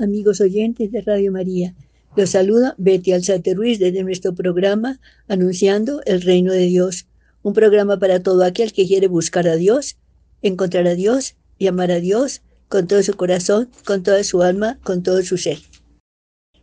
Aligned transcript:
Amigos 0.00 0.40
oyentes 0.40 0.92
de 0.92 1.00
Radio 1.00 1.32
María, 1.32 1.74
los 2.14 2.30
saluda 2.30 2.74
Betty 2.78 3.12
Alzate 3.12 3.54
Ruiz 3.54 3.78
desde 3.78 4.04
nuestro 4.04 4.34
programa 4.34 5.00
Anunciando 5.26 6.02
el 6.04 6.22
Reino 6.22 6.52
de 6.52 6.66
Dios, 6.66 7.06
un 7.42 7.52
programa 7.52 7.98
para 7.98 8.22
todo 8.22 8.44
aquel 8.44 8.72
que 8.72 8.86
quiere 8.86 9.08
buscar 9.08 9.48
a 9.48 9.56
Dios, 9.56 9.96
encontrar 10.42 10.86
a 10.86 10.94
Dios 10.94 11.36
y 11.58 11.66
amar 11.66 11.90
a 11.90 12.00
Dios 12.00 12.42
con 12.68 12.86
todo 12.86 13.02
su 13.02 13.14
corazón, 13.14 13.70
con 13.84 14.02
toda 14.02 14.22
su 14.22 14.42
alma, 14.42 14.78
con 14.84 15.02
todo 15.02 15.22
su 15.22 15.36
ser. 15.36 15.58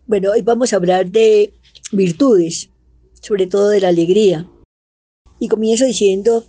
Bueno, 0.07 0.33
hoy 0.33 0.43
vamos 0.43 0.71
a 0.71 0.75
hablar 0.75 1.09
de 1.09 1.51
virtudes, 1.91 2.69
sobre 3.21 3.47
todo 3.47 3.69
de 3.69 3.81
la 3.81 3.87
alegría. 3.87 4.47
Y 5.39 5.47
comienzo 5.47 5.85
diciendo 5.85 6.45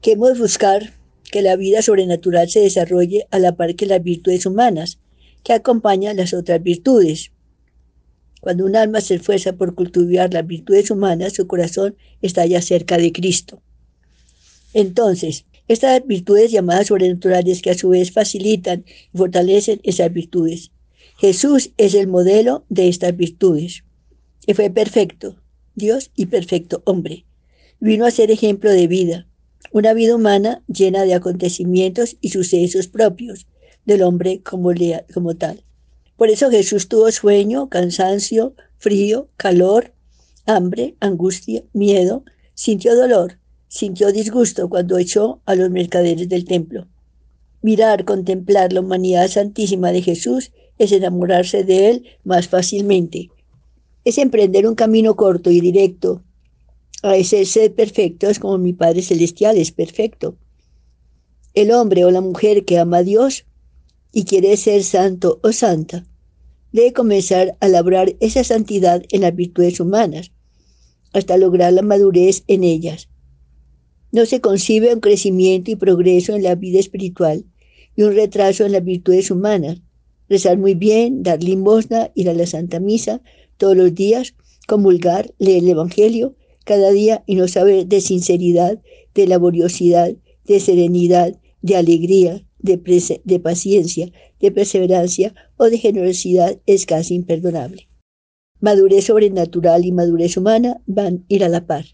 que 0.00 0.12
hemos 0.12 0.34
de 0.34 0.38
buscar 0.38 0.92
que 1.32 1.42
la 1.42 1.56
vida 1.56 1.82
sobrenatural 1.82 2.48
se 2.48 2.60
desarrolle 2.60 3.26
a 3.32 3.40
la 3.40 3.56
par 3.56 3.74
que 3.74 3.86
las 3.86 4.00
virtudes 4.00 4.46
humanas, 4.46 5.00
que 5.42 5.52
acompañan 5.52 6.16
las 6.16 6.34
otras 6.34 6.62
virtudes. 6.62 7.32
Cuando 8.40 8.64
un 8.64 8.76
alma 8.76 9.00
se 9.00 9.16
esfuerza 9.16 9.54
por 9.54 9.74
cultivar 9.74 10.32
las 10.32 10.46
virtudes 10.46 10.88
humanas, 10.92 11.32
su 11.32 11.48
corazón 11.48 11.96
está 12.20 12.46
ya 12.46 12.62
cerca 12.62 12.96
de 12.96 13.10
Cristo. 13.10 13.60
Entonces, 14.72 15.46
estas 15.66 16.06
virtudes 16.06 16.52
llamadas 16.52 16.86
sobrenaturales 16.86 17.60
que 17.60 17.70
a 17.70 17.74
su 17.78 17.88
vez 17.88 18.12
facilitan 18.12 18.84
y 19.12 19.18
fortalecen 19.18 19.80
esas 19.82 20.12
virtudes. 20.12 20.71
Jesús 21.22 21.70
es 21.76 21.94
el 21.94 22.08
modelo 22.08 22.64
de 22.68 22.88
estas 22.88 23.16
virtudes. 23.16 23.84
Y 24.44 24.54
fue 24.54 24.70
perfecto, 24.70 25.36
Dios 25.76 26.10
y 26.16 26.26
perfecto 26.26 26.82
hombre. 26.84 27.26
Vino 27.78 28.06
a 28.06 28.10
ser 28.10 28.32
ejemplo 28.32 28.72
de 28.72 28.88
vida, 28.88 29.28
una 29.70 29.94
vida 29.94 30.16
humana 30.16 30.64
llena 30.66 31.04
de 31.04 31.14
acontecimientos 31.14 32.16
y 32.20 32.30
sucesos 32.30 32.88
propios 32.88 33.46
del 33.84 34.02
hombre 34.02 34.42
como, 34.42 34.72
como 35.14 35.36
tal. 35.36 35.62
Por 36.16 36.28
eso 36.28 36.50
Jesús 36.50 36.88
tuvo 36.88 37.12
sueño, 37.12 37.68
cansancio, 37.68 38.56
frío, 38.78 39.28
calor, 39.36 39.94
hambre, 40.44 40.96
angustia, 40.98 41.62
miedo, 41.72 42.24
sintió 42.54 42.96
dolor, 42.96 43.38
sintió 43.68 44.10
disgusto 44.10 44.68
cuando 44.68 44.98
echó 44.98 45.40
a 45.46 45.54
los 45.54 45.70
mercaderes 45.70 46.28
del 46.28 46.46
templo. 46.46 46.88
Mirar, 47.60 48.04
contemplar 48.04 48.72
la 48.72 48.80
humanidad 48.80 49.28
santísima 49.28 49.92
de 49.92 50.02
Jesús 50.02 50.50
es 50.84 50.92
enamorarse 50.92 51.64
de 51.64 51.90
Él 51.90 52.06
más 52.24 52.48
fácilmente. 52.48 53.30
Es 54.04 54.18
emprender 54.18 54.66
un 54.66 54.74
camino 54.74 55.14
corto 55.16 55.50
y 55.50 55.60
directo 55.60 56.22
a 57.02 57.16
ese 57.16 57.44
ser 57.44 57.74
perfecto, 57.74 58.28
es 58.28 58.38
como 58.38 58.58
mi 58.58 58.72
Padre 58.72 59.02
Celestial 59.02 59.58
es 59.58 59.72
perfecto. 59.72 60.36
El 61.52 61.72
hombre 61.72 62.04
o 62.04 62.10
la 62.10 62.20
mujer 62.20 62.64
que 62.64 62.78
ama 62.78 62.98
a 62.98 63.02
Dios 63.02 63.44
y 64.12 64.24
quiere 64.24 64.56
ser 64.56 64.84
santo 64.84 65.40
o 65.42 65.52
santa, 65.52 66.06
debe 66.72 66.92
comenzar 66.92 67.56
a 67.60 67.68
labrar 67.68 68.14
esa 68.20 68.44
santidad 68.44 69.02
en 69.10 69.22
las 69.22 69.34
virtudes 69.34 69.80
humanas, 69.80 70.30
hasta 71.12 71.36
lograr 71.36 71.72
la 71.72 71.82
madurez 71.82 72.44
en 72.46 72.64
ellas. 72.64 73.08
No 74.12 74.24
se 74.26 74.40
concibe 74.40 74.94
un 74.94 75.00
crecimiento 75.00 75.70
y 75.70 75.76
progreso 75.76 76.34
en 76.34 76.42
la 76.42 76.54
vida 76.54 76.78
espiritual 76.78 77.44
y 77.96 78.02
un 78.02 78.14
retraso 78.14 78.64
en 78.64 78.72
las 78.72 78.84
virtudes 78.84 79.30
humanas. 79.30 79.80
Rezar 80.32 80.56
muy 80.56 80.74
bien, 80.74 81.22
dar 81.22 81.42
limosna, 81.42 82.10
ir 82.14 82.30
a 82.30 82.32
la 82.32 82.46
Santa 82.46 82.80
Misa 82.80 83.20
todos 83.58 83.76
los 83.76 83.94
días, 83.94 84.34
comulgar, 84.66 85.34
leer 85.38 85.62
el 85.62 85.68
Evangelio 85.68 86.36
cada 86.64 86.90
día 86.90 87.22
y 87.26 87.34
no 87.34 87.48
saber 87.48 87.86
de 87.86 88.00
sinceridad, 88.00 88.80
de 89.14 89.26
laboriosidad, 89.26 90.14
de 90.46 90.58
serenidad, 90.58 91.38
de 91.60 91.76
alegría, 91.76 92.46
de, 92.60 92.80
de 93.22 93.40
paciencia, 93.40 94.10
de 94.40 94.50
perseverancia 94.50 95.34
o 95.58 95.66
de 95.66 95.76
generosidad 95.76 96.58
es 96.64 96.86
casi 96.86 97.14
imperdonable. 97.14 97.90
Madurez 98.58 99.04
sobrenatural 99.04 99.84
y 99.84 99.92
madurez 99.92 100.38
humana 100.38 100.80
van 100.86 101.16
a 101.16 101.24
ir 101.28 101.44
a 101.44 101.50
la 101.50 101.66
par. 101.66 101.84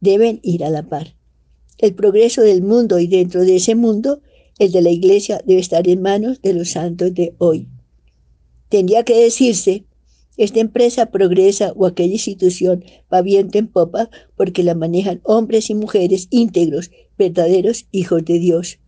Deben 0.00 0.38
ir 0.44 0.62
a 0.62 0.70
la 0.70 0.88
par. 0.88 1.16
El 1.78 1.96
progreso 1.96 2.40
del 2.40 2.62
mundo 2.62 3.00
y 3.00 3.08
dentro 3.08 3.40
de 3.40 3.56
ese 3.56 3.74
mundo, 3.74 4.20
el 4.58 4.72
de 4.72 4.82
la 4.82 4.90
Iglesia 4.90 5.40
debe 5.46 5.60
estar 5.60 5.88
en 5.88 6.02
manos 6.02 6.40
de 6.42 6.54
los 6.54 6.70
santos 6.70 7.14
de 7.14 7.34
hoy. 7.38 7.68
Tendría 8.68 9.04
que 9.04 9.16
decirse, 9.16 9.84
esta 10.36 10.60
empresa 10.60 11.06
progresa 11.06 11.72
o 11.74 11.86
aquella 11.86 12.12
institución 12.12 12.84
va 13.12 13.22
viento 13.22 13.58
en 13.58 13.66
popa 13.66 14.08
porque 14.36 14.62
la 14.62 14.74
manejan 14.74 15.20
hombres 15.24 15.70
y 15.70 15.74
mujeres 15.74 16.28
íntegros, 16.30 16.90
verdaderos 17.16 17.86
hijos 17.90 18.24
de 18.24 18.38
Dios. 18.38 18.78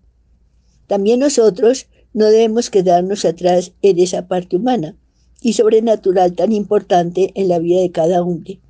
También 0.86 1.20
nosotros 1.20 1.88
no 2.12 2.26
debemos 2.26 2.70
quedarnos 2.70 3.25
atrás 3.25 3.72
en 3.82 3.98
esa 3.98 4.28
parte 4.28 4.56
humana 4.56 4.97
y 5.41 5.54
sobrenatural 5.54 6.34
tan 6.34 6.53
importante 6.53 7.32
en 7.34 7.48
la 7.48 7.59
vida 7.59 7.80
de 7.80 7.91
cada 7.91 8.22
hombre 8.22 8.60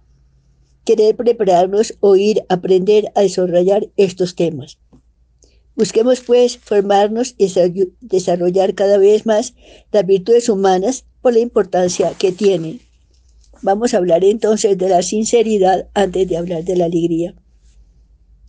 querer 0.85 1.15
prepararnos, 1.15 1.97
oír, 2.01 2.43
aprender 2.49 3.13
a 3.15 3.21
desarrollar 3.21 3.89
estos 3.97 4.35
temas. 4.35 4.79
Busquemos 5.77 6.21
pues 6.21 6.59
formarnos 6.59 7.35
y 7.39 7.53
desarrollar 8.01 8.75
cada 8.75 8.99
vez 8.99 9.25
más 9.25 9.55
las 9.93 10.05
virtudes 10.05 10.49
humanas 10.49 11.05
por 11.23 11.33
la 11.33 11.41
importancia 11.41 12.13
que 12.19 12.33
tienen. 12.33 12.81
Vamos 13.63 13.93
a 13.93 13.99
hablar 13.99 14.25
entonces 14.25 14.77
de 14.79 14.89
la 14.89 15.03
sinceridad 15.03 15.89
antes 15.95 16.29
de 16.29 16.37
hablar 16.37 16.65
de 16.65 16.77
la 16.77 16.87
alegría. 16.87 17.35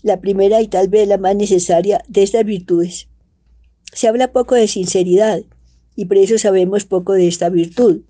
La 0.03 0.19
primera 0.19 0.61
y 0.61 0.67
tal 0.67 0.87
vez 0.87 1.07
la 1.07 1.17
más 1.17 1.35
necesaria 1.35 2.03
de 2.07 2.23
estas 2.23 2.45
virtudes. 2.45 3.07
Se 3.93 4.07
habla 4.07 4.31
poco 4.31 4.55
de 4.55 4.67
sinceridad 4.67 5.41
y 5.95 6.05
por 6.05 6.17
eso 6.17 6.37
sabemos 6.37 6.85
poco 6.85 7.13
de 7.13 7.27
esta 7.27 7.49
virtud. 7.49 8.01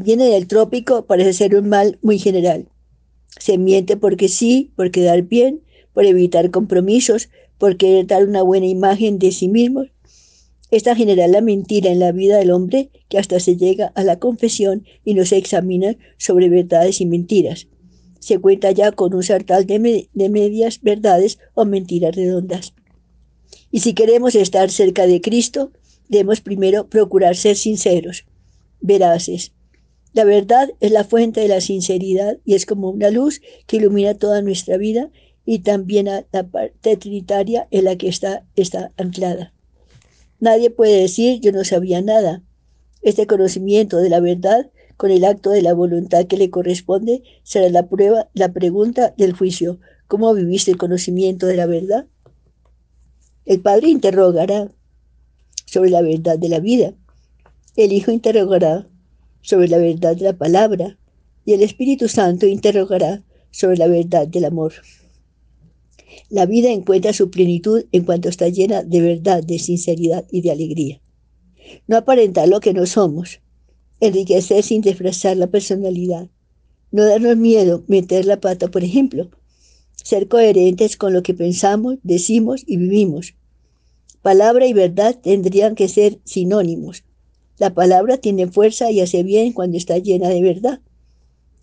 Viene 0.00 0.24
del 0.24 0.48
trópico, 0.48 1.04
parece 1.04 1.34
ser 1.34 1.54
un 1.54 1.68
mal 1.68 1.98
muy 2.00 2.18
general. 2.18 2.66
Se 3.38 3.58
miente 3.58 3.96
porque 3.96 4.28
sí, 4.28 4.72
por 4.76 4.90
quedar 4.90 5.22
bien, 5.22 5.62
por 5.92 6.06
evitar 6.06 6.50
compromisos, 6.50 7.28
por 7.58 7.76
querer 7.76 8.06
dar 8.06 8.24
una 8.24 8.42
buena 8.42 8.66
imagen 8.66 9.18
de 9.18 9.32
sí 9.32 9.48
mismo. 9.48 9.84
Esta 10.70 10.96
genera 10.96 11.28
la 11.28 11.40
mentira 11.40 11.90
en 11.90 12.00
la 12.00 12.12
vida 12.12 12.38
del 12.38 12.50
hombre 12.50 12.90
que 13.08 13.18
hasta 13.18 13.38
se 13.40 13.56
llega 13.56 13.92
a 13.94 14.02
la 14.02 14.18
confesión 14.18 14.84
y 15.04 15.14
no 15.14 15.24
se 15.24 15.36
examina 15.36 15.96
sobre 16.16 16.48
verdades 16.48 17.00
y 17.00 17.06
mentiras. 17.06 17.68
Se 18.18 18.38
cuenta 18.38 18.70
ya 18.72 18.92
con 18.92 19.14
un 19.14 19.22
sartal 19.22 19.66
de, 19.66 20.08
de 20.12 20.28
medias 20.28 20.80
verdades 20.80 21.38
o 21.54 21.64
mentiras 21.64 22.16
redondas. 22.16 22.74
Y 23.70 23.80
si 23.80 23.92
queremos 23.92 24.34
estar 24.34 24.70
cerca 24.70 25.06
de 25.06 25.20
Cristo, 25.20 25.70
debemos 26.08 26.40
primero 26.40 26.88
procurar 26.88 27.36
ser 27.36 27.56
sinceros, 27.56 28.24
veraces, 28.80 29.52
la 30.14 30.22
verdad 30.22 30.70
es 30.78 30.92
la 30.92 31.02
fuente 31.02 31.40
de 31.40 31.48
la 31.48 31.60
sinceridad 31.60 32.38
y 32.44 32.54
es 32.54 32.66
como 32.66 32.90
una 32.90 33.10
luz 33.10 33.40
que 33.66 33.78
ilumina 33.78 34.14
toda 34.14 34.42
nuestra 34.42 34.76
vida 34.76 35.10
y 35.44 35.60
también 35.60 36.08
a 36.08 36.24
la 36.32 36.44
parte 36.44 36.96
trinitaria 36.96 37.68
en 37.70 37.84
la 37.84 37.96
que 37.96 38.08
está, 38.08 38.44
está 38.56 38.92
anclada. 38.96 39.52
Nadie 40.40 40.70
puede 40.70 41.00
decir 41.00 41.40
yo 41.40 41.52
no 41.52 41.64
sabía 41.64 42.02
nada. 42.02 42.42
Este 43.02 43.26
conocimiento 43.26 43.98
de 43.98 44.08
la 44.08 44.20
verdad 44.20 44.70
con 44.96 45.10
el 45.10 45.24
acto 45.24 45.50
de 45.50 45.62
la 45.62 45.74
voluntad 45.74 46.26
que 46.26 46.36
le 46.36 46.50
corresponde 46.50 47.22
será 47.42 47.68
la 47.68 47.88
prueba, 47.88 48.28
la 48.32 48.52
pregunta 48.52 49.14
del 49.16 49.32
juicio. 49.32 49.78
¿Cómo 50.06 50.32
viviste 50.34 50.70
el 50.70 50.76
conocimiento 50.76 51.46
de 51.46 51.56
la 51.56 51.66
verdad? 51.66 52.06
El 53.44 53.60
Padre 53.60 53.88
interrogará 53.88 54.72
sobre 55.66 55.90
la 55.90 56.02
verdad 56.02 56.38
de 56.38 56.48
la 56.48 56.60
vida. 56.60 56.94
El 57.76 57.92
Hijo 57.92 58.10
interrogará 58.10 58.86
sobre 59.42 59.68
la 59.68 59.78
verdad 59.78 60.16
de 60.16 60.24
la 60.24 60.32
palabra 60.32 60.96
y 61.44 61.52
el 61.52 61.62
Espíritu 61.62 62.08
Santo 62.08 62.46
interrogará 62.46 63.22
sobre 63.50 63.76
la 63.76 63.88
verdad 63.88 64.26
del 64.26 64.46
amor. 64.46 64.72
La 66.28 66.46
vida 66.46 66.70
encuentra 66.70 67.12
su 67.12 67.30
plenitud 67.30 67.84
en 67.92 68.04
cuanto 68.04 68.28
está 68.28 68.48
llena 68.48 68.82
de 68.82 69.00
verdad, 69.00 69.42
de 69.42 69.58
sinceridad 69.58 70.24
y 70.30 70.40
de 70.42 70.50
alegría. 70.50 71.00
No 71.86 71.96
aparentar 71.96 72.48
lo 72.48 72.60
que 72.60 72.72
no 72.72 72.86
somos, 72.86 73.40
enriquecer 74.00 74.62
sin 74.62 74.82
disfrazar 74.82 75.36
la 75.36 75.46
personalidad, 75.46 76.28
no 76.90 77.04
darnos 77.04 77.36
miedo 77.36 77.84
meter 77.86 78.24
la 78.24 78.40
pata, 78.40 78.68
por 78.68 78.84
ejemplo, 78.84 79.30
ser 79.94 80.28
coherentes 80.28 80.96
con 80.96 81.12
lo 81.12 81.22
que 81.22 81.34
pensamos, 81.34 81.96
decimos 82.02 82.62
y 82.66 82.76
vivimos. 82.76 83.34
Palabra 84.22 84.66
y 84.66 84.72
verdad 84.72 85.18
tendrían 85.22 85.74
que 85.74 85.88
ser 85.88 86.20
sinónimos, 86.24 87.04
la 87.56 87.72
palabra 87.72 88.18
tiene 88.18 88.48
fuerza 88.48 88.90
y 88.90 89.00
hace 89.00 89.22
bien 89.22 89.52
cuando 89.52 89.76
está 89.76 89.98
llena 89.98 90.28
de 90.28 90.42
verdad, 90.42 90.80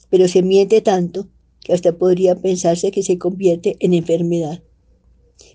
pero 0.09 0.27
se 0.29 0.41
miente 0.41 0.79
tanto 0.81 1.27
que 1.63 1.73
hasta 1.73 1.97
podría 1.97 2.35
pensarse 2.35 2.91
que 2.91 3.03
se 3.03 3.17
convierte 3.17 3.77
en 3.79 3.93
enfermedad. 3.93 4.61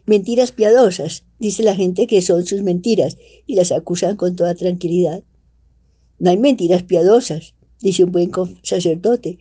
Mentiras 0.04 0.52
piadosas, 0.52 1.24
dice 1.38 1.62
la 1.62 1.74
gente 1.74 2.06
que 2.06 2.22
son 2.22 2.46
sus 2.46 2.62
mentiras 2.62 3.18
y 3.46 3.54
las 3.54 3.72
acusan 3.72 4.16
con 4.16 4.36
toda 4.36 4.54
tranquilidad. 4.54 5.22
No 6.18 6.30
hay 6.30 6.38
mentiras 6.38 6.82
piadosas, 6.82 7.54
dice 7.80 8.04
un 8.04 8.12
buen 8.12 8.30
sacerdote 8.62 9.38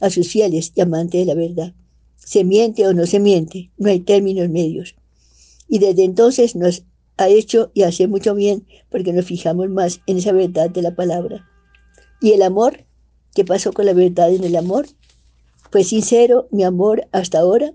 a 0.00 0.10
sus 0.10 0.28
fieles 0.28 0.72
y 0.74 0.80
amantes 0.80 1.20
de 1.20 1.26
la 1.26 1.34
verdad. 1.34 1.74
Se 2.16 2.44
miente 2.44 2.86
o 2.86 2.92
no 2.92 3.06
se 3.06 3.20
miente, 3.20 3.70
no 3.78 3.90
hay 3.90 4.00
términos 4.00 4.48
medios. 4.48 4.94
Y 5.68 5.78
desde 5.78 6.04
entonces 6.04 6.56
nos 6.56 6.84
ha 7.16 7.28
hecho 7.28 7.70
y 7.74 7.82
hace 7.82 8.08
mucho 8.08 8.34
bien 8.34 8.66
porque 8.90 9.12
nos 9.12 9.26
fijamos 9.26 9.68
más 9.68 10.00
en 10.06 10.18
esa 10.18 10.32
verdad 10.32 10.70
de 10.70 10.82
la 10.82 10.94
palabra. 10.94 11.48
¿Y 12.20 12.32
el 12.32 12.42
amor? 12.42 12.84
¿Qué 13.34 13.44
pasó 13.44 13.72
con 13.72 13.86
la 13.86 13.92
verdad 13.92 14.34
en 14.34 14.44
el 14.44 14.56
amor? 14.56 14.86
¿Fue 15.70 15.84
sincero 15.84 16.48
mi 16.50 16.64
amor 16.64 17.06
hasta 17.12 17.38
ahora? 17.38 17.72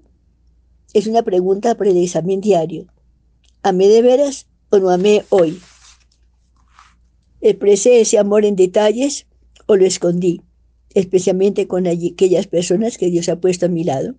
Es 0.93 1.07
una 1.07 1.23
pregunta 1.23 1.75
para 1.75 1.91
el 1.91 1.97
examen 1.97 2.41
diario. 2.41 2.87
¿Amé 3.63 3.87
de 3.87 4.01
veras 4.01 4.47
o 4.69 4.79
no 4.79 4.89
amé 4.89 5.23
hoy? 5.29 5.61
¿Expresé 7.39 8.01
ese 8.01 8.17
amor 8.17 8.43
en 8.43 8.57
detalles 8.57 9.27
o 9.65 9.77
lo 9.77 9.85
escondí, 9.85 10.41
especialmente 10.93 11.67
con 11.67 11.87
aquellas 11.87 12.47
personas 12.47 12.97
que 12.97 13.09
Dios 13.09 13.29
ha 13.29 13.39
puesto 13.39 13.67
a 13.67 13.69
mi 13.69 13.85
lado? 13.85 14.15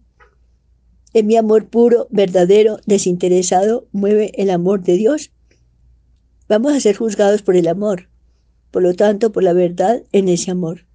¿Es 1.12 1.22
mi 1.22 1.36
amor 1.36 1.68
puro, 1.68 2.08
verdadero, 2.10 2.78
desinteresado, 2.86 3.88
mueve 3.92 4.32
el 4.36 4.48
amor 4.48 4.82
de 4.82 4.96
Dios? 4.96 5.32
Vamos 6.48 6.72
a 6.72 6.80
ser 6.80 6.96
juzgados 6.96 7.42
por 7.42 7.56
el 7.56 7.68
amor, 7.68 8.08
por 8.70 8.82
lo 8.82 8.94
tanto, 8.94 9.32
por 9.32 9.42
la 9.42 9.52
verdad 9.52 10.02
en 10.12 10.30
ese 10.30 10.50
amor. 10.50 10.86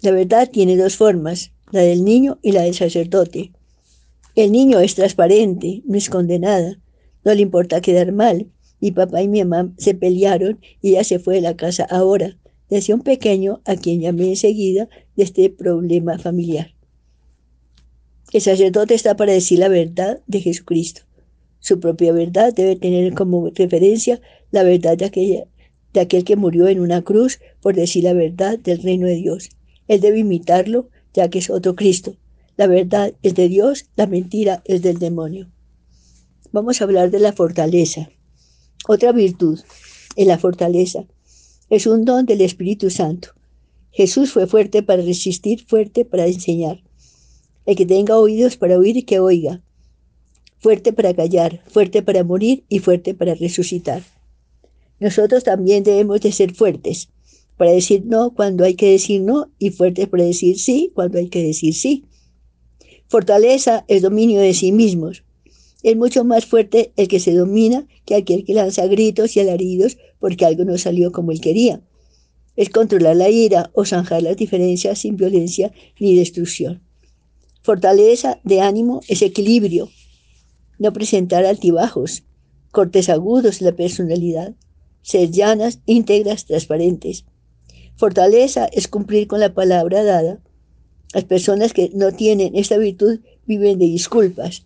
La 0.00 0.12
verdad 0.12 0.48
tiene 0.50 0.76
dos 0.76 0.96
formas, 0.96 1.53
la 1.74 1.82
del 1.82 2.04
niño 2.04 2.38
y 2.40 2.52
la 2.52 2.62
del 2.62 2.74
sacerdote. 2.74 3.50
El 4.36 4.52
niño 4.52 4.78
es 4.78 4.94
transparente, 4.94 5.82
no 5.84 5.98
esconde 5.98 6.38
nada, 6.38 6.78
no 7.24 7.34
le 7.34 7.42
importa 7.42 7.80
quedar 7.80 8.12
mal. 8.12 8.46
Mi 8.80 8.92
papá 8.92 9.22
y 9.22 9.28
mi 9.28 9.44
mamá 9.44 9.74
se 9.76 9.94
pelearon 9.94 10.60
y 10.80 10.90
ella 10.90 11.02
se 11.02 11.18
fue 11.18 11.34
de 11.34 11.40
la 11.40 11.56
casa 11.56 11.84
ahora. 11.90 12.38
Decía 12.70 12.94
un 12.94 13.00
pequeño 13.02 13.60
a 13.64 13.74
quien 13.74 14.00
llamé 14.00 14.28
enseguida 14.28 14.88
de 15.16 15.24
este 15.24 15.50
problema 15.50 16.16
familiar. 16.16 16.74
El 18.32 18.40
sacerdote 18.40 18.94
está 18.94 19.16
para 19.16 19.32
decir 19.32 19.58
la 19.58 19.68
verdad 19.68 20.20
de 20.28 20.40
Jesucristo. 20.40 21.02
Su 21.58 21.80
propia 21.80 22.12
verdad 22.12 22.54
debe 22.54 22.76
tener 22.76 23.14
como 23.14 23.50
referencia 23.50 24.20
la 24.52 24.62
verdad 24.62 24.96
de, 24.96 25.06
aquella, 25.06 25.44
de 25.92 26.00
aquel 26.00 26.22
que 26.22 26.36
murió 26.36 26.68
en 26.68 26.78
una 26.78 27.02
cruz 27.02 27.40
por 27.60 27.74
decir 27.74 28.04
la 28.04 28.12
verdad 28.12 28.60
del 28.60 28.80
reino 28.80 29.08
de 29.08 29.16
Dios. 29.16 29.48
Él 29.88 30.00
debe 30.00 30.20
imitarlo, 30.20 30.88
ya 31.14 31.30
que 31.30 31.38
es 31.38 31.48
otro 31.48 31.74
Cristo. 31.74 32.16
La 32.56 32.66
verdad 32.66 33.14
es 33.22 33.34
de 33.34 33.48
Dios, 33.48 33.86
la 33.96 34.06
mentira 34.06 34.62
es 34.64 34.82
del 34.82 34.98
demonio. 34.98 35.50
Vamos 36.52 36.80
a 36.80 36.84
hablar 36.84 37.10
de 37.10 37.20
la 37.20 37.32
fortaleza. 37.32 38.10
Otra 38.86 39.12
virtud 39.12 39.58
es 40.16 40.26
la 40.26 40.38
fortaleza. 40.38 41.04
Es 41.70 41.86
un 41.86 42.04
don 42.04 42.26
del 42.26 42.42
Espíritu 42.42 42.90
Santo. 42.90 43.30
Jesús 43.90 44.32
fue 44.32 44.46
fuerte 44.46 44.82
para 44.82 45.02
resistir, 45.02 45.64
fuerte 45.66 46.04
para 46.04 46.26
enseñar. 46.26 46.82
El 47.64 47.76
que 47.76 47.86
tenga 47.86 48.18
oídos 48.18 48.56
para 48.56 48.78
oír, 48.78 49.04
que 49.06 49.20
oiga. 49.20 49.62
Fuerte 50.58 50.92
para 50.92 51.14
callar, 51.14 51.62
fuerte 51.68 52.02
para 52.02 52.24
morir 52.24 52.64
y 52.68 52.80
fuerte 52.80 53.14
para 53.14 53.34
resucitar. 53.34 54.02
Nosotros 55.00 55.44
también 55.44 55.82
debemos 55.84 56.20
de 56.20 56.32
ser 56.32 56.54
fuertes 56.54 57.08
para 57.56 57.72
decir 57.72 58.04
no 58.06 58.34
cuando 58.34 58.64
hay 58.64 58.74
que 58.74 58.90
decir 58.90 59.22
no 59.22 59.50
y 59.58 59.70
fuertes 59.70 60.08
para 60.08 60.24
decir 60.24 60.58
sí 60.58 60.90
cuando 60.94 61.18
hay 61.18 61.28
que 61.28 61.42
decir 61.42 61.74
sí. 61.74 62.04
Fortaleza 63.08 63.84
es 63.88 64.02
dominio 64.02 64.40
de 64.40 64.54
sí 64.54 64.72
mismos. 64.72 65.24
Es 65.82 65.96
mucho 65.96 66.24
más 66.24 66.46
fuerte 66.46 66.92
el 66.96 67.08
que 67.08 67.20
se 67.20 67.34
domina 67.34 67.86
que 68.06 68.14
aquel 68.14 68.44
que 68.44 68.54
lanza 68.54 68.86
gritos 68.86 69.36
y 69.36 69.40
alaridos 69.40 69.98
porque 70.18 70.46
algo 70.46 70.64
no 70.64 70.78
salió 70.78 71.12
como 71.12 71.30
él 71.30 71.40
quería. 71.40 71.82
Es 72.56 72.70
controlar 72.70 73.16
la 73.16 73.28
ira 73.28 73.70
o 73.74 73.84
zanjar 73.84 74.22
las 74.22 74.36
diferencias 74.36 75.00
sin 75.00 75.16
violencia 75.16 75.72
ni 76.00 76.16
destrucción. 76.16 76.82
Fortaleza 77.62 78.40
de 78.44 78.60
ánimo 78.60 79.00
es 79.08 79.22
equilibrio, 79.22 79.90
no 80.78 80.92
presentar 80.92 81.44
altibajos, 81.44 82.24
cortes 82.70 83.08
agudos 83.08 83.60
en 83.60 83.66
la 83.66 83.76
personalidad, 83.76 84.54
ser 85.02 85.30
llanas, 85.30 85.80
íntegras, 85.86 86.46
transparentes. 86.46 87.24
Fortaleza 87.96 88.66
es 88.66 88.88
cumplir 88.88 89.26
con 89.26 89.40
la 89.40 89.54
palabra 89.54 90.02
dada. 90.02 90.40
Las 91.12 91.24
personas 91.24 91.72
que 91.72 91.90
no 91.94 92.12
tienen 92.12 92.56
esta 92.56 92.76
virtud 92.76 93.20
viven 93.46 93.78
de 93.78 93.86
disculpas. 93.86 94.64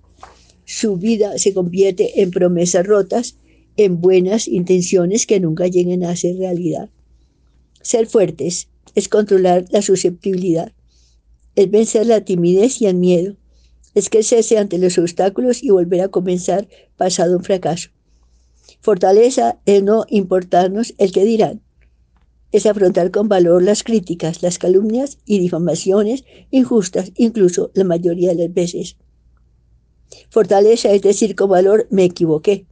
Su 0.64 0.96
vida 0.96 1.38
se 1.38 1.52
convierte 1.54 2.22
en 2.22 2.30
promesas 2.30 2.86
rotas, 2.86 3.36
en 3.76 4.00
buenas 4.00 4.48
intenciones 4.48 5.26
que 5.26 5.40
nunca 5.40 5.66
lleguen 5.66 6.04
a 6.04 6.16
ser 6.16 6.36
realidad. 6.36 6.90
Ser 7.80 8.06
fuertes 8.06 8.68
es 8.94 9.08
controlar 9.08 9.66
la 9.70 9.82
susceptibilidad 9.82 10.72
es 11.58 11.68
vencer 11.72 12.06
la 12.06 12.20
timidez 12.20 12.80
y 12.80 12.86
el 12.86 12.94
miedo, 12.94 13.34
es 13.92 14.08
que 14.10 14.22
cese 14.22 14.58
ante 14.58 14.78
los 14.78 14.96
obstáculos 14.96 15.60
y 15.60 15.70
volver 15.70 16.02
a 16.02 16.08
comenzar 16.08 16.68
pasado 16.96 17.36
un 17.36 17.42
fracaso. 17.42 17.90
Fortaleza 18.80 19.58
es 19.66 19.82
no 19.82 20.04
importarnos 20.08 20.94
el 20.98 21.10
que 21.10 21.24
dirán, 21.24 21.60
es 22.52 22.66
afrontar 22.66 23.10
con 23.10 23.28
valor 23.28 23.62
las 23.62 23.82
críticas, 23.82 24.42
las 24.42 24.58
calumnias 24.58 25.18
y 25.26 25.38
difamaciones 25.38 26.24
injustas, 26.50 27.12
incluso 27.16 27.70
la 27.74 27.84
mayoría 27.84 28.34
de 28.34 28.46
las 28.46 28.54
veces. 28.54 28.96
Fortaleza 30.30 30.92
es 30.92 31.02
decir 31.02 31.34
con 31.34 31.50
valor 31.50 31.86
me 31.90 32.04
equivoqué. 32.04 32.66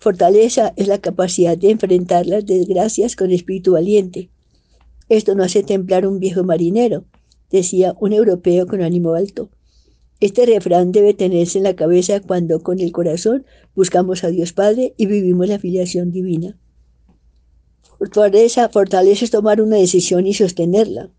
Fortaleza 0.00 0.72
es 0.76 0.88
la 0.88 0.98
capacidad 0.98 1.56
de 1.56 1.70
enfrentar 1.70 2.26
las 2.26 2.46
desgracias 2.46 3.16
con 3.16 3.30
espíritu 3.30 3.72
valiente. 3.72 4.30
Esto 5.08 5.34
no 5.34 5.42
hace 5.42 5.62
templar 5.62 6.06
un 6.06 6.20
viejo 6.20 6.44
marinero, 6.44 7.04
decía 7.50 7.94
un 8.00 8.12
europeo 8.12 8.66
con 8.66 8.82
ánimo 8.82 9.14
alto. 9.14 9.50
Este 10.20 10.46
refrán 10.46 10.90
debe 10.90 11.14
tenerse 11.14 11.58
en 11.58 11.64
la 11.64 11.76
cabeza 11.76 12.20
cuando 12.20 12.62
con 12.62 12.80
el 12.80 12.90
corazón 12.90 13.46
buscamos 13.74 14.24
a 14.24 14.28
Dios 14.28 14.52
Padre 14.52 14.94
y 14.96 15.06
vivimos 15.06 15.48
la 15.48 15.60
filiación 15.60 16.10
divina. 16.10 16.58
Fortaleza, 17.98 18.68
fortaleza 18.68 19.24
es 19.24 19.32
tomar 19.32 19.60
una 19.60 19.76
decisión 19.76 20.26
y 20.28 20.32
sostenerla. 20.32 21.10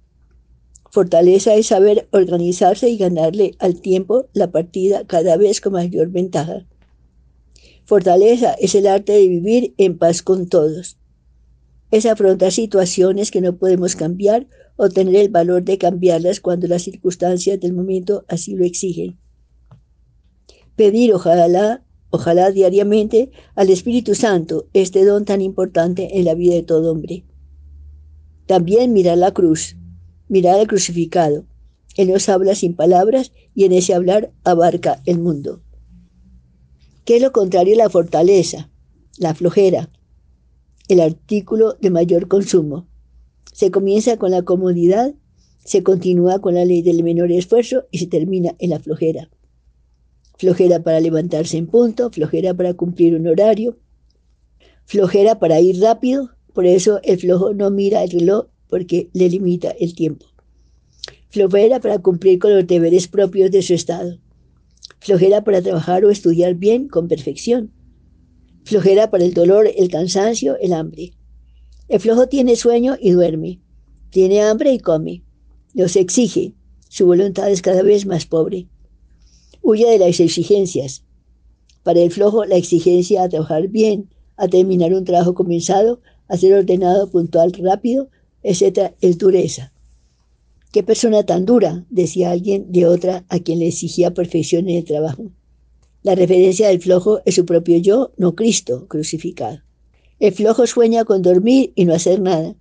Fortaleza 0.92 1.54
es 1.56 1.68
saber 1.68 2.08
organizarse 2.12 2.90
y 2.90 2.98
ganarle 2.98 3.56
al 3.60 3.81
tiempo 3.81 4.28
la 4.31 4.50
partida 4.50 5.06
cada 5.06 5.36
vez 5.36 5.60
con 5.60 5.74
mayor 5.74 6.10
ventaja. 6.10 6.66
Fortaleza 7.86 8.54
es 8.54 8.76
el 8.76 8.88
arte 8.88 9.12
de 9.12 9.28
vivir 9.28 9.74
en 9.78 9.98
paz 9.98 10.22
con 10.22 10.48
todos. 10.48 10.98
Es 11.92 12.06
afrontar 12.06 12.54
situaciones 12.54 13.30
que 13.30 13.42
no 13.42 13.58
podemos 13.58 13.98
cambiar 13.98 14.48
o 14.78 14.88
tener 14.90 15.16
el 15.16 15.30
valor 15.30 15.64
de 15.64 15.78
cambiarlas 15.78 16.40
cuando 16.40 16.68
las 16.68 16.83
circunstancias 16.83 17.59
del 17.59 17.74
momento 17.74 18.24
así 18.30 18.56
lo 18.56 18.64
exigen. 18.64 19.19
Pedir 20.78 21.14
ojalá, 21.14 21.83
ojalá 22.09 22.51
diariamente 22.51 23.31
al 23.56 23.69
Espíritu 23.69 24.16
Santo 24.16 24.68
este 24.73 25.06
don 25.06 25.25
tan 25.25 25.42
importante 25.42 26.18
en 26.18 26.25
la 26.25 26.35
vida 26.35 26.54
de 26.54 26.63
todo 26.63 26.92
hombre. 26.92 27.25
También 28.45 28.94
mirar 28.94 29.18
la 29.18 29.31
cruz, 29.31 29.75
mirar 30.28 30.59
al 30.59 30.68
crucificado. 30.68 31.45
Él 31.97 32.11
nos 32.11 32.30
habla 32.30 32.56
sin 32.56 32.75
palabras 32.75 33.31
y 33.54 33.66
en 33.66 33.73
ese 33.73 33.94
hablar 33.94 34.31
abarca 34.44 35.01
el 35.06 35.19
mundo. 35.19 35.61
¿Qué 37.06 37.18
es 37.18 37.21
lo 37.21 37.31
contrario 37.31 37.75
a 37.75 37.78
la 37.78 37.89
fortaleza? 37.89 38.69
La 39.18 39.33
flojera, 39.33 39.89
el 40.87 41.01
artículo 41.01 41.73
de 41.73 41.89
mayor 41.89 42.28
consumo. 42.28 42.87
Se 43.54 43.71
comienza 43.71 44.18
con 44.18 44.31
la 44.31 44.44
comodidad, 44.44 45.13
se 45.63 45.83
continúa 45.83 46.39
con 46.39 46.56
la 46.56 46.66
ley 46.66 46.81
del 46.81 47.04
menor 47.04 47.31
esfuerzo 47.31 47.83
y 47.92 47.99
se 47.99 48.07
termina 48.07 48.56
en 48.59 48.71
la 48.71 48.80
flojera. 48.80 49.30
Flojera 50.40 50.81
para 50.81 51.02
levantarse 51.02 51.58
en 51.58 51.68
punto, 51.68 52.10
flojera 52.12 52.54
para 52.54 52.74
cumplir 52.74 53.14
un 53.14 53.28
horario, 53.28 53.78
flojera 54.86 55.38
para 55.38 55.60
ir 55.60 55.81
rápido, 55.81 56.30
por 56.54 56.66
eso 56.66 57.02
el 57.04 57.19
flojo 57.19 57.54
no 57.54 57.69
mira 57.72 58.02
el 58.06 58.10
reloj 58.10 58.46
porque 58.69 59.10
le 59.12 59.28
limita 59.28 59.72
el 59.72 59.94
tiempo. 59.94 60.28
Flojera 61.28 61.81
para 61.81 62.00
cumplir 62.00 62.40
con 62.40 62.56
los 62.56 62.66
deberes 62.66 63.10
propios 63.10 63.52
de 63.52 63.62
su 63.62 63.74
estado. 63.74 64.18
Flojera 65.02 65.44
para 65.44 65.62
trabajar 65.62 66.06
o 66.06 66.10
estudiar 66.10 66.56
bien 66.56 66.88
con 66.88 67.10
perfección. 67.10 67.74
Flojera 68.64 69.12
para 69.12 69.26
el 69.26 69.34
dolor, 69.34 69.69
el 69.76 69.90
cansancio, 69.90 70.58
el 70.62 70.72
hambre. 70.72 71.12
El 71.90 72.00
flojo 72.00 72.30
tiene 72.30 72.56
sueño 72.56 72.96
y 72.98 73.12
duerme. 73.12 73.60
Tiene 74.10 74.42
hambre 74.42 74.72
y 74.72 74.80
come. 74.80 75.22
Los 75.74 75.98
exige. 75.98 76.54
Su 76.88 77.08
voluntad 77.08 77.52
es 77.52 77.62
cada 77.62 77.81
vez 77.84 78.06
más 78.06 78.26
pobre. 78.26 78.69
Huye 79.71 79.88
de 79.88 79.99
las 79.99 80.19
exigencias. 80.19 81.04
Para 81.83 81.99
el 81.99 82.09
flojo, 82.09 82.44
la 82.44 82.56
exigencia 82.56 83.21
a 83.21 83.30
trabajar 83.30 83.68
bien, 83.68 84.09
a 84.35 84.47
terminar 84.47 84.95
un 84.95 85.06
trabajo 85.06 85.35
comenzado, 85.35 86.02
a 86.28 86.38
ser 86.38 86.54
ordenado, 86.54 87.11
puntual, 87.11 87.54
rápido, 87.54 88.09
etc., 88.42 88.94
es 88.99 89.19
dureza. 89.19 89.71
¿Qué 90.71 90.81
persona 90.81 91.23
tan 91.23 91.45
dura? 91.45 91.85
decía 91.92 92.31
alguien 92.31 92.71
de 92.71 92.88
otra 92.88 93.26
a 93.30 93.38
quien 93.38 93.59
le 93.59 93.68
exigía 93.68 94.11
perfección 94.11 94.68
en 94.68 94.78
el 94.78 94.85
trabajo. 94.85 95.30
La 96.02 96.16
referencia 96.16 96.69
del 96.69 96.81
flojo 96.81 97.19
es 97.26 97.35
su 97.35 97.45
propio 97.45 97.78
yo, 97.78 98.11
no 98.18 98.33
Cristo 98.33 98.88
crucificado. 98.88 99.59
El 100.19 100.33
flojo 100.33 100.66
sueña 100.66 101.06
con 101.06 101.21
dormir 101.21 101.73
y 101.76 101.85
no 101.85 101.94
hacer 101.94 102.19
nada. 102.21 102.56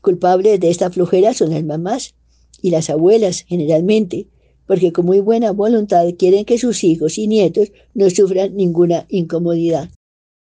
Culpables 0.00 0.58
de 0.58 0.70
esta 0.70 0.90
flojera 0.90 1.34
son 1.34 1.50
las 1.50 1.64
mamás 1.64 2.14
y 2.62 2.70
las 2.70 2.88
abuelas 2.88 3.44
generalmente, 3.46 4.28
porque 4.68 4.92
con 4.92 5.06
muy 5.06 5.18
buena 5.18 5.50
voluntad 5.50 6.06
quieren 6.16 6.44
que 6.44 6.58
sus 6.58 6.84
hijos 6.84 7.18
y 7.18 7.26
nietos 7.26 7.72
no 7.94 8.08
sufran 8.10 8.54
ninguna 8.54 9.06
incomodidad, 9.08 9.90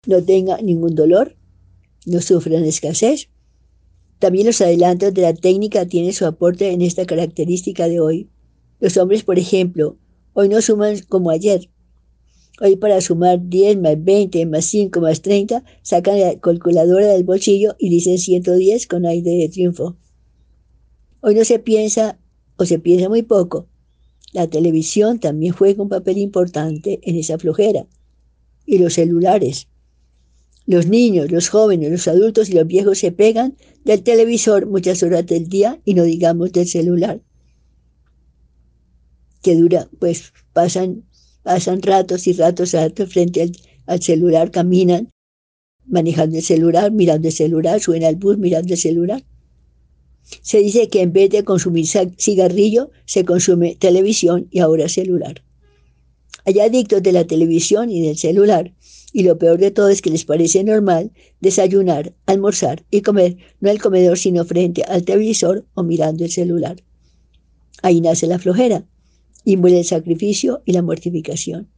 no 0.07 0.23
tengan 0.23 0.67
ningún 0.67 0.95
dolor, 0.95 1.37
no 2.05 2.21
sufran 2.21 2.65
escasez. 2.65 3.31
También 4.19 4.47
los 4.47 4.61
adelantos 4.61 5.15
de 5.15 5.23
la 5.23 5.33
técnica 5.33 5.87
tienen 5.87 6.13
su 6.13 6.27
aporte 6.27 6.73
en 6.73 6.83
esta 6.83 7.07
característica 7.07 7.89
de 7.89 8.01
hoy. 8.01 8.29
Los 8.81 8.97
hombres, 8.99 9.23
por 9.23 9.39
ejemplo, 9.39 9.97
hoy 10.35 10.49
no 10.51 10.61
suman 10.61 10.99
como 11.09 11.31
ayer, 11.31 11.71
Hoy 12.59 12.77
para 12.77 13.03
sumar 13.03 13.51
10 13.51 13.81
más 13.81 14.03
20 14.03 14.47
más 14.47 14.65
5 14.65 15.01
más 15.03 15.21
30, 15.21 15.63
sacan 15.83 16.19
la 16.19 16.41
calculadora 16.41 17.07
del 17.07 17.23
bolsillo 17.23 17.77
y 17.79 17.91
dicen 17.91 18.17
110 18.17 18.87
con 18.87 19.05
aire 19.05 19.31
de 19.31 19.51
triunfo. 19.51 19.99
Hoy 21.21 21.35
no 21.35 21.45
se 21.45 21.59
piensa 21.59 22.19
o 22.57 22.65
se 22.65 22.79
piensa 22.79 23.11
muy 23.11 23.21
poco. 23.21 23.69
La 24.33 24.49
televisión 24.49 25.19
también 25.19 25.53
juega 25.53 25.83
un 25.83 25.89
papel 25.89 26.19
importante 26.19 27.01
en 27.03 27.17
esa 27.17 27.39
flojera. 27.39 27.87
Y 28.65 28.79
los 28.79 28.95
celulares. 28.95 29.69
Los 30.67 30.87
niños, 30.87 31.31
los 31.31 31.49
jóvenes, 31.49 31.91
los 31.93 32.09
adultos 32.09 32.51
y 32.51 32.55
los 32.55 32.67
viejos 32.67 32.99
se 32.99 33.13
pegan 33.13 33.57
del 33.85 34.03
televisor 34.03 34.67
muchas 34.67 35.03
horas 35.03 35.25
del 35.27 35.49
día 35.49 35.81
y 35.85 35.95
no 35.95 36.03
digamos 36.03 36.53
del 36.53 36.67
celular. 36.67 37.21
Que 39.43 39.55
dura, 39.55 39.89
pues 40.01 40.33
pasan 40.53 41.05
pasan 41.47 41.81
ratos 41.81 42.27
y 42.27 42.33
ratos, 42.33 42.75
frente 43.09 43.53
al, 43.87 44.03
celular, 44.03 44.51
caminan 44.51 45.11
manejando 45.87 46.39
el 46.39 46.43
celular, 46.43 46.91
mirando 46.91 47.29
el 47.29 47.35
celular, 47.35 47.81
suena 47.81 48.09
el 48.09 48.17
bus 48.17 48.37
mirando 48.37 48.75
el 48.75 48.81
celular. 48.81 49.23
Se 50.43 50.59
dice 50.59 50.89
que 50.89 51.03
en 51.03 51.13
vez 51.13 51.31
de 51.31 51.45
consumir 51.45 51.87
cigarrillo, 52.19 52.91
se 53.05 53.25
consume 53.25 53.77
televisión 53.77 54.49
y 54.51 54.61
ahora 54.61 54.89
celular. 54.89 55.43
Hay 56.45 56.61
adictos 56.61 57.03
de 57.03 57.13
la 57.13 57.27
televisión 57.27 57.91
y 57.91 58.01
del 58.03 58.17
celular, 58.17 58.73
y 59.13 59.23
lo 59.23 59.39
peor 59.39 59.59
de 59.59 59.71
todo 59.71 59.89
es 59.89 60.03
que 60.03 60.11
les 60.11 60.25
parece 60.25 60.63
normal 60.63 61.11
desayunar, 61.41 62.15
almorzar 62.27 62.85
y 62.91 63.01
comer 63.01 63.37
no 63.61 63.71
al 63.71 63.81
comedor 63.81 64.19
sino 64.19 64.45
frente 64.45 64.83
al 64.83 65.05
televisor 65.05 65.67
o 65.75 65.83
mirando 65.83 66.25
el 66.25 66.31
celular. 66.31 66.83
Ahí 67.83 68.01
nace 68.01 68.27
la 68.27 68.39
flojera 68.39 68.87
y 69.45 69.57
muere 69.57 69.79
el 69.79 69.85
sacrificio 69.85 70.63
y 70.65 70.73
la 70.73 70.83
mortificación. 70.83 71.69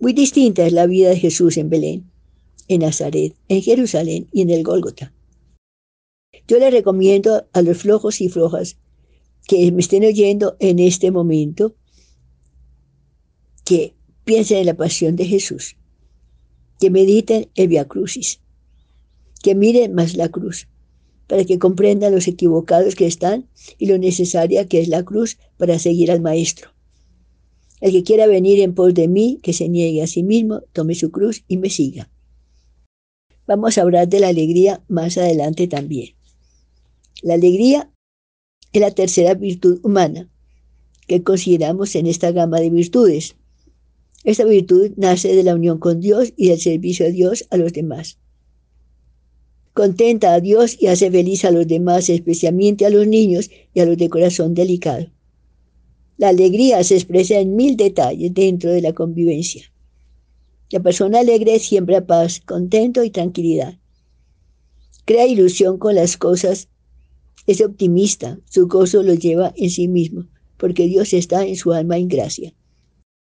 Muy 0.00 0.12
distinta 0.12 0.66
es 0.66 0.72
la 0.72 0.86
vida 0.86 1.10
de 1.10 1.18
Jesús 1.18 1.56
en 1.56 1.68
Belén, 1.68 2.10
en 2.68 2.80
Nazaret, 2.80 3.34
en 3.48 3.62
Jerusalén 3.62 4.28
y 4.32 4.42
en 4.42 4.50
el 4.50 4.62
Gólgota. 4.62 5.12
Yo 6.48 6.58
le 6.58 6.70
recomiendo 6.70 7.46
a 7.52 7.62
los 7.62 7.78
flojos 7.78 8.20
y 8.22 8.28
flojas 8.28 8.78
que 9.46 9.70
me 9.70 9.80
estén 9.80 10.04
oyendo 10.04 10.56
en 10.60 10.78
este 10.78 11.10
momento 11.10 11.74
que 13.64 13.94
piensen 14.24 14.58
en 14.58 14.66
la 14.66 14.74
pasión 14.74 15.14
de 15.14 15.26
Jesús, 15.26 15.76
que 16.80 16.90
mediten 16.90 17.50
el 17.54 17.68
Via 17.68 17.86
Crucis, 17.86 18.40
que 19.42 19.54
miren 19.54 19.94
más 19.94 20.16
la 20.16 20.30
cruz, 20.30 20.68
para 21.26 21.44
que 21.44 21.58
comprendan 21.58 22.14
los 22.14 22.26
equivocados 22.26 22.94
que 22.94 23.06
están 23.06 23.48
y 23.78 23.86
lo 23.86 23.98
necesaria 23.98 24.68
que 24.68 24.80
es 24.80 24.88
la 24.88 25.04
cruz 25.04 25.38
para 25.58 25.78
seguir 25.78 26.10
al 26.10 26.22
Maestro. 26.22 26.70
El 27.80 27.92
que 27.92 28.04
quiera 28.04 28.26
venir 28.26 28.60
en 28.60 28.74
pos 28.74 28.94
de 28.94 29.06
mí, 29.06 29.38
que 29.42 29.52
se 29.52 29.68
niegue 29.68 30.02
a 30.02 30.06
sí 30.06 30.22
mismo, 30.22 30.62
tome 30.72 30.94
su 30.94 31.10
cruz 31.10 31.44
y 31.46 31.56
me 31.58 31.68
siga. 31.68 32.10
Vamos 33.46 33.76
a 33.76 33.82
hablar 33.82 34.08
de 34.08 34.20
la 34.20 34.28
alegría 34.28 34.82
más 34.88 35.18
adelante 35.18 35.66
también. 35.66 36.14
La 37.22 37.34
alegría 37.34 37.90
es 38.72 38.80
la 38.80 38.90
tercera 38.90 39.34
virtud 39.34 39.80
humana 39.82 40.28
que 41.06 41.22
consideramos 41.22 41.94
en 41.94 42.06
esta 42.06 42.30
gama 42.32 42.60
de 42.60 42.70
virtudes. 42.70 43.36
Esta 44.24 44.44
virtud 44.44 44.92
nace 44.96 45.34
de 45.34 45.42
la 45.42 45.54
unión 45.54 45.78
con 45.78 46.00
Dios 46.00 46.32
y 46.36 46.48
del 46.48 46.60
servicio 46.60 47.06
a 47.06 47.10
Dios 47.10 47.46
a 47.50 47.56
los 47.56 47.72
demás 47.72 48.18
contenta 49.72 50.34
a 50.34 50.40
Dios 50.40 50.76
y 50.78 50.88
hace 50.88 51.10
feliz 51.10 51.44
a 51.44 51.50
los 51.50 51.66
demás, 51.66 52.08
especialmente 52.08 52.84
a 52.84 52.90
los 52.90 53.06
niños 53.06 53.50
y 53.72 53.80
a 53.80 53.86
los 53.86 53.96
de 53.96 54.08
corazón 54.08 54.54
delicado. 54.54 55.06
La 56.18 56.28
alegría 56.28 56.84
se 56.84 56.94
expresa 56.94 57.38
en 57.38 57.56
mil 57.56 57.76
detalles 57.76 58.34
dentro 58.34 58.70
de 58.70 58.82
la 58.82 58.92
convivencia. 58.92 59.64
La 60.70 60.80
persona 60.80 61.20
alegre 61.20 61.58
siembra 61.58 62.06
paz, 62.06 62.40
contento 62.40 63.02
y 63.02 63.10
tranquilidad. 63.10 63.78
Crea 65.04 65.26
ilusión 65.26 65.78
con 65.78 65.94
las 65.94 66.16
cosas, 66.16 66.68
es 67.46 67.60
optimista, 67.60 68.38
su 68.48 68.68
gozo 68.68 69.02
lo 69.02 69.14
lleva 69.14 69.52
en 69.56 69.70
sí 69.70 69.88
mismo, 69.88 70.26
porque 70.56 70.86
Dios 70.86 71.12
está 71.12 71.44
en 71.46 71.56
su 71.56 71.72
alma 71.72 71.98
en 71.98 72.08
gracia. 72.08 72.54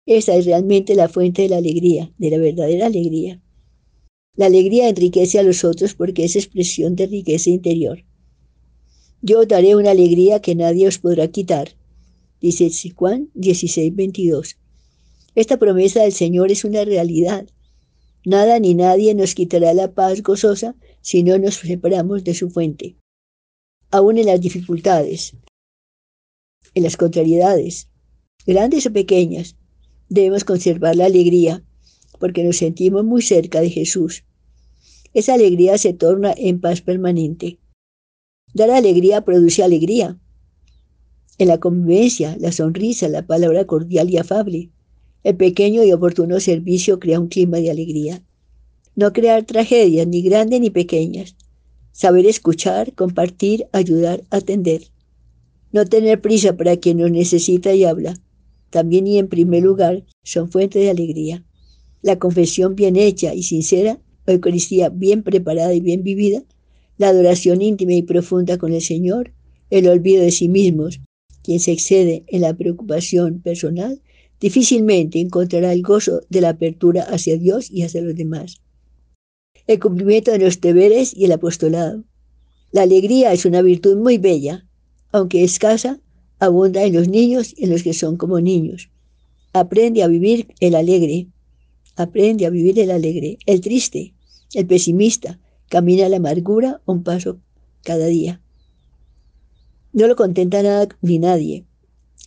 Esa 0.06 0.36
es 0.36 0.46
realmente 0.46 0.96
la 0.96 1.08
fuente 1.08 1.44
de 1.44 1.50
la 1.50 1.58
alegría, 1.58 2.12
de 2.18 2.30
la 2.30 2.38
verdadera 2.38 2.88
alegría. 2.88 3.42
La 4.36 4.48
alegría 4.48 4.90
enriquece 4.90 5.40
a 5.40 5.44
los 5.44 5.64
otros 5.64 5.94
porque 5.94 6.26
es 6.26 6.36
expresión 6.36 6.96
de 6.96 7.08
riqueza 7.08 7.50
interior. 7.50 8.04
Yo 9.22 9.46
daré 9.46 9.76
una 9.76 9.92
alegría 9.92 10.42
que 10.42 10.56
nadie 10.56 10.88
os 10.88 10.98
podrá 10.98 11.28
quitar, 11.28 11.76
dice 12.42 12.70
Juan 12.96 13.30
16:22. 13.36 14.58
Esta 15.36 15.58
promesa 15.58 16.02
del 16.02 16.12
Señor 16.12 16.52
es 16.52 16.66
una 16.66 16.84
realidad. 16.84 17.48
Nada 18.26 18.60
ni 18.60 18.74
nadie 18.74 19.14
nos 19.16 19.36
quitará 19.36 19.74
la 19.74 19.94
paz 19.94 20.22
gozosa 20.22 20.76
si 21.02 21.24
no 21.24 21.38
nos 21.38 21.56
separamos 21.56 22.24
de 22.24 22.34
su 22.34 22.50
fuente. 22.50 22.96
Aún 23.92 24.18
en 24.18 24.28
las 24.28 24.40
dificultades, 24.40 25.36
en 26.74 26.84
las 26.84 26.96
contrariedades, 26.96 27.90
grandes 28.46 28.86
o 28.86 28.94
pequeñas, 28.94 29.58
debemos 30.08 30.46
conservar 30.46 30.96
la 30.96 31.08
alegría 31.08 31.62
porque 32.18 32.46
nos 32.46 32.56
sentimos 32.56 33.04
muy 33.04 33.22
cerca 33.22 33.60
de 33.60 33.70
Jesús. 33.70 34.24
Esa 35.14 35.34
alegría 35.34 35.78
se 35.78 35.92
torna 35.92 36.34
en 36.38 36.62
paz 36.62 36.82
permanente. 36.82 37.60
Dar 38.54 38.70
alegría 38.70 39.26
produce 39.26 39.62
alegría. 39.62 40.18
En 41.38 41.50
la 41.50 41.60
convivencia, 41.60 42.38
la 42.40 42.54
sonrisa, 42.54 43.10
la 43.10 43.28
palabra 43.28 43.66
cordial 43.66 44.10
y 44.10 44.18
afable, 44.18 44.70
el 45.26 45.36
pequeño 45.36 45.84
y 45.84 45.92
oportuno 45.92 46.40
servicio 46.40 46.98
crea 47.00 47.20
un 47.20 47.28
clima 47.28 47.58
de 47.58 47.72
alegría. 47.72 48.24
No 48.96 49.12
crear 49.12 49.44
tragedias, 49.44 50.08
ni 50.08 50.22
grandes 50.22 50.62
ni 50.62 50.70
pequeñas. 50.70 51.36
Saber 51.92 52.26
escuchar, 52.26 52.94
compartir, 52.94 53.68
ayudar, 53.74 54.24
atender. 54.30 54.84
No 55.72 55.86
tener 55.86 56.22
prisa 56.22 56.58
para 56.58 56.78
quien 56.78 56.98
nos 56.98 57.12
necesita 57.12 57.74
y 57.74 57.84
habla. 57.84 58.18
También 58.70 59.08
y 59.08 59.18
en 59.18 59.28
primer 59.28 59.64
lugar 59.64 60.04
son 60.24 60.50
fuente 60.50 60.80
de 60.80 60.90
alegría. 60.90 61.44
La 62.02 62.18
confesión 62.18 62.76
bien 62.76 62.96
hecha 62.96 63.34
y 63.34 63.44
sincera, 63.44 64.00
la 64.26 64.34
Eucaristía 64.34 64.90
bien 64.90 65.24
preparada 65.24 65.74
y 65.74 65.82
bien 65.82 66.04
vivida, 66.04 66.44
la 66.98 67.10
adoración 67.10 67.62
íntima 67.62 67.94
y 67.94 68.04
profunda 68.04 68.58
con 68.58 68.74
el 68.74 68.82
Señor, 68.82 69.34
el 69.70 69.88
olvido 69.88 70.24
de 70.24 70.32
sí 70.32 70.48
mismos, 70.48 71.02
quien 71.44 71.60
se 71.60 71.72
excede 71.72 72.24
en 72.28 72.42
la 72.42 72.54
preocupación 72.54 73.42
personal, 73.42 74.02
difícilmente 74.40 75.20
encontrará 75.20 75.74
el 75.74 75.82
gozo 75.82 76.22
de 76.30 76.42
la 76.42 76.50
apertura 76.50 77.04
hacia 77.04 77.38
Dios 77.38 77.70
y 77.70 77.84
hacia 77.84 78.02
los 78.02 78.16
demás. 78.16 78.62
El 79.72 79.80
cumplimiento 79.80 80.32
de 80.32 80.40
los 80.40 80.60
deberes 80.60 81.16
y 81.16 81.24
el 81.24 81.32
apostolado. 81.32 82.04
La 82.74 82.82
alegría 82.82 83.32
es 83.32 83.46
una 83.46 83.62
virtud 83.62 83.96
muy 83.96 84.18
bella, 84.18 84.68
aunque 85.14 85.46
escasa, 85.46 86.02
abunda 86.40 86.84
en 86.84 86.94
los 86.94 87.08
niños 87.08 87.54
y 87.56 87.64
en 87.64 87.70
los 87.70 87.82
que 87.82 87.94
son 87.94 88.18
como 88.18 88.42
niños. 88.42 88.90
Aprende 89.54 90.04
a 90.04 90.08
vivir 90.08 90.54
el 90.60 90.76
alegre, 90.76 91.28
Aprende 91.96 92.46
a 92.46 92.50
vivir 92.50 92.80
el 92.80 92.92
alegre, 92.92 93.38
el 93.46 93.62
triste, 93.62 94.14
el 94.54 94.68
pesimista. 94.68 95.40
Camina 95.70 96.10
la 96.10 96.18
amargura 96.18 96.82
un 96.86 97.04
paso 97.04 97.40
cada 97.86 98.08
día. 98.08 98.42
No 99.94 100.06
lo 100.06 100.18
contenta 100.18 100.64
nada 100.64 100.90
ni 101.02 101.18
nadie. 101.18 101.64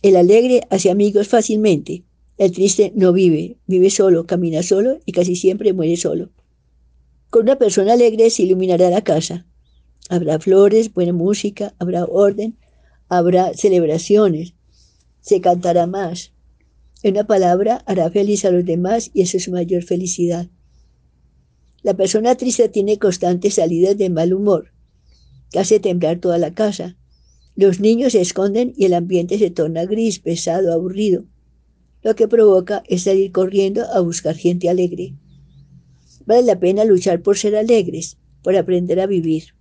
El 0.01 0.15
alegre 0.15 0.61
hace 0.71 0.89
amigos 0.89 1.27
fácilmente. 1.27 2.05
El 2.39 2.53
triste 2.53 2.91
no 2.95 3.13
vive, 3.13 3.57
vive 3.67 3.91
solo, 3.91 4.25
camina 4.25 4.63
solo 4.63 4.97
y 5.05 5.11
casi 5.11 5.35
siempre 5.35 5.73
muere 5.73 5.95
solo. 5.95 6.31
Con 7.29 7.43
una 7.43 7.57
persona 7.57 7.93
alegre 7.93 8.29
se 8.29 8.43
iluminará 8.43 8.89
la 8.89 9.03
casa. 9.03 9.45
Habrá 10.09 10.39
flores, 10.39 10.93
buena 10.93 11.13
música, 11.13 11.73
habrá 11.79 12.05
orden, 12.05 12.57
habrá 13.09 13.53
celebraciones, 13.53 14.53
se 15.21 15.41
cantará 15.41 15.87
más, 15.87 16.31
en 17.05 17.13
una 17.13 17.27
palabra, 17.27 17.83
hará 17.85 18.09
feliz 18.09 18.45
a 18.45 18.49
los 18.49 18.65
demás 18.65 19.11
y 19.13 19.21
esa 19.21 19.37
es 19.37 19.43
su 19.43 19.51
mayor 19.51 19.83
felicidad. 19.83 20.47
La 21.83 21.93
persona 21.93 22.33
triste 22.33 22.67
tiene 22.67 22.97
constantes 22.97 23.53
salidas 23.53 23.95
de 23.95 24.09
mal 24.09 24.33
humor, 24.33 24.71
que 25.51 25.59
hace 25.59 25.79
temblar 25.79 26.19
toda 26.19 26.39
la 26.39 26.55
casa. 26.55 26.97
Los 27.55 27.79
niños 27.79 28.13
se 28.13 28.21
esconden 28.21 28.73
y 28.75 28.85
el 28.85 28.95
ambiente 28.95 29.37
se 29.37 29.51
torna 29.51 29.85
gris, 29.85 30.17
pesado, 30.17 30.73
aburrido. 30.73 31.25
Lo 32.01 32.15
que 32.15 32.27
provoca 32.27 32.81
es 32.87 33.03
salir 33.03 33.31
corriendo 33.31 33.85
a 33.93 33.99
buscar 33.99 34.35
gente 34.35 34.67
alegre. 34.67 35.13
Vale 36.25 36.43
la 36.43 36.59
pena 36.59 36.83
luchar 36.85 37.21
por 37.21 37.37
ser 37.37 37.55
alegres, 37.55 38.17
por 38.43 38.55
aprender 38.55 38.99
a 38.99 39.07
vivir. 39.07 39.55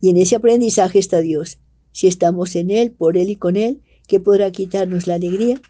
Y 0.00 0.10
en 0.10 0.18
ese 0.18 0.36
aprendizaje 0.36 0.98
está 0.98 1.20
Dios. 1.20 1.58
Si 1.92 2.06
estamos 2.06 2.56
en 2.56 2.70
Él, 2.70 2.92
por 2.92 3.16
Él 3.16 3.30
y 3.30 3.36
con 3.36 3.56
Él, 3.56 3.82
¿qué 4.06 4.20
podrá 4.20 4.50
quitarnos 4.50 5.06
la 5.06 5.14
alegría? 5.14 5.60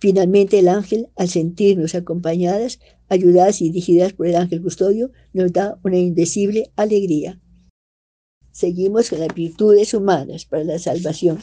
Finalmente 0.00 0.58
el 0.58 0.68
ángel, 0.68 1.08
al 1.16 1.28
sentirnos 1.28 1.94
acompañadas, 1.94 2.78
ayudadas 3.08 3.60
y 3.62 3.70
dirigidas 3.70 4.12
por 4.12 4.26
el 4.26 4.36
ángel 4.36 4.62
custodio, 4.62 5.10
nos 5.32 5.52
da 5.52 5.78
una 5.82 5.98
indecible 5.98 6.70
alegría. 6.76 7.40
Seguimos 8.52 9.10
con 9.10 9.20
las 9.20 9.34
virtudes 9.34 9.94
humanas 9.94 10.44
para 10.44 10.64
la 10.64 10.78
salvación. 10.78 11.40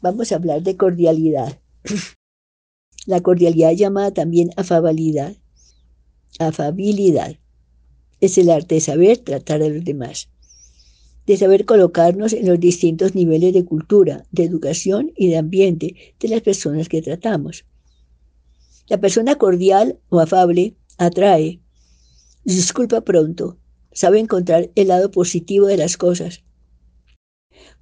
Vamos 0.00 0.30
a 0.30 0.36
hablar 0.36 0.62
de 0.62 0.76
cordialidad. 0.76 1.60
La 3.06 3.20
cordialidad 3.20 3.72
llamada 3.72 4.12
también 4.12 4.50
afabilidad. 4.56 5.34
Afabilidad 6.38 7.36
es 8.20 8.38
el 8.38 8.50
arte 8.50 8.76
de 8.76 8.80
saber 8.80 9.18
tratar 9.18 9.62
a 9.62 9.68
los 9.68 9.84
demás, 9.84 10.28
de 11.26 11.36
saber 11.36 11.64
colocarnos 11.64 12.32
en 12.32 12.46
los 12.46 12.60
distintos 12.60 13.14
niveles 13.14 13.52
de 13.52 13.64
cultura, 13.64 14.24
de 14.30 14.44
educación 14.44 15.12
y 15.16 15.28
de 15.28 15.36
ambiente 15.36 15.94
de 16.18 16.28
las 16.28 16.42
personas 16.42 16.88
que 16.88 17.02
tratamos. 17.02 17.64
La 18.88 18.98
persona 19.00 19.34
cordial 19.34 19.98
o 20.08 20.20
afable 20.20 20.76
atrae, 20.96 21.60
disculpa 22.44 23.02
pronto, 23.02 23.58
sabe 23.92 24.20
encontrar 24.20 24.70
el 24.74 24.88
lado 24.88 25.10
positivo 25.10 25.66
de 25.66 25.76
las 25.76 25.96
cosas, 25.96 26.44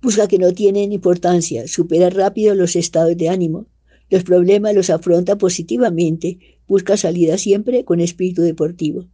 busca 0.00 0.28
que 0.28 0.38
no 0.38 0.52
tienen 0.52 0.92
importancia, 0.92 1.68
supera 1.68 2.10
rápido 2.10 2.54
los 2.54 2.74
estados 2.74 3.16
de 3.16 3.28
ánimo, 3.28 3.66
los 4.10 4.25
problemas 4.25 4.75
los 4.75 4.90
afronta 4.90 5.36
positivamente, 5.36 6.38
busca 6.68 6.96
salida 6.96 7.38
siempre 7.38 7.84
con 7.84 8.00
espíritu 8.00 8.42
deportivo. 8.42 9.06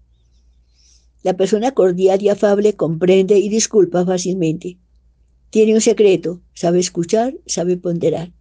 La 1.22 1.36
persona 1.36 1.72
cordial 1.72 2.20
y 2.20 2.28
afable 2.28 2.74
comprende 2.74 3.38
y 3.38 3.48
disculpa 3.48 4.04
fácilmente. 4.04 4.78
Tiene 5.50 5.74
un 5.74 5.80
secreto, 5.80 6.42
sabe 6.54 6.80
escuchar, 6.80 7.34
sabe 7.46 7.76
ponderar. 7.76 8.32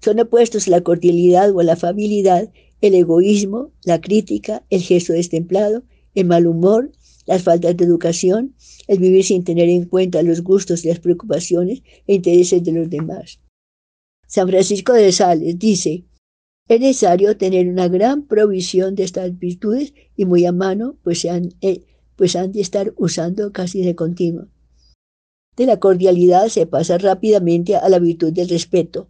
Son 0.00 0.20
opuestos 0.20 0.68
a 0.68 0.70
la 0.70 0.82
cordialidad 0.82 1.50
o 1.54 1.60
a 1.60 1.64
la 1.64 1.72
afabilidad 1.72 2.50
el 2.80 2.94
egoísmo, 2.94 3.72
la 3.84 4.00
crítica, 4.00 4.64
el 4.70 4.82
gesto 4.82 5.12
destemplado, 5.12 5.82
el 6.14 6.26
mal 6.26 6.46
humor, 6.46 6.92
las 7.26 7.42
faltas 7.42 7.76
de 7.76 7.84
educación, 7.84 8.54
el 8.86 8.98
vivir 8.98 9.24
sin 9.24 9.44
tener 9.44 9.68
en 9.68 9.86
cuenta 9.86 10.22
los 10.22 10.42
gustos 10.42 10.84
y 10.84 10.88
las 10.88 11.00
preocupaciones 11.00 11.82
e 12.06 12.14
intereses 12.14 12.62
de 12.62 12.72
los 12.72 12.90
demás. 12.90 13.40
San 14.26 14.48
Francisco 14.48 14.92
de 14.92 15.12
Sales 15.12 15.58
dice, 15.58 16.04
es 16.68 16.80
necesario 16.80 17.36
tener 17.36 17.68
una 17.68 17.88
gran 17.88 18.26
provisión 18.26 18.94
de 18.94 19.04
estas 19.04 19.38
virtudes 19.38 19.94
y 20.16 20.24
muy 20.24 20.44
a 20.46 20.52
mano, 20.52 20.96
pues, 21.02 21.24
han, 21.24 21.54
eh, 21.60 21.86
pues 22.16 22.34
han 22.34 22.52
de 22.52 22.60
estar 22.60 22.92
usando 22.96 23.52
casi 23.52 23.82
de 23.82 23.94
continuo. 23.94 24.48
De 25.56 25.66
la 25.66 25.78
cordialidad 25.78 26.48
se 26.48 26.66
pasa 26.66 26.98
rápidamente 26.98 27.76
a 27.76 27.88
la 27.88 27.98
virtud 27.98 28.32
del 28.32 28.48
respeto. 28.48 29.08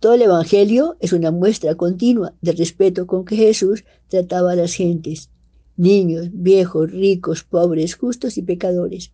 Todo 0.00 0.14
el 0.14 0.22
Evangelio 0.22 0.96
es 1.00 1.12
una 1.12 1.30
muestra 1.30 1.76
continua 1.76 2.34
del 2.42 2.56
respeto 2.56 3.06
con 3.06 3.24
que 3.24 3.36
Jesús 3.36 3.84
trataba 4.08 4.52
a 4.52 4.56
las 4.56 4.74
gentes 4.74 5.30
niños, 5.76 6.28
viejos, 6.32 6.90
ricos, 6.90 7.44
pobres, 7.44 7.94
justos 7.96 8.38
y 8.38 8.42
pecadores. 8.42 9.12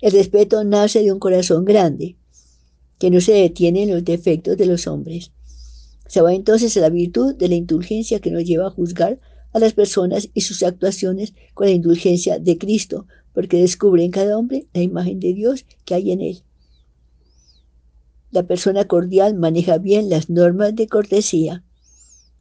El 0.00 0.12
respeto 0.12 0.62
nace 0.64 1.02
de 1.02 1.12
un 1.12 1.18
corazón 1.18 1.64
grande, 1.64 2.16
que 2.98 3.10
no 3.10 3.20
se 3.20 3.32
detiene 3.32 3.82
en 3.82 3.90
los 3.90 4.04
defectos 4.04 4.56
de 4.56 4.66
los 4.66 4.86
hombres. 4.86 5.32
Se 6.06 6.20
va 6.20 6.34
entonces 6.34 6.76
a 6.76 6.80
la 6.80 6.90
virtud 6.90 7.34
de 7.34 7.48
la 7.48 7.56
indulgencia 7.56 8.20
que 8.20 8.30
nos 8.30 8.44
lleva 8.44 8.68
a 8.68 8.70
juzgar 8.70 9.20
a 9.52 9.58
las 9.58 9.72
personas 9.72 10.28
y 10.34 10.42
sus 10.42 10.62
actuaciones 10.62 11.34
con 11.54 11.66
la 11.66 11.72
indulgencia 11.72 12.38
de 12.38 12.58
Cristo, 12.58 13.06
porque 13.32 13.60
descubre 13.60 14.04
en 14.04 14.10
cada 14.10 14.38
hombre 14.38 14.66
la 14.72 14.82
imagen 14.82 15.20
de 15.20 15.34
Dios 15.34 15.64
que 15.84 15.94
hay 15.94 16.12
en 16.12 16.20
él. 16.20 16.42
La 18.30 18.46
persona 18.46 18.86
cordial 18.86 19.34
maneja 19.34 19.78
bien 19.78 20.10
las 20.10 20.28
normas 20.28 20.74
de 20.74 20.88
cortesía. 20.88 21.64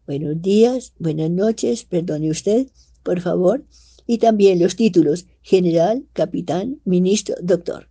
Buenos 0.06 0.42
días, 0.42 0.94
buenas 1.00 1.32
noches, 1.32 1.86
perdone 1.86 2.30
usted, 2.30 2.68
por 3.02 3.22
favor, 3.22 3.64
y 4.06 4.18
también 4.18 4.60
los 4.60 4.76
títulos 4.76 5.26
general, 5.42 6.06
capitán, 6.14 6.80
ministro, 6.86 7.36
doctor. 7.42 7.88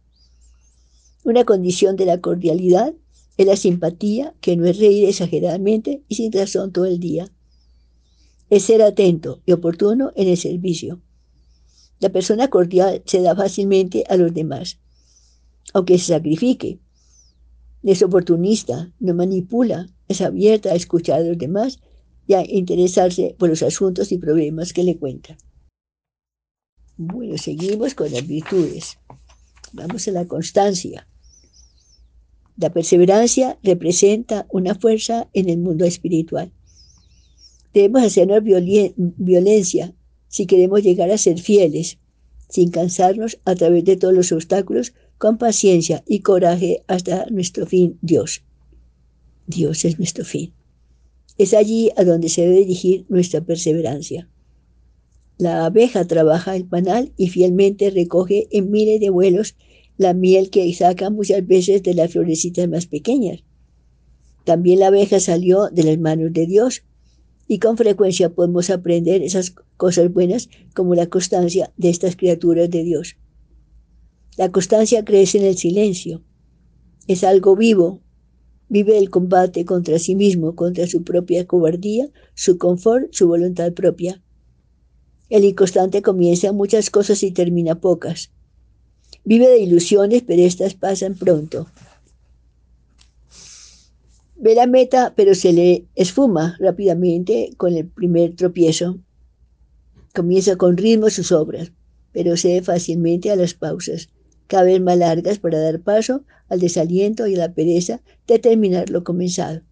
Una 1.24 1.44
condición 1.44 1.96
de 1.96 2.04
la 2.04 2.20
cordialidad 2.20 2.92
es 3.38 3.46
la 3.46 3.56
simpatía, 3.56 4.34
que 4.42 4.56
no 4.56 4.66
es 4.66 4.78
reír 4.78 5.08
exageradamente 5.08 6.02
y 6.06 6.16
sin 6.16 6.30
razón 6.30 6.70
todo 6.70 6.84
el 6.84 7.00
día. 7.00 7.32
Es 8.50 8.64
ser 8.64 8.82
atento 8.82 9.40
y 9.46 9.52
oportuno 9.52 10.12
en 10.16 10.28
el 10.28 10.36
servicio. 10.36 11.00
La 11.98 12.10
persona 12.10 12.48
cordial 12.48 13.02
se 13.06 13.22
da 13.22 13.34
fácilmente 13.34 14.04
a 14.10 14.16
los 14.16 14.34
demás, 14.34 14.78
aunque 15.72 15.98
se 15.98 16.12
sacrifique. 16.12 16.78
Es 17.82 18.02
oportunista, 18.02 18.92
no 19.00 19.14
manipula, 19.14 19.88
es 20.08 20.20
abierta 20.20 20.72
a 20.72 20.74
escuchar 20.74 21.20
a 21.20 21.24
los 21.24 21.38
demás 21.38 21.80
y 22.26 22.34
a 22.34 22.44
interesarse 22.46 23.34
por 23.38 23.48
los 23.48 23.62
asuntos 23.62 24.12
y 24.12 24.18
problemas 24.18 24.74
que 24.74 24.84
le 24.84 24.98
cuentan. 24.98 25.38
Bueno, 26.98 27.38
seguimos 27.38 27.94
con 27.94 28.12
las 28.12 28.26
virtudes. 28.26 28.98
Vamos 29.72 30.06
a 30.06 30.12
la 30.12 30.28
constancia. 30.28 31.08
La 32.56 32.72
perseverancia 32.72 33.58
representa 33.62 34.46
una 34.50 34.74
fuerza 34.74 35.28
en 35.32 35.48
el 35.48 35.58
mundo 35.58 35.84
espiritual. 35.84 36.52
Debemos 37.72 38.04
hacernos 38.04 38.42
violencia 38.96 39.94
si 40.28 40.46
queremos 40.46 40.82
llegar 40.82 41.10
a 41.10 41.18
ser 41.18 41.40
fieles, 41.40 41.98
sin 42.48 42.70
cansarnos 42.70 43.38
a 43.44 43.54
través 43.56 43.84
de 43.84 43.96
todos 43.96 44.14
los 44.14 44.30
obstáculos, 44.30 44.94
con 45.18 45.38
paciencia 45.38 46.04
y 46.06 46.20
coraje 46.20 46.84
hasta 46.86 47.26
nuestro 47.30 47.66
fin, 47.66 47.98
Dios. 48.02 48.42
Dios 49.46 49.84
es 49.84 49.98
nuestro 49.98 50.24
fin. 50.24 50.52
Es 51.38 51.54
allí 51.54 51.90
a 51.96 52.04
donde 52.04 52.28
se 52.28 52.42
debe 52.42 52.58
dirigir 52.58 53.06
nuestra 53.08 53.40
perseverancia. 53.40 54.28
La 55.36 55.64
abeja 55.64 56.04
trabaja 56.04 56.54
el 56.54 56.64
panal 56.64 57.12
y 57.16 57.28
fielmente 57.28 57.90
recoge 57.90 58.46
en 58.52 58.70
miles 58.70 59.00
de 59.00 59.10
vuelos 59.10 59.56
la 59.96 60.14
miel 60.14 60.50
que 60.50 60.72
saca 60.74 61.10
muchas 61.10 61.46
veces 61.46 61.82
de 61.82 61.94
las 61.94 62.12
florecitas 62.12 62.68
más 62.68 62.86
pequeñas. 62.86 63.44
También 64.44 64.80
la 64.80 64.88
abeja 64.88 65.20
salió 65.20 65.68
de 65.70 65.84
las 65.84 65.98
manos 65.98 66.32
de 66.32 66.46
Dios 66.46 66.82
y 67.46 67.58
con 67.58 67.76
frecuencia 67.76 68.30
podemos 68.30 68.70
aprender 68.70 69.22
esas 69.22 69.54
cosas 69.76 70.12
buenas 70.12 70.48
como 70.74 70.94
la 70.94 71.06
constancia 71.06 71.72
de 71.76 71.90
estas 71.90 72.16
criaturas 72.16 72.70
de 72.70 72.82
Dios. 72.82 73.16
La 74.36 74.50
constancia 74.50 75.04
crece 75.04 75.38
en 75.38 75.44
el 75.44 75.56
silencio. 75.56 76.22
Es 77.06 77.22
algo 77.22 77.54
vivo, 77.54 78.02
Vive 78.68 78.98
el 78.98 79.10
combate 79.10 79.64
contra 79.64 80.00
sí 80.00 80.16
mismo, 80.16 80.56
contra 80.56 80.86
su 80.86 81.04
propia 81.04 81.46
cobardía, 81.46 82.08
su 82.34 82.58
confort, 82.58 83.12
su 83.12 83.28
voluntad 83.28 83.72
propia. 83.72 84.22
El 85.28 85.44
inconstante 85.44 86.02
comienza 86.02 86.50
muchas 86.52 86.90
cosas 86.90 87.22
y 87.22 87.30
termina 87.30 87.80
pocas. 87.80 88.32
Vive 89.24 89.48
de 89.48 89.58
ilusiones, 89.58 90.22
pero 90.26 90.42
estas 90.42 90.74
pasan 90.74 91.14
pronto. 91.14 91.66
Ve 94.36 94.54
la 94.54 94.66
meta, 94.66 95.14
pero 95.16 95.34
se 95.34 95.52
le 95.52 95.86
esfuma 95.94 96.56
rápidamente 96.60 97.50
con 97.56 97.74
el 97.74 97.86
primer 97.86 98.36
tropiezo. 98.36 98.98
Comienza 100.14 100.56
con 100.56 100.76
ritmo 100.76 101.08
sus 101.10 101.32
obras, 101.32 101.72
pero 102.12 102.36
cede 102.36 102.62
fácilmente 102.62 103.30
a 103.30 103.36
las 103.36 103.54
pausas 103.54 104.08
cada 104.46 104.64
vez 104.64 104.80
más 104.80 104.98
largas 104.98 105.38
para 105.38 105.58
dar 105.58 105.80
paso 105.80 106.22
al 106.48 106.60
desaliento 106.60 107.26
y 107.26 107.34
a 107.34 107.38
la 107.38 107.54
pereza 107.54 108.00
de 108.26 108.38
terminar 108.38 108.90
lo 108.90 109.04
comenzado. 109.04 109.62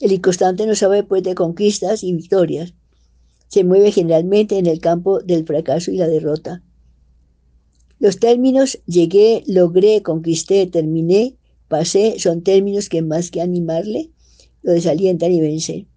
El 0.00 0.12
inconstante 0.12 0.66
no 0.66 0.74
sabe 0.74 1.04
pues 1.04 1.22
de 1.22 1.34
conquistas 1.34 2.02
y 2.02 2.12
victorias. 2.12 2.74
Se 3.48 3.62
mueve 3.62 3.92
generalmente 3.92 4.58
en 4.58 4.66
el 4.66 4.80
campo 4.80 5.20
del 5.20 5.46
fracaso 5.46 5.90
y 5.90 5.98
la 5.98 6.08
derrota. 6.08 6.62
Los 8.04 8.18
términos 8.18 8.78
llegué, 8.84 9.44
logré, 9.46 10.02
conquisté, 10.02 10.66
terminé, 10.66 11.38
pasé 11.68 12.18
son 12.18 12.42
términos 12.42 12.90
que 12.90 13.00
más 13.00 13.30
que 13.30 13.40
animarle 13.40 14.10
lo 14.60 14.72
desalientan 14.72 15.32
y 15.32 15.40
vencen. 15.40 15.88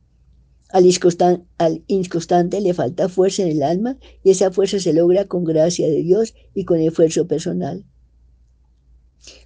Al 0.70 0.86
inconstante, 0.86 2.62
le 2.62 2.74
falta 2.74 3.10
fuerza 3.10 3.44
en 3.44 3.50
el 3.50 3.62
alma 3.62 3.98
y 4.24 4.30
esa 4.30 4.52
fuerza 4.52 4.80
se 4.80 4.94
logra 4.94 5.26
con 5.26 5.44
gracia 5.44 5.86
de 5.90 6.02
Dios 6.02 6.34
y 6.54 6.64
con 6.64 6.80
esfuerzo 6.80 7.28
personal. 7.28 7.84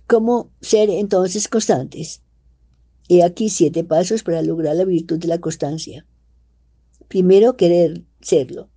¿Cómo 0.05 0.51
ser 0.61 0.91
entonces 0.91 1.47
constantes? 1.47 2.21
He 3.09 3.23
aquí 3.23 3.49
siete 3.49 3.83
pasos 3.83 4.21
para 4.21 4.43
lograr 4.43 4.75
la 4.75 4.85
virtud 4.85 5.17
de 5.17 5.29
la 5.29 5.39
constancia. 5.39 6.05
Primero, 7.07 7.57
querer 7.57 8.03
serlo. 8.21 8.69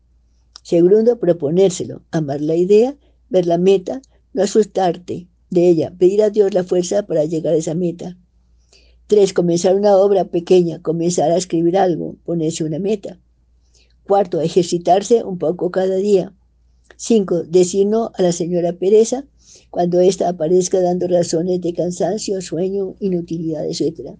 Segundo, 0.62 1.18
proponérselo, 1.20 2.01
amar 2.12 2.40
la 2.40 2.57
idea, 2.57 2.97
ver 3.35 3.47
la 3.47 3.59
meta, 3.59 4.01
no 4.33 4.44
asustarte 4.44 5.27
de 5.51 5.68
ella, 5.68 5.92
pedir 5.99 6.23
a 6.23 6.31
Dios 6.31 6.55
la 6.55 6.62
fuerza 6.62 7.05
para 7.05 7.25
llegar 7.25 7.55
a 7.55 7.57
esa 7.57 7.75
meta. 7.75 8.16
Tres, 9.09 9.33
comenzar 9.33 9.75
una 9.75 9.97
obra 9.97 10.27
pequeña, 10.27 10.81
comenzar 10.81 11.33
a 11.33 11.37
escribir 11.37 11.77
algo, 11.77 12.16
ponerse 12.25 12.62
una 12.62 12.79
meta. 12.79 13.18
Cuarto, 14.05 14.40
ejercitarse 14.40 15.25
un 15.25 15.38
poco 15.38 15.73
cada 15.73 15.97
día. 15.97 16.33
5. 16.97 17.42
Decir 17.44 17.87
no 17.88 18.12
a 18.14 18.23
la 18.23 18.31
señora 18.31 18.73
pereza 18.75 19.25
cuando 19.70 19.99
ésta 19.99 20.29
aparezca 20.29 20.81
dando 20.81 21.09
razones 21.09 21.61
de 21.61 21.73
cansancio, 21.73 22.40
sueño, 22.40 22.94
inutilidad, 23.01 23.66
etc. 23.66 24.16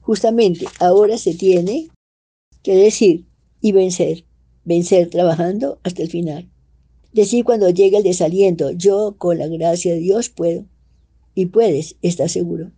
Justamente 0.00 0.66
ahora 0.80 1.16
se 1.16 1.34
tiene 1.34 1.90
que 2.64 2.74
decir 2.74 3.26
y 3.60 3.70
vencer, 3.70 4.24
vencer 4.64 5.10
trabajando 5.10 5.78
hasta 5.84 6.02
el 6.02 6.10
final. 6.10 6.50
Decir 7.12 7.44
cuando 7.44 7.70
llega 7.70 7.98
el 7.98 8.04
desaliento, 8.04 8.70
yo 8.70 9.16
con 9.16 9.38
la 9.38 9.48
gracia 9.48 9.94
de 9.94 10.00
Dios 10.00 10.28
puedo. 10.28 10.66
Y 11.34 11.46
puedes, 11.46 11.96
está 12.02 12.28
seguro. 12.28 12.70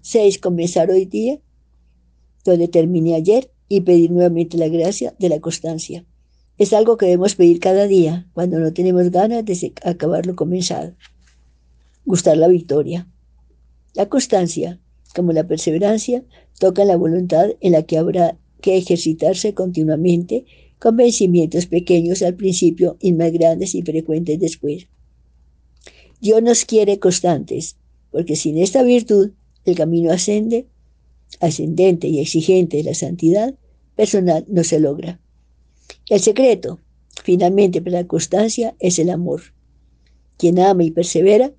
6. 0.00 0.38
Comenzar 0.38 0.90
hoy 0.90 1.04
día 1.04 1.38
donde 2.44 2.68
terminé 2.68 3.14
ayer 3.14 3.50
y 3.68 3.82
pedir 3.82 4.10
nuevamente 4.10 4.58
la 4.58 4.68
gracia 4.68 5.14
de 5.18 5.28
la 5.28 5.40
constancia. 5.40 6.04
Es 6.58 6.72
algo 6.72 6.96
que 6.96 7.06
debemos 7.06 7.34
pedir 7.34 7.60
cada 7.60 7.86
día 7.86 8.28
cuando 8.34 8.58
no 8.58 8.72
tenemos 8.72 9.10
ganas 9.10 9.44
de 9.44 9.72
acabar 9.84 10.26
lo 10.26 10.36
comenzado. 10.36 10.94
Gustar 12.04 12.36
la 12.36 12.48
victoria. 12.48 13.08
La 13.94 14.08
constancia, 14.08 14.80
como 15.14 15.32
la 15.32 15.46
perseverancia, 15.46 16.24
toca 16.58 16.84
la 16.84 16.96
voluntad 16.96 17.50
en 17.60 17.72
la 17.72 17.82
que 17.82 17.98
habrá 17.98 18.36
que 18.60 18.76
ejercitarse 18.76 19.54
continuamente 19.54 20.44
con 20.82 20.96
vencimientos 20.96 21.66
pequeños 21.66 22.22
al 22.22 22.34
principio 22.34 22.96
y 22.98 23.12
más 23.12 23.30
grandes 23.30 23.76
y 23.76 23.82
frecuentes 23.82 24.40
después. 24.40 24.88
Dios 26.20 26.42
nos 26.42 26.64
quiere 26.64 26.98
constantes, 26.98 27.76
porque 28.10 28.34
sin 28.34 28.58
esta 28.58 28.82
virtud 28.82 29.30
el 29.64 29.76
camino 29.76 30.10
ascende, 30.10 30.66
ascendente 31.38 32.08
y 32.08 32.18
exigente 32.18 32.78
de 32.78 32.82
la 32.82 32.94
santidad 32.94 33.54
personal 33.94 34.44
no 34.48 34.64
se 34.64 34.80
logra. 34.80 35.20
El 36.10 36.18
secreto, 36.18 36.80
finalmente, 37.22 37.80
para 37.80 38.00
la 38.00 38.08
constancia 38.08 38.74
es 38.80 38.98
el 38.98 39.10
amor. 39.10 39.40
Quien 40.36 40.58
ama 40.58 40.82
y 40.82 40.90
persevera, 40.90 41.52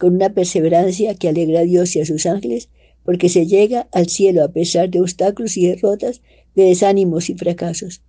con 0.00 0.16
una 0.16 0.34
perseverancia 0.34 1.14
que 1.14 1.28
alegra 1.28 1.60
a 1.60 1.64
Dios 1.64 1.94
y 1.94 2.00
a 2.00 2.04
sus 2.04 2.26
ángeles, 2.26 2.68
porque 3.04 3.28
se 3.28 3.46
llega 3.46 3.88
al 3.92 4.08
cielo 4.08 4.42
a 4.42 4.48
pesar 4.48 4.90
de 4.90 5.00
obstáculos 5.00 5.56
y 5.56 5.68
derrotas, 5.68 6.20
de 6.56 6.64
desánimos 6.64 7.30
y 7.30 7.34
fracasos, 7.34 8.02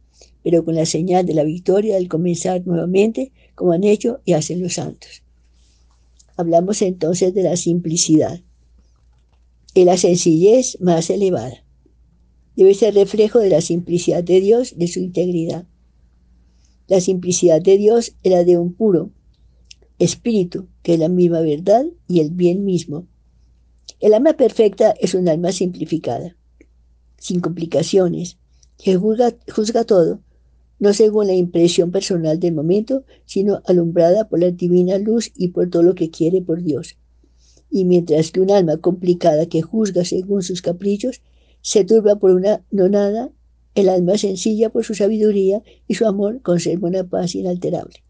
pero 0.48 0.64
con 0.64 0.76
la 0.76 0.86
señal 0.86 1.26
de 1.26 1.34
la 1.34 1.44
victoria 1.44 1.96
del 1.96 2.08
comenzar 2.08 2.66
nuevamente, 2.66 3.34
como 3.54 3.74
han 3.74 3.84
hecho 3.84 4.22
y 4.24 4.32
hacen 4.32 4.62
los 4.62 4.76
santos. 4.76 5.22
Hablamos 6.38 6.82
entonces 6.82 7.34
de 7.34 7.44
la 7.44 7.58
simplicidad 7.58 8.40
y 9.74 9.84
la 9.84 9.98
sencillez 9.98 10.78
más 10.80 11.10
elevada. 11.10 11.66
Debe 12.56 12.74
ser 12.76 12.94
reflejo 12.94 13.40
de 13.40 13.50
la 13.50 13.60
simplicidad 13.60 14.24
de 14.24 14.40
Dios, 14.40 14.78
de 14.78 14.88
su 14.88 15.02
integridad. 15.02 15.66
La 16.88 17.02
simplicidad 17.02 17.62
de 17.62 17.78
Dios 17.78 18.16
era 18.24 18.46
de 18.46 18.58
un 18.58 18.72
puro 18.72 19.12
espíritu, 20.00 20.70
que 20.82 20.94
es 20.94 21.00
la 21.00 21.10
misma 21.10 21.42
verdad 21.42 21.88
y 22.08 22.22
el 22.22 22.32
bien 22.32 22.64
mismo. 22.64 23.06
El 24.00 24.14
alma 24.14 24.32
perfecta 24.32 24.92
es 24.92 25.14
un 25.14 25.28
alma 25.28 25.52
simplificada, 25.52 26.38
sin 27.18 27.42
complicaciones, 27.42 28.38
que 28.78 28.96
juzga 28.96 29.84
todo, 29.84 30.22
no 30.80 30.94
según 30.94 31.28
la 31.28 31.34
impresión 31.34 31.92
personal 31.92 32.40
del 32.40 32.54
momento, 32.54 33.04
sino 33.26 33.62
alumbrada 33.66 34.30
por 34.30 34.40
la 34.40 34.52
divina 34.52 34.98
luz 34.98 35.32
y 35.36 35.50
por 35.50 35.70
todo 35.70 35.84
lo 35.84 35.96
que 35.96 36.10
quiere 36.10 36.42
por 36.42 36.62
Dios. 36.62 36.98
Y 37.70 37.86
mientras 37.86 38.32
que 38.32 38.40
un 38.40 38.52
alma 38.52 38.78
complicada 38.78 39.48
que 39.48 39.62
juzga 39.62 40.06
según 40.06 40.44
sus 40.44 40.62
caprichos, 40.62 41.22
se 41.62 41.84
turba 41.84 42.18
por 42.18 42.32
una 42.32 42.64
nonada, 42.72 43.32
el 43.76 43.90
alma 43.90 44.18
sencilla 44.18 44.70
por 44.70 44.86
su 44.86 44.94
sabiduría 44.94 45.62
y 45.88 45.96
su 45.96 46.06
amor 46.08 46.42
conserva 46.42 46.88
una 46.88 47.04
paz 47.04 47.36
inalterable. 47.36 48.04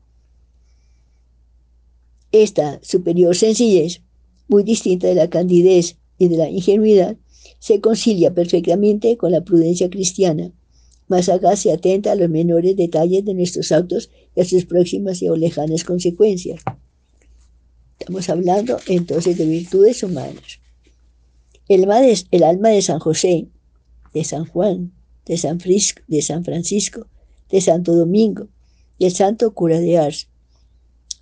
Esta 2.31 2.79
superior 2.83 3.35
sencillez, 3.35 4.01
muy 4.47 4.63
distinta 4.63 5.07
de 5.07 5.15
la 5.15 5.29
candidez 5.29 5.97
y 6.17 6.27
de 6.27 6.37
la 6.37 6.49
ingenuidad, 6.49 7.17
se 7.59 7.81
concilia 7.81 8.33
perfectamente 8.33 9.17
con 9.17 9.31
la 9.31 9.43
prudencia 9.43 9.89
cristiana, 9.89 10.51
más 11.07 11.25
sagaz 11.25 11.65
y 11.65 11.71
atenta 11.71 12.11
a 12.11 12.15
los 12.15 12.29
menores 12.29 12.75
detalles 12.75 13.25
de 13.25 13.33
nuestros 13.33 13.71
actos 13.71 14.09
y 14.35 14.41
a 14.41 14.45
sus 14.45 14.65
próximas 14.65 15.21
y 15.21 15.29
o 15.29 15.35
lejanas 15.35 15.83
consecuencias. 15.83 16.61
Estamos 17.99 18.29
hablando 18.29 18.79
entonces 18.87 19.37
de 19.37 19.45
virtudes 19.45 20.03
humanas. 20.03 20.59
El 21.67 21.83
alma, 21.83 22.01
de, 22.01 22.17
el 22.31 22.43
alma 22.43 22.69
de 22.69 22.81
San 22.81 22.99
José, 22.99 23.47
de 24.13 24.23
San 24.23 24.45
Juan, 24.45 24.93
de 25.25 25.37
San, 25.37 25.59
Frisco, 25.59 26.01
de 26.07 26.21
San 26.21 26.45
Francisco, 26.45 27.07
de 27.49 27.61
Santo 27.61 27.93
Domingo 27.95 28.47
y 28.97 29.05
el 29.05 29.11
Santo 29.11 29.53
Cura 29.53 29.79
de 29.79 29.97
Ars 29.97 30.29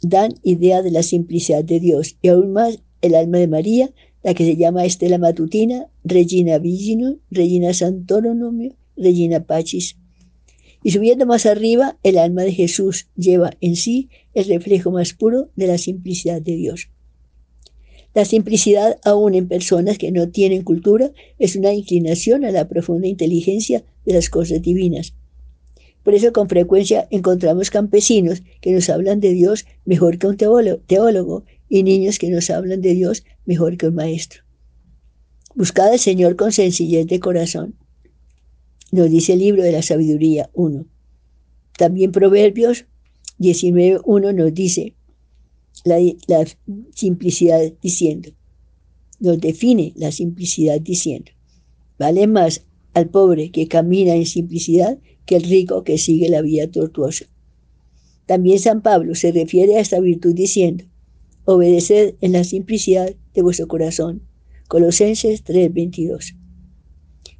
dan 0.01 0.35
idea 0.43 0.81
de 0.81 0.91
la 0.91 1.03
simplicidad 1.03 1.63
de 1.63 1.79
Dios 1.79 2.17
y 2.21 2.27
aún 2.29 2.53
más 2.53 2.79
el 3.01 3.15
alma 3.15 3.39
de 3.39 3.47
María, 3.47 3.91
la 4.23 4.33
que 4.33 4.45
se 4.45 4.55
llama 4.55 4.85
Estela 4.85 5.17
Matutina, 5.17 5.87
Regina 6.03 6.57
Virginum, 6.57 7.17
Regina 7.29 7.73
Santoronomio, 7.73 8.75
Regina 8.97 9.45
Pachis. 9.45 9.97
Y 10.83 10.91
subiendo 10.91 11.25
más 11.25 11.45
arriba, 11.45 11.97
el 12.03 12.17
alma 12.17 12.43
de 12.43 12.53
Jesús 12.53 13.07
lleva 13.15 13.51
en 13.59 13.75
sí 13.75 14.09
el 14.33 14.45
reflejo 14.45 14.91
más 14.91 15.13
puro 15.13 15.49
de 15.55 15.67
la 15.67 15.77
simplicidad 15.77 16.41
de 16.41 16.55
Dios. 16.55 16.89
La 18.13 18.23
simplicidad, 18.23 18.97
aún 19.03 19.33
en 19.33 19.47
personas 19.47 19.97
que 19.97 20.11
no 20.11 20.29
tienen 20.29 20.63
cultura, 20.63 21.11
es 21.37 21.55
una 21.55 21.73
inclinación 21.73 22.45
a 22.45 22.51
la 22.51 22.67
profunda 22.67 23.07
inteligencia 23.07 23.83
de 24.05 24.13
las 24.13 24.29
cosas 24.29 24.61
divinas. 24.61 25.13
Por 26.03 26.13
eso 26.13 26.31
con 26.31 26.47
frecuencia 26.47 27.07
encontramos 27.09 27.71
campesinos 27.71 28.43
que 28.61 28.71
nos 28.71 28.89
hablan 28.89 29.19
de 29.19 29.31
Dios 29.31 29.65
mejor 29.85 30.19
que 30.19 30.27
un 30.27 30.37
teólogo 30.37 31.43
y 31.67 31.81
niños 31.81 32.19
que 32.19 32.29
nos 32.29 32.51
hablan 32.51 32.81
de 32.81 32.93
Dios 32.93 33.23
mejor 33.45 33.75
que 33.75 33.87
un 33.87 33.95
maestro. 33.95 34.43
Buscad 35.55 35.91
al 35.91 35.99
Señor 35.99 36.35
con 36.35 36.51
sencillez 36.51 37.07
de 37.07 37.19
corazón 37.19 37.75
nos 38.95 39.09
dice 39.11 39.33
el 39.33 39.39
libro 39.39 39.61
de 39.61 39.73
la 39.73 39.81
sabiduría 39.81 40.49
1. 40.53 40.85
También 41.77 42.11
Proverbios 42.11 42.85
19.1 43.39 44.33
nos 44.33 44.53
dice 44.53 44.95
la, 45.83 45.99
simplicidad 46.93 47.73
diciendo, 47.81 48.29
nos 49.19 49.39
define 49.39 49.93
la 49.95 50.11
simplicidad 50.11 50.79
diciendo, 50.79 51.31
vale 51.99 52.27
más 52.27 52.65
al 52.93 53.09
pobre 53.09 53.51
que 53.51 53.67
camina 53.67 54.15
en 54.15 54.25
simplicidad 54.25 54.97
que 55.25 55.35
el 55.35 55.43
rico 55.43 55.83
que 55.83 55.97
sigue 55.97 56.29
la 56.29 56.41
vía 56.41 56.71
tortuosa. 56.71 57.25
También 58.25 58.59
San 58.59 58.81
Pablo 58.81 59.13
se 59.15 59.31
refiere 59.31 59.75
a 59.75 59.81
esta 59.81 59.99
virtud 59.99 60.33
diciendo, 60.33 60.85
obedeced 61.43 62.15
en 62.21 62.31
la 62.31 62.43
simplicidad 62.45 63.13
de 63.33 63.41
vuestro 63.41 63.67
corazón. 63.67 64.21
Colosenses 64.69 65.43
3:22. 65.43 66.44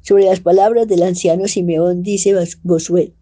Sobre 0.06 0.26
las 0.26 0.38
palabras 0.38 0.86
del 0.86 1.02
anciano 1.02 1.48
Simeón 1.48 2.04
dice 2.04 2.32
Bosuet, 2.62 3.12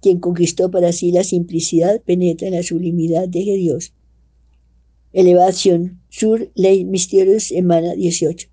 quien 0.00 0.20
conquistó 0.20 0.70
para 0.70 0.92
sí 0.92 1.10
la 1.10 1.24
simplicidad 1.24 2.00
penetra 2.02 2.46
en 2.46 2.54
la 2.54 2.62
sublimidad 2.62 3.28
de 3.28 3.40
Dios. 3.40 3.94
Elevación 5.12 6.02
sur 6.10 6.52
ley 6.54 6.84
misterios 6.84 7.50
emana 7.50 7.94
18. 7.94 8.48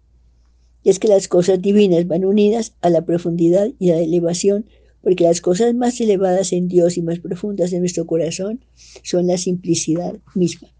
es 0.85 0.97
que 0.97 1.07
las 1.07 1.27
cosas 1.27 1.61
divinas 1.61 2.07
van 2.07 2.25
unidas 2.25 2.73
a 2.81 2.89
la 2.89 3.05
profundidad 3.05 3.69
y 3.77 3.91
a 3.91 3.95
la 3.97 4.01
elevación, 4.01 4.65
porque 5.03 5.25
las 5.25 5.39
cosas 5.39 5.75
más 5.75 6.01
elevadas 6.01 6.53
en 6.53 6.67
Dios 6.67 6.97
y 6.97 7.03
más 7.03 7.19
profundas 7.19 7.73
en 7.73 7.81
nuestro 7.81 8.07
corazón 8.07 8.65
son 9.03 9.27
la 9.27 9.37
simplicidad 9.37 10.17
misma. 10.33 10.73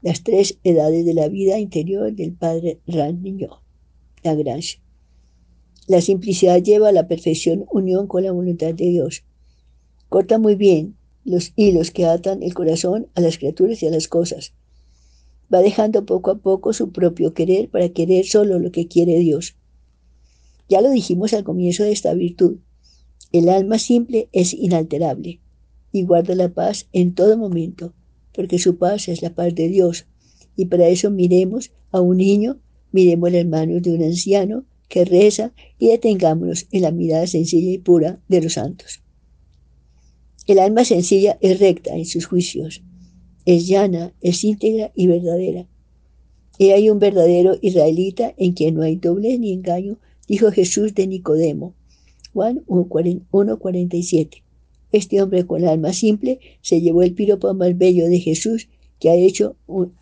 Las 0.00 0.24
tres 0.24 0.58
edades 0.64 1.04
de 1.04 1.14
la 1.14 1.28
vida 1.28 1.60
interior 1.60 2.12
del 2.12 2.32
padre 2.32 2.80
la 2.84 3.14
Lagrange. 4.24 4.81
La 5.88 6.00
simplicidad 6.00 6.62
lleva 6.62 6.88
a 6.88 6.92
la 6.92 7.08
perfección 7.08 7.66
unión 7.70 8.06
con 8.06 8.22
la 8.22 8.32
voluntad 8.32 8.72
de 8.74 8.88
Dios. 8.88 9.24
Corta 10.08 10.38
muy 10.38 10.54
bien 10.54 10.96
los 11.24 11.52
hilos 11.56 11.90
que 11.90 12.06
atan 12.06 12.42
el 12.42 12.54
corazón 12.54 13.08
a 13.14 13.20
las 13.20 13.38
criaturas 13.38 13.82
y 13.82 13.86
a 13.86 13.90
las 13.90 14.08
cosas. 14.08 14.54
Va 15.52 15.60
dejando 15.60 16.06
poco 16.06 16.30
a 16.30 16.38
poco 16.38 16.72
su 16.72 16.92
propio 16.92 17.34
querer 17.34 17.68
para 17.68 17.88
querer 17.88 18.24
solo 18.26 18.58
lo 18.58 18.70
que 18.70 18.86
quiere 18.86 19.18
Dios. 19.18 19.56
Ya 20.68 20.80
lo 20.80 20.90
dijimos 20.90 21.32
al 21.34 21.44
comienzo 21.44 21.84
de 21.84 21.92
esta 21.92 22.14
virtud. 22.14 22.58
El 23.32 23.48
alma 23.48 23.78
simple 23.78 24.28
es 24.32 24.54
inalterable 24.54 25.40
y 25.90 26.04
guarda 26.04 26.34
la 26.34 26.48
paz 26.48 26.88
en 26.92 27.14
todo 27.14 27.36
momento, 27.36 27.92
porque 28.32 28.58
su 28.58 28.78
paz 28.78 29.08
es 29.08 29.20
la 29.20 29.34
paz 29.34 29.54
de 29.54 29.68
Dios. 29.68 30.06
Y 30.56 30.66
para 30.66 30.88
eso 30.88 31.10
miremos 31.10 31.72
a 31.90 32.00
un 32.00 32.18
niño, 32.18 32.60
miremos 32.92 33.32
las 33.32 33.46
manos 33.46 33.82
de 33.82 33.92
un 33.92 34.02
anciano, 34.02 34.64
que 34.92 35.06
reza 35.06 35.54
y 35.78 35.88
detengámonos 35.88 36.66
en 36.70 36.82
la 36.82 36.90
mirada 36.90 37.26
sencilla 37.26 37.72
y 37.72 37.78
pura 37.78 38.20
de 38.28 38.42
los 38.42 38.52
santos. 38.52 39.00
El 40.46 40.58
alma 40.58 40.84
sencilla 40.84 41.38
es 41.40 41.60
recta 41.60 41.96
en 41.96 42.04
sus 42.04 42.26
juicios, 42.26 42.82
es 43.46 43.66
llana, 43.66 44.12
es 44.20 44.44
íntegra 44.44 44.92
y 44.94 45.06
verdadera. 45.06 45.66
Y 46.58 46.72
hay 46.72 46.90
un 46.90 46.98
verdadero 46.98 47.56
israelita 47.62 48.34
en 48.36 48.52
quien 48.52 48.74
no 48.74 48.82
hay 48.82 48.96
doble 48.96 49.38
ni 49.38 49.54
engaño, 49.54 49.98
dijo 50.28 50.52
Jesús 50.52 50.94
de 50.94 51.06
Nicodemo. 51.06 51.74
Juan 52.34 52.62
1.47. 52.66 54.42
Este 54.92 55.22
hombre 55.22 55.46
con 55.46 55.64
alma 55.64 55.94
simple 55.94 56.38
se 56.60 56.82
llevó 56.82 57.02
el 57.02 57.14
piropo 57.14 57.54
más 57.54 57.78
bello 57.78 58.08
de 58.08 58.20
Jesús 58.20 58.68
que 58.98 59.08
ha 59.08 59.14
hecho 59.14 59.56
un, 59.66 59.94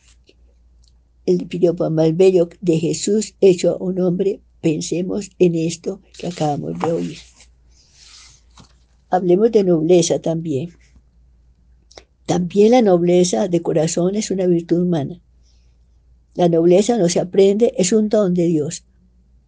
el 1.27 1.47
piropo 1.47 1.89
más 1.91 2.17
bello 2.17 2.49
de 2.61 2.79
Jesús 2.81 3.37
hecho 3.41 3.71
a 3.71 3.77
un 3.77 4.01
hombre. 4.01 4.41
Pensemos 4.61 5.31
en 5.39 5.55
esto 5.55 6.01
que 6.19 6.27
acabamos 6.27 6.79
de 6.79 6.93
oír. 6.93 7.19
Hablemos 9.09 9.51
de 9.51 9.65
nobleza 9.65 10.21
también. 10.21 10.71
También 12.27 12.73
la 12.73 12.83
nobleza 12.83 13.49
de 13.49 13.63
corazón 13.63 14.15
es 14.15 14.31
una 14.31 14.47
virtud 14.47 14.83
humana. 14.83 15.21
La 16.35 16.49
nobleza 16.49 16.97
no 16.97 17.09
se 17.09 17.19
aprende, 17.19 17.75
es 17.77 17.93
un 17.93 18.09
don 18.09 18.35
de 18.35 18.47
Dios. 18.47 18.85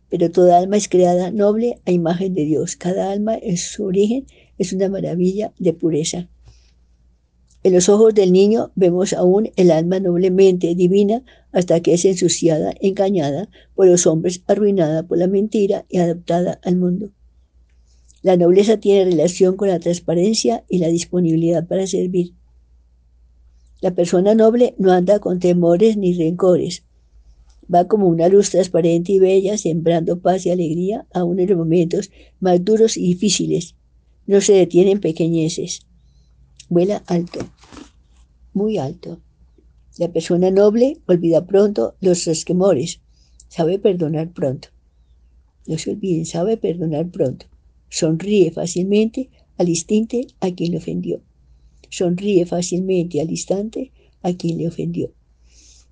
Pero 0.08 0.30
toda 0.30 0.58
alma 0.58 0.76
es 0.76 0.88
creada 0.88 1.30
noble 1.30 1.80
a 1.86 1.92
imagen 1.92 2.34
de 2.34 2.44
Dios. 2.44 2.74
Cada 2.76 3.12
alma 3.12 3.36
en 3.40 3.56
su 3.56 3.84
origen 3.84 4.26
es 4.58 4.72
una 4.72 4.88
maravilla 4.88 5.52
de 5.58 5.72
pureza. 5.72 6.28
En 7.64 7.72
los 7.72 7.88
ojos 7.88 8.12
del 8.12 8.32
niño 8.32 8.72
vemos 8.74 9.12
aún 9.12 9.50
el 9.54 9.70
alma 9.70 10.00
noblemente 10.00 10.74
divina 10.74 11.22
hasta 11.52 11.80
que 11.80 11.94
es 11.94 12.04
ensuciada, 12.04 12.74
engañada 12.80 13.48
por 13.74 13.86
los 13.86 14.06
hombres, 14.06 14.42
arruinada 14.48 15.04
por 15.04 15.18
la 15.18 15.28
mentira 15.28 15.86
y 15.88 15.98
adaptada 15.98 16.58
al 16.64 16.76
mundo. 16.76 17.10
La 18.22 18.36
nobleza 18.36 18.78
tiene 18.78 19.04
relación 19.04 19.56
con 19.56 19.68
la 19.68 19.78
transparencia 19.78 20.64
y 20.68 20.78
la 20.78 20.88
disponibilidad 20.88 21.66
para 21.66 21.86
servir. 21.86 22.34
La 23.80 23.94
persona 23.94 24.34
noble 24.34 24.74
no 24.78 24.92
anda 24.92 25.20
con 25.20 25.38
temores 25.38 25.96
ni 25.96 26.14
rencores. 26.14 26.84
Va 27.72 27.86
como 27.86 28.08
una 28.08 28.28
luz 28.28 28.50
transparente 28.50 29.12
y 29.12 29.18
bella, 29.18 29.56
sembrando 29.56 30.20
paz 30.20 30.46
y 30.46 30.50
alegría 30.50 31.06
aún 31.12 31.38
en 31.38 31.48
los 31.48 31.58
momentos 31.58 32.10
más 32.40 32.64
duros 32.64 32.96
y 32.96 33.02
difíciles. 33.08 33.76
No 34.26 34.40
se 34.40 34.52
detiene 34.52 34.92
en 34.92 35.00
pequeñeces. 35.00 35.86
Vuela 36.74 37.02
alto, 37.06 37.40
muy 38.54 38.78
alto. 38.78 39.20
La 39.98 40.10
persona 40.10 40.50
noble 40.50 40.96
olvida 41.06 41.44
pronto 41.44 41.96
los 42.00 42.24
resquemores, 42.24 43.02
sabe 43.48 43.78
perdonar 43.78 44.32
pronto. 44.32 44.68
No 45.66 45.76
se 45.76 45.90
olviden, 45.90 46.24
sabe 46.24 46.56
perdonar 46.56 47.10
pronto. 47.10 47.44
Sonríe 47.90 48.50
fácilmente 48.52 49.28
al 49.58 49.68
instante 49.68 50.28
a 50.40 50.50
quien 50.50 50.72
le 50.72 50.78
ofendió. 50.78 51.20
Sonríe 51.90 52.46
fácilmente 52.46 53.20
al 53.20 53.28
instante 53.28 53.92
a 54.22 54.32
quien 54.32 54.56
le 54.56 54.68
ofendió. 54.68 55.12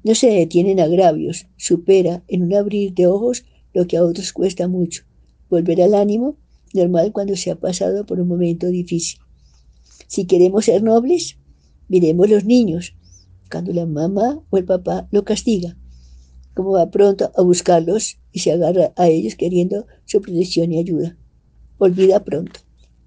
No 0.03 0.15
se 0.15 0.29
detiene 0.29 0.73
en 0.73 0.81
agravios, 0.81 1.47
supera 1.59 2.25
en 2.27 2.45
un 2.45 2.55
abrir 2.55 2.95
de 2.95 3.07
ojos 3.07 3.45
lo 3.75 3.87
que 3.87 3.99
a 3.99 4.03
otros 4.03 4.33
cuesta 4.33 4.67
mucho. 4.67 5.03
Volver 5.51 5.83
al 5.83 5.93
ánimo, 5.93 6.39
normal 6.73 7.13
cuando 7.13 7.37
se 7.37 7.51
ha 7.51 7.57
pasado 7.57 8.07
por 8.07 8.19
un 8.19 8.29
momento 8.29 8.69
difícil. 8.69 9.21
Si 10.11 10.25
queremos 10.25 10.65
ser 10.65 10.83
nobles, 10.83 11.39
miremos 11.87 12.29
los 12.29 12.45
niños, 12.45 12.97
cuando 13.49 13.73
la 13.73 13.87
mamá 13.87 14.45
o 14.51 14.57
el 14.59 14.65
papá 14.65 15.07
lo 15.13 15.25
castiga, 15.25 15.77
como 16.53 16.73
va 16.73 16.91
pronto 16.91 17.31
a 17.37 17.43
buscarlos 17.43 18.19
y 18.33 18.41
se 18.41 18.51
agarra 18.51 18.93
a 18.97 19.07
ellos 19.07 19.37
queriendo 19.37 19.87
su 20.07 20.21
protección 20.21 20.73
y 20.73 20.81
ayuda. 20.81 21.17
Olvida 21.79 22.25
pronto. 22.25 22.59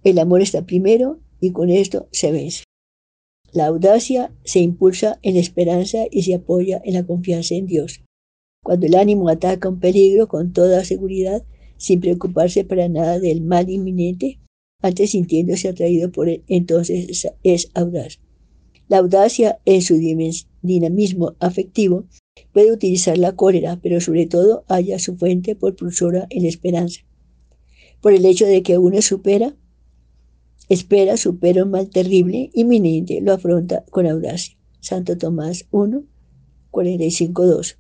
El 0.05 0.17
amor 0.17 0.41
está 0.41 0.65
primero 0.65 1.19
y 1.41 1.51
con 1.51 1.69
esto 1.69 2.07
se 2.13 2.31
vence. 2.31 2.63
La 3.51 3.65
audacia 3.65 4.33
se 4.45 4.59
impulsa 4.61 5.19
en 5.23 5.33
la 5.33 5.41
esperanza 5.41 6.05
y 6.09 6.23
se 6.23 6.35
apoya 6.35 6.81
en 6.85 6.93
la 6.93 7.05
confianza 7.05 7.55
en 7.55 7.65
Dios. 7.65 8.01
Cuando 8.63 8.85
el 8.85 8.95
ánimo 8.95 9.27
ataca 9.27 9.67
un 9.67 9.81
peligro 9.81 10.29
con 10.29 10.53
toda 10.53 10.85
seguridad, 10.85 11.43
sin 11.75 11.99
preocuparse 11.99 12.63
para 12.63 12.87
nada 12.87 13.19
del 13.19 13.41
mal 13.41 13.69
inminente, 13.69 14.39
antes 14.83 15.11
sintiéndose 15.11 15.69
atraído 15.69 16.11
por 16.11 16.29
él, 16.29 16.43
entonces 16.47 17.27
es 17.41 17.69
audaz. 17.73 18.19
La 18.87 18.97
audacia 18.97 19.59
en 19.65 19.81
su 19.81 19.97
dinamismo 20.61 21.35
afectivo 21.39 22.05
puede 22.51 22.71
utilizar 22.71 23.17
la 23.17 23.35
cólera, 23.35 23.79
pero 23.81 23.99
sobre 23.99 24.27
todo 24.27 24.65
halla 24.67 24.99
su 24.99 25.15
fuente 25.15 25.55
por 25.55 25.75
pulsora 25.75 26.27
en 26.29 26.43
la 26.43 26.49
esperanza. 26.49 27.01
Por 28.01 28.13
el 28.13 28.25
hecho 28.25 28.45
de 28.45 28.61
que 28.61 28.77
uno 28.77 29.01
supera 29.01 29.55
Espera, 30.69 31.17
supera 31.17 31.63
un 31.63 31.71
mal 31.71 31.89
terrible, 31.89 32.49
inminente, 32.53 33.19
lo 33.21 33.33
afronta 33.33 33.83
con 33.89 34.07
audacia. 34.07 34.57
Santo 34.79 35.17
Tomás 35.17 35.65
1, 35.71 36.03
45, 36.71 37.45
2. 37.45 37.77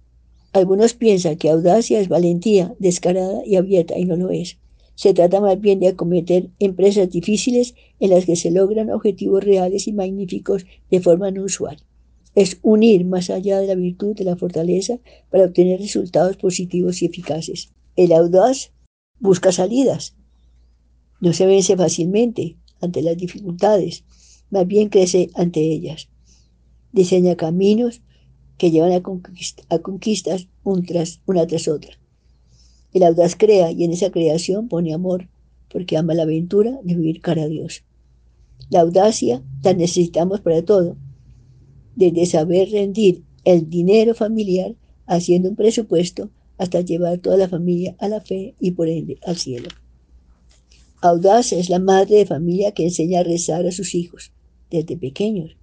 Algunos 0.51 0.93
piensan 0.93 1.37
que 1.37 1.49
audacia 1.49 1.99
es 1.99 2.09
valentía 2.09 2.75
descarada 2.79 3.41
y 3.45 3.55
abierta 3.55 3.97
y 3.97 4.05
no 4.05 4.15
lo 4.15 4.29
es. 4.29 4.59
Se 4.95 5.13
trata 5.13 5.41
más 5.41 5.59
bien 5.59 5.79
de 5.79 5.87
acometer 5.87 6.49
empresas 6.59 7.09
difíciles 7.09 7.75
en 7.99 8.11
las 8.11 8.25
que 8.25 8.35
se 8.35 8.51
logran 8.51 8.91
objetivos 8.91 9.43
reales 9.43 9.87
y 9.87 9.93
magníficos 9.93 10.65
de 10.91 10.99
forma 10.99 11.31
no 11.31 11.43
usual. 11.43 11.77
Es 12.35 12.57
unir 12.61 13.05
más 13.05 13.29
allá 13.29 13.59
de 13.59 13.67
la 13.67 13.75
virtud 13.75 14.15
de 14.15 14.23
la 14.23 14.35
fortaleza 14.35 14.99
para 15.29 15.45
obtener 15.45 15.79
resultados 15.79 16.37
positivos 16.37 17.01
y 17.01 17.05
eficaces. 17.05 17.69
El 17.95 18.11
audaz 18.11 18.71
busca 19.19 19.51
salidas. 19.51 20.15
No 21.21 21.31
se 21.33 21.45
vence 21.45 21.77
fácilmente, 21.77 22.57
ante 22.81 23.01
las 23.01 23.17
dificultades, 23.17 24.03
más 24.49 24.67
bien 24.67 24.89
crece 24.89 25.29
ante 25.35 25.61
ellas. 25.61 26.09
Diseña 26.91 27.35
caminos 27.35 28.01
que 28.57 28.71
llevan 28.71 28.91
a, 28.91 29.01
conquistas 29.01 30.47
una 30.63 31.47
tras 31.47 31.67
otra. 31.67 31.97
El 32.93 33.03
audaz 33.03 33.35
crea 33.35 33.71
y 33.71 33.83
en 33.83 33.91
esa 33.91 34.11
creación 34.11 34.67
pone 34.67 34.93
amor, 34.93 35.29
porque 35.69 35.97
ama 35.97 36.13
la 36.13 36.23
aventura 36.23 36.79
de 36.83 36.95
vivir 36.95 37.21
cara 37.21 37.43
a 37.43 37.47
Dios. 37.47 37.83
La 38.69 38.81
audacia 38.81 39.43
la 39.63 39.73
necesitamos 39.73 40.41
para 40.41 40.63
todo, 40.63 40.97
desde 41.95 42.25
saber 42.25 42.69
rendir 42.69 43.23
el 43.43 43.69
dinero 43.69 44.15
familiar 44.15 44.75
haciendo 45.05 45.49
un 45.49 45.55
presupuesto 45.55 46.29
hasta 46.57 46.81
llevar 46.81 47.17
toda 47.19 47.37
la 47.37 47.49
familia 47.49 47.95
a 47.99 48.07
la 48.07 48.21
fe 48.21 48.55
y 48.59 48.71
por 48.71 48.87
ende 48.87 49.17
al 49.25 49.37
cielo. 49.37 49.69
Audaz 51.01 51.51
es 51.51 51.69
la 51.69 51.79
madre 51.79 52.17
de 52.17 52.25
familia 52.25 52.71
que 52.71 52.83
enseña 52.83 53.19
a 53.19 53.23
rezar 53.23 53.65
a 53.65 53.71
sus 53.71 53.95
hijos 53.95 54.31
desde 54.69 54.95
pequeños, 54.97 55.57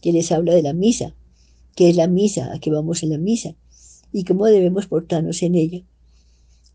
que 0.00 0.12
les 0.12 0.32
habla 0.32 0.54
de 0.54 0.62
la 0.62 0.72
misa, 0.72 1.14
qué 1.76 1.90
es 1.90 1.96
la 1.96 2.08
misa, 2.08 2.52
a 2.52 2.58
qué 2.60 2.70
vamos 2.70 3.02
en 3.02 3.10
la 3.10 3.18
misa 3.18 3.54
y 4.12 4.24
cómo 4.24 4.46
debemos 4.46 4.86
portarnos 4.86 5.42
en 5.42 5.54
ella. 5.54 5.84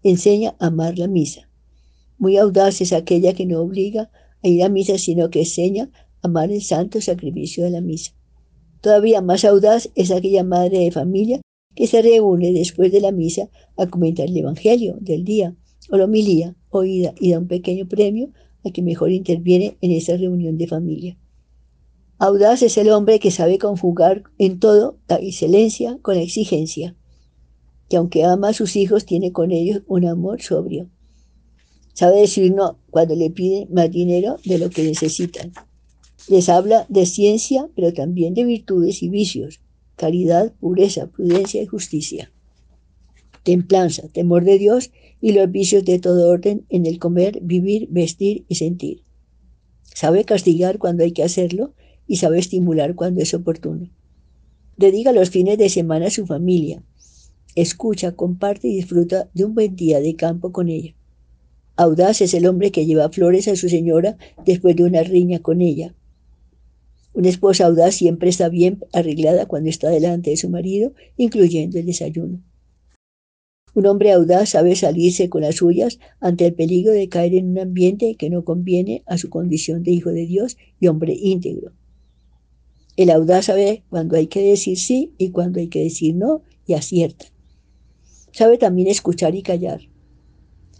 Enseña 0.06 0.56
a 0.60 0.68
amar 0.68 1.00
la 1.00 1.08
misa. 1.08 1.50
Muy 2.20 2.38
audaz 2.38 2.80
es 2.80 2.94
aquella 2.94 3.34
que 3.34 3.48
no 3.48 3.60
obliga 3.60 4.12
a 4.44 4.48
ir 4.48 4.62
a 4.62 4.70
misa, 4.70 5.00
sino 5.00 5.32
que 5.32 5.40
enseña 5.40 5.90
a 6.22 6.28
amar 6.28 6.52
el 6.52 6.62
santo 6.62 7.02
sacrificio 7.02 7.64
de 7.64 7.72
la 7.72 7.82
misa. 7.82 8.12
Todavía 8.82 9.22
más 9.22 9.46
audaz 9.46 9.90
es 9.96 10.12
aquella 10.12 10.44
madre 10.44 10.78
de 10.78 10.92
familia 10.92 11.42
que 11.74 11.88
se 11.88 12.04
reúne 12.04 12.54
después 12.54 12.92
de 12.92 13.02
la 13.02 13.12
misa 13.12 13.50
a 13.78 13.88
comentar 13.88 14.28
el 14.28 14.38
Evangelio 14.38 14.96
del 15.02 15.26
día 15.26 15.56
o 15.90 15.98
la 15.98 16.06
homilía 16.06 16.56
oída 16.70 17.16
y 17.20 17.32
da 17.32 17.40
un 17.40 17.48
pequeño 17.48 17.88
premio 17.88 18.30
al 18.64 18.74
que 18.74 18.84
mejor 18.84 19.12
interviene 19.12 19.76
en 19.82 19.90
esa 19.90 20.16
reunión 20.18 20.60
de 20.60 20.68
familia. 20.68 21.18
Audaz 22.20 22.62
es 22.62 22.78
el 22.78 22.92
hombre 22.92 23.18
que 23.18 23.32
sabe 23.32 23.58
conjugar 23.58 24.22
en 24.38 24.60
todo 24.60 25.00
la 25.08 25.16
excelencia 25.16 25.98
con 26.04 26.14
la 26.14 26.22
exigencia, 26.22 26.96
que 27.90 27.98
aunque 27.98 28.24
ama 28.24 28.50
a 28.50 28.54
sus 28.54 28.76
hijos 28.76 29.06
tiene 29.06 29.32
con 29.32 29.52
ellos 29.52 29.84
un 29.88 30.06
amor 30.06 30.42
sobrio. 30.42 30.90
Sabe 31.94 32.22
decir 32.22 32.54
no 32.54 32.80
cuando 32.90 33.16
le 33.16 33.30
piden 33.30 33.68
más 33.74 33.90
dinero 33.92 34.38
de 34.46 34.58
lo 34.58 34.70
que 34.70 34.84
necesitan. 34.84 35.54
Les 36.28 36.50
habla 36.50 36.86
de 36.90 37.06
ciencia, 37.06 37.70
pero 37.76 37.94
también 37.94 38.34
de 38.34 38.44
virtudes 38.44 39.04
y 39.04 39.10
vicios, 39.10 39.62
caridad, 39.96 40.54
pureza, 40.60 41.08
prudencia 41.08 41.62
y 41.62 41.68
justicia 41.68 42.32
templanza, 43.46 44.10
temor 44.10 44.44
de 44.44 44.58
Dios 44.58 44.92
y 45.22 45.32
los 45.32 45.50
vicios 45.50 45.86
de 45.86 46.00
todo 46.00 46.30
orden 46.30 46.66
en 46.70 46.86
el 46.88 46.98
comer, 46.98 47.40
vivir, 47.42 47.88
vestir 47.92 48.44
y 48.50 48.56
sentir. 48.56 49.04
Sabe 49.84 50.26
castigar 50.26 50.80
cuando 50.80 51.04
hay 51.04 51.12
que 51.12 51.24
hacerlo 51.24 51.74
y 52.08 52.18
sabe 52.18 52.40
estimular 52.40 52.96
cuando 52.96 53.22
es 53.22 53.34
oportuno. 53.34 53.92
Dedica 54.78 55.14
los 55.14 55.30
fines 55.30 55.60
de 55.60 55.70
semana 55.70 56.08
a 56.08 56.10
su 56.10 56.26
familia. 56.26 56.84
Escucha, 57.56 58.12
comparte 58.12 58.68
y 58.68 58.76
disfruta 58.76 59.30
de 59.34 59.46
un 59.46 59.56
buen 59.56 59.78
día 59.78 60.02
de 60.02 60.18
campo 60.18 60.52
con 60.52 60.68
ella. 60.68 60.94
Audaz 61.78 62.20
es 62.20 62.34
el 62.34 62.48
hombre 62.48 62.72
que 62.72 62.86
lleva 62.86 63.10
flores 63.10 63.48
a 63.48 63.56
su 63.56 63.70
señora 63.70 64.18
después 64.46 64.76
de 64.76 64.84
una 64.84 65.04
riña 65.04 65.40
con 65.40 65.62
ella. 65.62 65.96
Una 67.14 67.30
esposa 67.30 67.66
audaz 67.66 67.96
siempre 67.96 68.30
está 68.30 68.50
bien 68.50 68.84
arreglada 68.92 69.46
cuando 69.46 69.70
está 69.70 69.90
delante 69.90 70.32
de 70.32 70.38
su 70.38 70.50
marido, 70.50 70.92
incluyendo 71.16 71.80
el 71.80 71.86
desayuno. 71.86 72.42
Un 73.74 73.86
hombre 73.86 74.12
audaz 74.12 74.50
sabe 74.50 74.76
salirse 74.76 75.30
con 75.30 75.42
las 75.42 75.56
suyas 75.56 76.00
ante 76.20 76.48
el 76.48 76.54
peligro 76.54 76.92
de 76.92 77.08
caer 77.08 77.36
en 77.36 77.52
un 77.52 77.60
ambiente 77.60 78.16
que 78.16 78.30
no 78.30 78.44
conviene 78.44 79.04
a 79.06 79.18
su 79.18 79.30
condición 79.30 79.84
de 79.84 79.92
hijo 79.92 80.12
de 80.12 80.26
Dios 80.26 80.58
y 80.82 80.88
hombre 80.88 81.14
íntegro. 81.14 81.72
El 82.98 83.12
audaz 83.12 83.46
sabe 83.46 83.84
cuando 83.90 84.18
hay 84.18 84.28
que 84.28 84.42
decir 84.42 84.78
sí 84.78 85.14
y 85.18 85.32
cuando 85.32 85.62
hay 85.62 85.68
que 85.68 85.84
decir 85.84 86.16
no 86.16 86.42
y 86.68 86.74
acierta. 86.74 87.35
Sabe 88.36 88.58
también 88.58 88.90
escuchar 88.90 89.34
y 89.34 89.42
callar. 89.42 89.80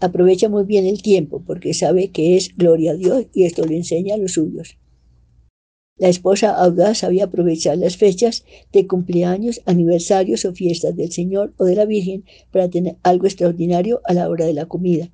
Aprovecha 0.00 0.50
muy 0.50 0.64
bien 0.64 0.84
el 0.84 1.00
tiempo 1.00 1.42
porque 1.46 1.72
sabe 1.72 2.10
que 2.10 2.36
es 2.36 2.54
gloria 2.54 2.90
a 2.90 2.96
Dios 2.96 3.28
y 3.32 3.44
esto 3.44 3.64
le 3.64 3.78
enseña 3.78 4.14
a 4.14 4.18
los 4.18 4.32
suyos. 4.32 4.76
La 5.96 6.08
esposa 6.08 6.50
audaz 6.50 6.98
sabía 6.98 7.24
aprovechar 7.24 7.78
las 7.78 7.96
fechas 7.96 8.44
de 8.74 8.86
cumpleaños, 8.86 9.62
aniversarios 9.64 10.44
o 10.44 10.52
fiestas 10.52 10.94
del 10.96 11.10
Señor 11.12 11.54
o 11.56 11.64
de 11.64 11.76
la 11.76 11.86
Virgen 11.86 12.26
para 12.50 12.68
tener 12.68 12.98
algo 13.02 13.24
extraordinario 13.24 14.02
a 14.04 14.12
la 14.12 14.28
hora 14.28 14.44
de 14.44 14.52
la 14.52 14.66
comida. 14.66 15.10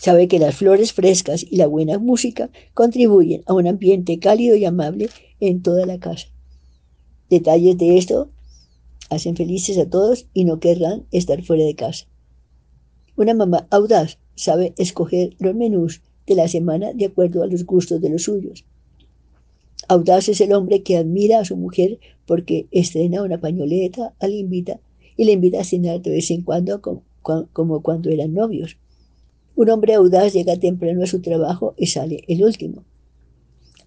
Sabe 0.00 0.26
que 0.26 0.40
las 0.40 0.56
flores 0.56 0.92
frescas 0.92 1.46
y 1.48 1.58
la 1.58 1.68
buena 1.68 2.00
música 2.00 2.50
contribuyen 2.74 3.44
a 3.46 3.54
un 3.54 3.68
ambiente 3.68 4.18
cálido 4.18 4.56
y 4.56 4.64
amable 4.64 5.10
en 5.38 5.62
toda 5.62 5.86
la 5.86 6.00
casa. 6.00 6.26
Detalles 7.30 7.78
de 7.78 7.98
esto 7.98 8.32
hacen 9.10 9.36
felices 9.36 9.78
a 9.78 9.88
todos 9.88 10.26
y 10.34 10.44
no 10.44 10.60
querrán 10.60 11.06
estar 11.10 11.42
fuera 11.42 11.64
de 11.64 11.74
casa. 11.74 12.06
Una 13.16 13.34
mamá 13.34 13.66
audaz 13.70 14.18
sabe 14.36 14.74
escoger 14.76 15.34
los 15.38 15.54
menús 15.54 16.02
de 16.26 16.34
la 16.34 16.48
semana 16.48 16.92
de 16.92 17.06
acuerdo 17.06 17.42
a 17.42 17.46
los 17.46 17.64
gustos 17.64 18.00
de 18.00 18.10
los 18.10 18.24
suyos. 18.24 18.64
Audaz 19.88 20.28
es 20.28 20.40
el 20.40 20.52
hombre 20.52 20.82
que 20.82 20.96
admira 20.96 21.40
a 21.40 21.44
su 21.44 21.56
mujer 21.56 21.98
porque 22.26 22.68
estrena 22.70 23.22
una 23.22 23.40
pañoleta, 23.40 24.14
la 24.20 24.28
invita 24.28 24.80
y 25.16 25.24
le 25.24 25.32
invita 25.32 25.60
a 25.60 25.64
cenar 25.64 26.02
de 26.02 26.10
vez 26.10 26.30
en 26.30 26.42
cuando 26.42 26.82
como, 26.82 27.82
cuando 27.82 28.10
eran 28.10 28.34
novios. 28.34 28.76
Un 29.56 29.70
hombre 29.70 29.94
audaz 29.94 30.34
llega 30.34 30.56
temprano 30.56 31.02
a 31.02 31.06
su 31.06 31.20
trabajo 31.20 31.74
y 31.76 31.86
sale 31.86 32.22
el 32.28 32.44
último. 32.44 32.84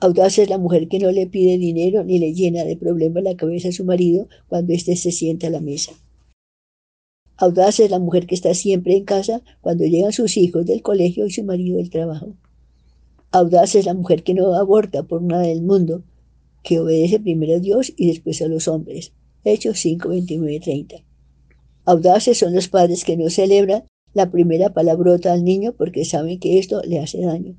Audaz 0.04 0.40
es 0.40 0.50
la 0.50 0.58
mujer 0.58 0.88
que 0.88 0.98
no 0.98 1.12
le 1.12 1.28
pide 1.28 1.60
dinero 1.60 2.04
ni 2.04 2.18
le 2.18 2.34
llena 2.34 2.64
de 2.64 2.76
problemas 2.76 3.22
la 3.22 3.36
cabeza 3.36 3.70
a 3.70 3.72
su 3.72 3.86
marido 3.86 4.28
cuando 4.50 4.74
éste 4.74 4.96
se 4.96 5.12
sienta 5.12 5.46
a 5.46 5.52
la 5.52 5.62
mesa. 5.62 5.92
Audaz 7.38 7.80
es 7.80 7.92
la 7.92 8.00
mujer 8.00 8.26
que 8.26 8.34
está 8.34 8.56
siempre 8.56 8.98
en 8.98 9.06
casa 9.06 9.44
cuando 9.62 9.86
llegan 9.86 10.12
sus 10.12 10.38
hijos 10.38 10.66
del 10.66 10.82
colegio 10.82 11.28
y 11.28 11.32
su 11.32 11.44
marido 11.44 11.78
del 11.78 11.92
trabajo. 11.92 12.36
Audaz 13.30 13.76
es 13.76 13.86
la 13.86 13.94
mujer 13.94 14.24
que 14.24 14.34
no 14.34 14.56
aborta 14.56 15.04
por 15.04 15.22
nada 15.22 15.44
del 15.44 15.62
mundo, 15.62 16.04
que 16.64 16.80
obedece 16.80 17.20
primero 17.20 17.58
a 17.58 17.60
Dios 17.60 17.94
y 17.96 18.08
después 18.08 18.42
a 18.42 18.48
los 18.48 18.68
hombres. 18.68 19.14
Hechos 19.44 19.78
5, 19.78 20.10
29 20.10 20.60
30. 20.62 20.96
Audaces 21.86 22.40
son 22.40 22.56
los 22.56 22.70
padres 22.70 23.06
que 23.06 23.18
no 23.18 23.30
celebran 23.30 23.84
la 24.16 24.32
primera 24.32 24.74
palabrota 24.74 25.32
al 25.32 25.44
niño 25.44 25.76
porque 25.78 26.06
saben 26.06 26.40
que 26.40 26.58
esto 26.58 26.82
le 26.82 26.98
hace 26.98 27.22
daño. 27.22 27.56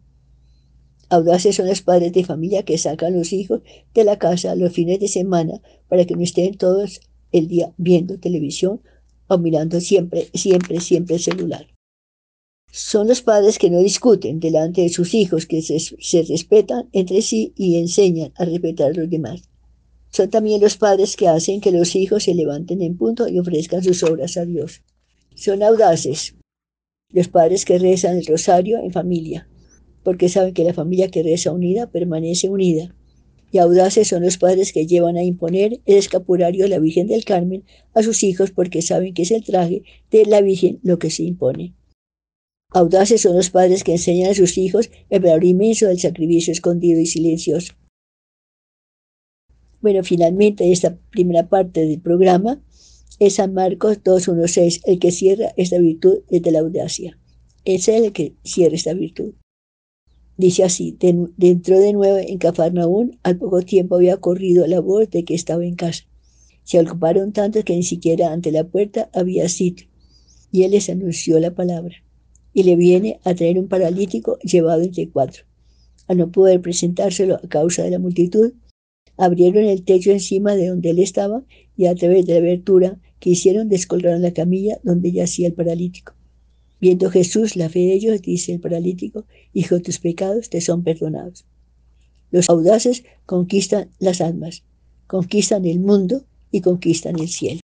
Audaces 1.13 1.57
son 1.57 1.67
los 1.67 1.83
padres 1.83 2.15
de 2.15 2.25
familia 2.25 2.63
que 2.63 2.79
sacan 2.79 3.13
a 3.13 3.19
los 3.19 3.35
hijos 3.35 3.61
de 3.93 4.03
la 4.03 4.19
casa 4.19 4.55
los 4.55 4.73
fines 4.73 4.99
de 4.99 5.09
semana 5.09 5.61
para 5.87 6.07
que 6.07 6.17
no 6.17 6.23
estén 6.23 6.57
todos 6.57 7.03
el 7.33 7.49
día 7.49 7.75
viendo 7.77 8.19
televisión 8.19 8.81
o 9.27 9.37
mirando 9.37 9.79
siempre, 9.83 10.31
siempre, 10.33 10.81
siempre 10.81 11.17
el 11.17 11.23
celular. 11.23 11.67
Son 12.73 13.09
los 13.09 13.21
padres 13.21 13.59
que 13.59 13.69
no 13.69 13.81
discuten 13.81 14.41
delante 14.41 14.81
de 14.81 14.89
sus 14.89 15.13
hijos, 15.13 15.45
que 15.45 15.61
se, 15.61 16.23
respetan 16.23 16.89
entre 16.93 17.21
sí 17.21 17.53
y 17.59 17.77
enseñan 17.77 18.33
a 18.37 18.47
respetar 18.47 18.93
a 18.93 18.95
los 18.95 19.11
demás. 19.11 19.43
Son 20.09 20.31
también 20.31 20.63
los 20.63 20.79
padres 20.79 21.15
que 21.15 21.29
hacen 21.29 21.61
que 21.61 21.73
los 21.73 21.95
hijos 21.95 22.23
se 22.23 22.35
levanten 22.35 22.81
en 22.81 22.97
punto 22.97 23.29
y 23.29 23.39
ofrezcan 23.39 23.85
sus 23.85 24.03
obras 24.03 24.39
a 24.39 24.47
Dios. 24.47 24.81
Son 25.35 25.63
audaces 25.63 26.37
los 27.11 27.29
padres 27.29 27.67
que 27.67 27.79
rezan 27.79 28.17
el 28.17 28.25
rosario 28.25 28.79
en 28.79 28.93
familia, 28.93 29.47
porque 30.03 30.29
saben 30.29 30.55
que 30.55 30.65
la 30.65 30.75
familia 30.75 31.11
que 31.11 31.23
reza 31.23 31.53
unida 31.53 31.91
permanece 31.91 32.49
unida. 32.49 32.95
Y 33.51 33.59
audaces 33.59 34.09
son 34.09 34.23
los 34.23 34.39
padres 34.39 34.73
que 34.73 34.87
llevan 34.87 35.17
a 35.17 35.23
imponer 35.23 35.81
el 35.85 35.97
escapulario 35.97 36.65
de 36.65 36.71
la 36.71 36.79
Virgen 36.79 37.07
del 37.07 37.25
Carmen 37.25 37.65
a 37.95 38.03
sus 38.03 38.23
hijos 38.23 38.51
porque 38.51 38.81
saben 38.81 39.13
que 39.13 39.23
es 39.23 39.31
el 39.31 39.45
traje 39.45 39.83
de 40.11 40.25
la 40.25 40.41
Virgen 40.41 40.81
lo 40.83 40.99
que 40.99 41.11
se 41.11 41.25
impone. 41.25 41.75
Audaces 42.71 43.21
son 43.21 43.37
los 43.37 43.51
padres 43.51 43.85
que 43.85 43.93
enseñan 43.93 44.31
a 44.31 44.35
sus 44.35 44.57
hijos 44.57 44.91
el 45.11 45.21
valor 45.21 45.45
inmenso 45.45 45.87
del 45.87 46.01
sacrificio 46.01 46.53
escondido 46.53 46.99
y 47.01 47.07
silencioso. 47.07 47.75
Bueno, 49.83 50.03
finalmente 50.05 50.73
esta 50.73 50.97
primera 51.11 51.49
parte 51.49 51.85
del 51.85 52.01
programa 52.01 52.63
es 53.19 53.35
San 53.35 53.53
Marcos 53.53 54.03
2.1.6, 54.03 54.81
el 54.85 54.99
que 54.99 55.11
cierra 55.11 55.53
esta 55.57 55.79
virtud 55.79 56.21
desde 56.31 56.51
la 56.51 56.61
audacia. 56.61 57.19
Es 57.65 57.89
el 57.89 58.13
que 58.13 58.35
cierra 58.43 58.77
esta 58.77 58.95
virtud. 58.95 59.35
Dice 60.43 60.65
así, 60.65 60.97
dentro 61.37 61.79
de 61.79 61.93
nuevo 61.93 62.19
en 62.19 62.37
Cafarnaún, 62.37 63.17
al 63.23 63.37
poco 63.39 63.63
tiempo 63.63 63.95
había 63.95 64.17
corrido 64.17 64.67
la 64.67 64.81
voz 64.81 65.09
de 65.09 65.25
que 65.25 65.37
estaba 65.37 65.65
en 65.65 65.77
casa. 65.77 66.03
Se 66.65 66.81
ocuparon 66.81 67.31
tanto 67.31 67.63
que 67.63 67.77
ni 67.77 67.85
siquiera 67.85 68.33
ante 68.33 68.51
la 68.51 68.65
puerta 68.65 69.09
había 69.15 69.49
sitio, 69.49 69.87
y 70.51 70.65
él 70.65 70.73
les 70.73 70.91
anunció 70.91 71.39
la 71.39 71.55
palabra 71.55 71.95
y 72.53 72.65
le 72.65 72.75
viene 72.75 73.21
a 73.23 73.37
traer 73.37 73.57
un 73.57 73.69
paralítico 73.69 74.37
llevado 74.41 74.83
entre 74.83 75.09
cuatro. 75.09 75.45
Al 76.09 76.17
no 76.17 76.33
poder 76.33 76.61
presentárselo 76.61 77.37
a 77.37 77.49
causa 77.49 77.85
de 77.85 77.93
la 77.93 78.01
multitud, 78.01 78.53
abrieron 79.17 79.63
el 79.63 79.85
techo 79.85 80.11
encima 80.11 80.57
de 80.57 80.67
donde 80.67 80.91
él 80.91 80.99
estaba 80.99 81.45
y 81.77 81.87
a 81.87 81.95
través 81.95 82.27
de 82.27 82.33
la 82.33 82.41
abertura 82.41 82.99
que 83.21 83.31
hicieron 83.31 83.69
descolgaron 83.69 84.23
la 84.23 84.33
camilla 84.33 84.81
donde 84.83 85.13
yacía 85.13 85.47
el 85.47 85.55
paralítico. 85.55 86.15
Viendo 86.83 87.13
Jesús 87.13 87.55
la 87.55 87.69
fe 87.69 87.79
de 87.79 87.93
ellos, 87.95 88.23
dice 88.23 88.55
el 88.55 88.61
paralítico, 88.61 89.25
Hijo, 89.53 89.81
tus 89.81 90.01
pecados 90.01 90.51
te 90.51 90.61
son 90.61 90.83
perdonados. 90.83 91.45
Los 92.33 92.51
audaces 92.51 93.05
conquistan 93.25 93.91
las 94.01 94.21
almas, 94.21 94.65
conquistan 95.07 95.65
el 95.65 95.79
mundo 95.79 96.25
y 96.51 96.61
conquistan 96.61 97.21
el 97.21 97.29
cielo. 97.29 97.61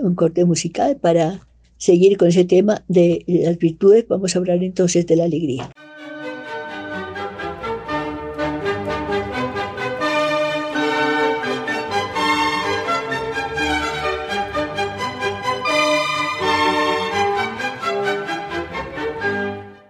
Un 0.00 0.14
corte 0.14 0.46
musical 0.46 0.96
para 0.96 1.46
seguir 1.76 2.16
con 2.16 2.28
ese 2.28 2.46
tema 2.46 2.82
de 2.88 3.26
las 3.28 3.58
virtudes, 3.58 4.08
vamos 4.08 4.34
a 4.34 4.38
hablar 4.38 4.64
entonces 4.64 5.06
de 5.06 5.16
la 5.16 5.24
alegría. 5.24 5.70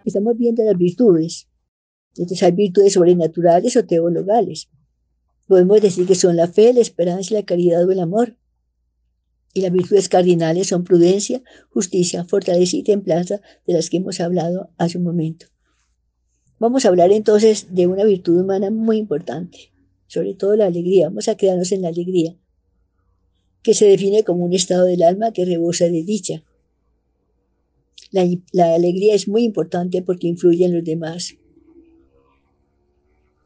Estamos 0.07 0.39
viendo 0.39 0.63
las 0.63 0.79
virtudes. 0.79 1.49
Entonces 2.17 2.43
hay 2.45 2.53
virtudes 2.53 2.93
sobrenaturales 2.93 3.77
o 3.77 3.85
teologales. 3.85 4.69
Podemos 5.49 5.83
decir 5.83 6.07
que 6.07 6.15
son 6.15 6.37
la 6.37 6.47
fe, 6.47 6.73
la 6.73 6.81
esperanza, 6.81 7.35
la 7.35 7.43
caridad 7.43 7.85
o 7.85 7.91
el 7.91 7.99
amor. 7.99 8.37
Y 9.53 9.63
las 9.63 9.73
virtudes 9.73 10.09
cardinales 10.09 10.69
son 10.69 10.85
prudencia, 10.85 11.43
justicia, 11.71 12.25
fortaleza 12.25 12.77
y 12.77 12.85
templanza 12.85 13.41
de 13.67 13.75
las 13.75 13.91
que 13.91 13.97
hemos 13.97 14.21
hablado 14.21 14.71
hace 14.79 14.97
un 14.97 15.05
momento. 15.05 15.47
Vamos 16.61 16.85
a 16.85 16.89
hablar 16.89 17.11
entonces 17.11 17.75
de 17.75 17.89
una 17.89 18.05
virtud 18.05 18.41
humana 18.41 18.71
muy 18.71 18.99
importante, 18.99 19.73
sobre 20.07 20.35
todo 20.35 20.55
la 20.55 20.67
alegría. 20.67 21.09
Vamos 21.09 21.27
a 21.29 21.35
quedarnos 21.35 21.73
en 21.73 21.83
la 21.83 21.89
alegría, 21.89 22.37
que 23.63 23.75
se 23.75 23.87
define 23.87 24.23
como 24.23 24.45
un 24.45 24.53
estado 24.53 24.85
del 24.85 25.03
alma 25.03 25.33
que 25.33 25.45
rebosa 25.45 25.87
de 25.87 26.05
dicha. 26.05 26.45
La, 28.11 28.75
alegría 28.75 29.15
es 29.15 29.29
muy 29.29 29.45
importante 29.45 30.03
porque 30.03 30.29
influye 30.29 30.65
en 30.65 30.75
los 30.75 30.85
demás. 30.85 31.35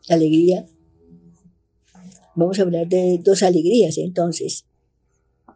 La 0.09 0.17
alegría. 0.17 0.67
Vamos 2.35 2.59
a 2.59 2.63
hablar 2.63 2.89
de 2.89 3.21
dos 3.23 3.43
alegrías 3.43 3.99
entonces 3.99 4.65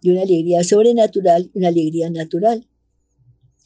de 0.04 0.10
una 0.10 0.22
alegría 0.22 0.62
sobrenatural 0.62 1.50
y 1.54 1.58
una 1.58 1.68
alegría 1.68 2.10
natural. 2.10 2.66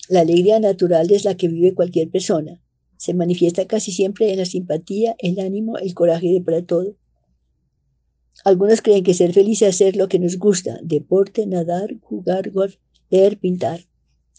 La 0.09 0.21
alegría 0.21 0.61
natural 0.61 1.11
es 1.11 1.25
la 1.25 1.37
que 1.37 1.49
vive 1.49 1.75
cualquier 1.75 2.11
persona. 2.11 2.63
Se 2.97 3.13
manifiesta 3.13 3.67
casi 3.67 3.91
siempre 3.91 4.31
en 4.31 4.39
la 4.39 4.45
simpatía, 4.45 5.17
el 5.19 5.41
ánimo, 5.41 5.79
el 5.79 5.95
coraje 5.95 6.29
de 6.29 6.41
para 6.41 6.63
todo. 6.63 6.95
Algunos 8.45 8.83
creen 8.83 9.03
que 9.03 9.15
ser 9.15 9.33
feliz 9.33 9.63
es 9.63 9.69
hacer 9.71 9.97
lo 9.97 10.09
que 10.09 10.21
nos 10.21 10.39
gusta, 10.39 10.79
deporte, 10.83 11.45
nadar, 11.45 11.99
jugar 12.03 12.51
golf, 12.51 12.77
leer, 13.11 13.39
pintar. 13.39 13.81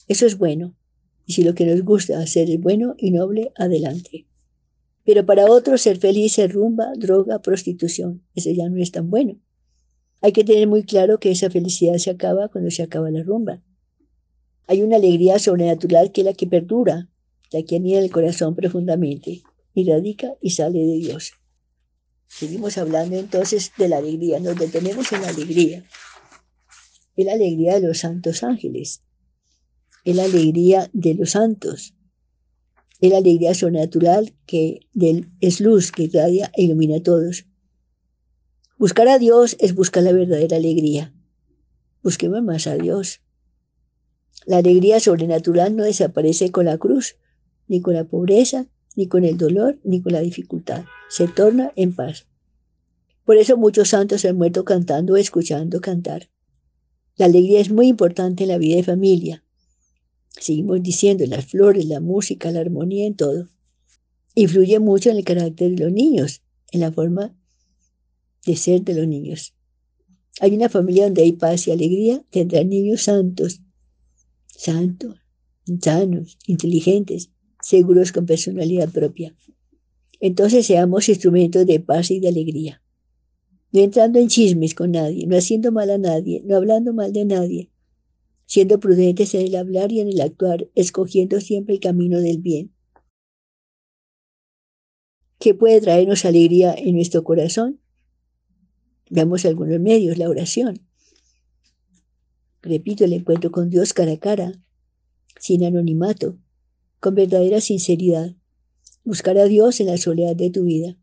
Eso 0.08 0.26
es 0.26 0.38
bueno. 0.38 0.79
Y 1.30 1.34
si 1.34 1.44
lo 1.44 1.54
que 1.54 1.68
nos 1.68 1.84
gusta 1.84 2.18
hacer 2.20 2.50
es 2.50 2.60
bueno 2.60 2.96
y 2.98 3.12
noble, 3.12 3.52
adelante. 3.56 4.26
Pero 5.06 5.28
para 5.28 5.46
otros 5.46 5.80
ser 5.80 6.00
feliz 6.00 6.40
es 6.40 6.52
rumba, 6.52 6.88
droga, 6.98 7.40
prostitución. 7.40 8.24
Eso 8.34 8.50
ya 8.50 8.68
no 8.68 8.82
es 8.82 8.92
tan 8.92 9.12
bueno. 9.12 9.40
Hay 10.22 10.32
que 10.32 10.44
tener 10.44 10.68
muy 10.68 10.82
claro 10.82 11.20
que 11.20 11.30
esa 11.30 11.52
felicidad 11.52 11.98
se 11.98 12.10
acaba 12.10 12.48
cuando 12.48 12.72
se 12.72 12.82
acaba 12.82 13.12
la 13.12 13.22
rumba. 13.22 13.62
Hay 14.66 14.82
una 14.82 14.96
alegría 14.96 15.38
sobrenatural 15.38 16.12
que 16.12 16.22
es 16.22 16.26
la 16.26 16.34
que 16.34 16.48
perdura, 16.48 17.10
la 17.52 17.62
que 17.62 17.76
anida 17.76 18.00
el 18.00 18.10
corazón 18.10 18.56
profundamente 18.56 19.44
y 19.76 19.88
radica 19.88 20.34
y 20.42 20.50
sale 20.50 20.80
de 20.80 20.96
Dios. 20.96 21.34
Seguimos 22.28 22.80
hablando 22.80 23.18
entonces 23.18 23.72
de 23.78 23.88
la 23.88 23.98
alegría, 23.98 24.40
nos 24.40 24.58
detenemos 24.58 25.12
en 25.12 25.22
la 25.22 25.30
alegría. 25.30 25.86
Es 27.16 27.26
la 27.28 27.34
alegría 27.34 27.76
de 27.76 27.88
los 27.88 28.00
santos 28.00 28.42
ángeles, 28.42 29.04
es 30.10 30.16
la 30.16 30.24
alegría 30.24 30.90
de 30.92 31.14
los 31.14 31.32
santos, 31.32 31.94
es 33.00 33.12
la 33.12 33.18
alegría 33.18 33.54
sobrenatural 33.54 34.34
que 34.48 34.88
es 35.40 35.62
luz 35.62 35.92
que 35.92 36.04
irradia 36.04 36.52
e 36.56 36.64
ilumina 36.64 36.98
a 36.98 37.04
todos. 37.04 37.46
Buscar 38.80 39.08
a 39.08 39.20
Dios 39.20 39.56
es 39.60 39.76
buscar 39.76 40.02
la 40.04 40.12
verdadera 40.12 40.58
alegría. 40.58 41.14
Busquemos 42.02 42.42
más 42.42 42.66
a 42.66 42.76
Dios. 42.76 43.22
La 44.48 44.58
alegría 44.58 45.00
sobrenatural 45.00 45.76
no 45.76 45.84
desaparece 45.84 46.50
con 46.50 46.66
la 46.66 46.80
cruz, 46.80 47.18
ni 47.68 47.80
con 47.82 47.94
la 47.94 48.06
pobreza, 48.06 48.66
ni 48.96 49.08
con 49.08 49.24
el 49.26 49.38
dolor, 49.38 49.80
ni 49.84 50.02
con 50.02 50.14
la 50.14 50.22
dificultad. 50.22 50.86
Se 51.08 51.28
torna 51.28 51.72
en 51.76 51.94
paz. 51.94 52.26
Por 53.26 53.38
eso 53.38 53.58
muchos 53.58 53.90
santos 53.90 54.26
han 54.26 54.38
muerto 54.38 54.66
cantando 54.66 55.14
o 55.14 55.18
escuchando 55.18 55.82
cantar. 55.82 56.30
La 57.16 57.26
alegría 57.26 57.60
es 57.60 57.70
muy 57.70 57.88
importante 57.88 58.44
en 58.44 58.50
la 58.50 58.58
vida 58.58 58.78
de 58.78 58.84
familia. 58.84 59.44
Seguimos 60.38 60.82
diciendo, 60.82 61.26
las 61.26 61.46
flores, 61.46 61.86
la 61.86 62.00
música, 62.00 62.52
la 62.52 62.62
armonía, 62.62 63.06
en 63.08 63.16
todo. 63.16 63.50
Influye 64.36 64.80
mucho 64.80 65.10
en 65.10 65.18
el 65.18 65.24
carácter 65.24 65.72
de 65.72 65.84
los 65.84 65.92
niños, 65.92 66.42
en 66.72 66.82
la 66.82 66.92
forma 66.92 67.36
de 68.46 68.56
ser 68.56 68.84
de 68.84 68.94
los 68.94 69.08
niños. 69.08 69.54
Hay 70.40 70.56
una 70.56 70.70
familia 70.70 71.06
donde 71.06 71.24
hay 71.24 71.34
paz 71.34 71.68
y 71.68 71.72
alegría, 71.72 72.24
tendrán 72.30 72.70
niños 72.70 73.04
santos, 73.04 73.62
santos, 74.48 75.16
sanos, 75.82 76.38
inteligentes, 76.48 77.32
seguros 77.62 78.12
con 78.12 78.26
personalidad 78.26 78.90
propia. 78.90 79.36
Entonces 80.20 80.66
seamos 80.66 81.10
instrumentos 81.10 81.66
de 81.66 81.80
paz 81.80 82.12
y 82.12 82.20
de 82.20 82.30
alegría. 82.30 82.82
No 83.72 83.82
entrando 83.82 84.20
en 84.20 84.30
chismes 84.30 84.74
con 84.74 84.92
nadie, 84.92 85.28
no 85.28 85.38
haciendo 85.38 85.72
mal 85.72 85.90
a 85.90 85.98
nadie, 85.98 86.42
no 86.46 86.56
hablando 86.56 86.94
mal 86.94 87.14
de 87.14 87.26
nadie, 87.26 87.70
siendo 88.50 88.80
prudentes 88.80 89.36
en 89.36 89.42
el 89.46 89.56
hablar 89.56 89.92
y 89.92 90.00
en 90.00 90.08
el 90.08 90.20
actuar, 90.22 90.68
escogiendo 90.74 91.40
siempre 91.40 91.76
el 91.76 91.80
camino 91.80 92.20
del 92.20 92.40
bien. 92.40 92.74
¿Qué 95.38 95.54
puede 95.54 95.80
traernos 95.80 96.26
alegría 96.26 96.74
en 96.74 96.96
nuestro 96.96 97.24
corazón? 97.24 97.80
Veamos 99.08 99.46
algunos 99.46 99.80
medios, 99.80 100.18
la 100.18 100.28
oración. 100.28 100.82
Repito, 102.64 103.06
el 103.06 103.14
encuentro 103.14 103.52
con 103.52 103.70
Dios 103.70 103.94
cara 103.94 104.14
a 104.14 104.18
cara, 104.18 104.52
sin 105.40 105.64
anonimato, 105.64 106.40
con 107.00 107.14
verdadera 107.14 107.62
sinceridad. 107.62 108.36
Buscar 109.04 109.38
a 109.38 109.46
Dios 109.46 109.80
en 109.80 109.88
la 109.88 109.98
soledad 109.98 110.36
de 110.36 110.50
tu 110.50 110.64
vida. 110.64 110.98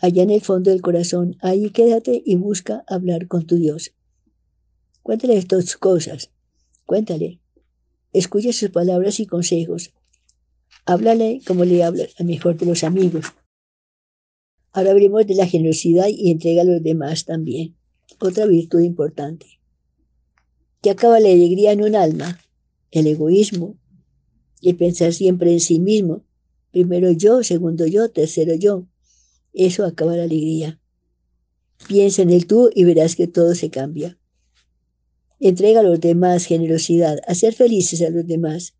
Allá 0.00 0.22
en 0.22 0.30
el 0.30 0.40
fondo 0.40 0.70
del 0.70 0.80
corazón, 0.80 1.36
ahí 1.42 1.68
quédate 1.68 2.22
y 2.24 2.36
busca 2.36 2.84
hablar 2.88 3.28
con 3.28 3.46
tu 3.46 3.56
Dios. 3.56 3.92
Cuéntale 5.02 5.36
estas 5.36 5.76
cosas. 5.76 6.30
Cuéntale. 6.90 7.40
Escucha 8.12 8.52
sus 8.52 8.70
palabras 8.70 9.20
y 9.20 9.26
consejos. 9.26 9.94
Háblale 10.86 11.40
como 11.46 11.64
le 11.64 11.84
hablas 11.84 12.08
al 12.18 12.26
mejor 12.26 12.56
de 12.56 12.66
los 12.66 12.82
amigos. 12.82 13.26
Ahora 14.72 14.90
hablemos 14.90 15.24
de 15.24 15.36
la 15.36 15.46
generosidad 15.46 16.08
y 16.08 16.32
entrega 16.32 16.62
a 16.62 16.64
los 16.64 16.82
demás 16.82 17.26
también. 17.26 17.76
Otra 18.18 18.44
virtud 18.46 18.80
importante. 18.80 19.46
Que 20.82 20.90
acaba 20.90 21.20
la 21.20 21.28
alegría 21.28 21.70
en 21.70 21.84
un 21.84 21.94
alma. 21.94 22.40
El 22.90 23.06
egoísmo. 23.06 23.78
Y 24.60 24.72
pensar 24.72 25.12
siempre 25.12 25.52
en 25.52 25.60
sí 25.60 25.78
mismo. 25.78 26.24
Primero 26.72 27.12
yo, 27.12 27.44
segundo 27.44 27.86
yo, 27.86 28.10
tercero 28.10 28.56
yo. 28.56 28.88
Eso 29.52 29.84
acaba 29.84 30.16
la 30.16 30.24
alegría. 30.24 30.80
Piensa 31.86 32.22
en 32.22 32.30
el 32.30 32.48
tú 32.48 32.68
y 32.74 32.82
verás 32.82 33.14
que 33.14 33.28
todo 33.28 33.54
se 33.54 33.70
cambia. 33.70 34.19
Entrega 35.42 35.80
a 35.80 35.82
los 35.82 35.98
demás 36.00 36.44
generosidad, 36.44 37.18
hacer 37.26 37.54
felices 37.54 38.02
a 38.02 38.10
los 38.10 38.26
demás. 38.26 38.74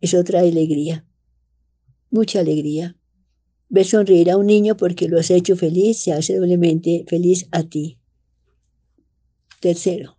Eso 0.00 0.24
trae 0.24 0.48
alegría. 0.48 1.06
Mucha 2.10 2.40
alegría. 2.40 2.96
Ver 3.68 3.84
sonreír 3.84 4.30
a 4.30 4.38
un 4.38 4.46
niño 4.46 4.74
porque 4.74 5.06
lo 5.06 5.18
has 5.18 5.30
hecho 5.30 5.54
feliz 5.54 5.98
se 5.98 6.12
hace 6.12 6.36
doblemente 6.36 7.04
feliz 7.06 7.46
a 7.50 7.64
ti. 7.64 7.98
Tercero, 9.60 10.16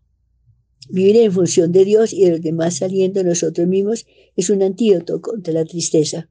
vivir 0.89 1.17
en 1.17 1.32
función 1.32 1.71
de 1.71 1.86
Dios 1.86 2.13
y 2.13 2.24
de 2.24 2.32
los 2.32 2.41
demás 2.41 2.78
saliendo 2.78 3.24
nosotros 3.24 3.67
mismos 3.67 4.05
es 4.36 4.51
un 4.51 4.61
antídoto 4.61 5.21
contra 5.21 5.53
la 5.55 5.65
tristeza. 5.65 6.30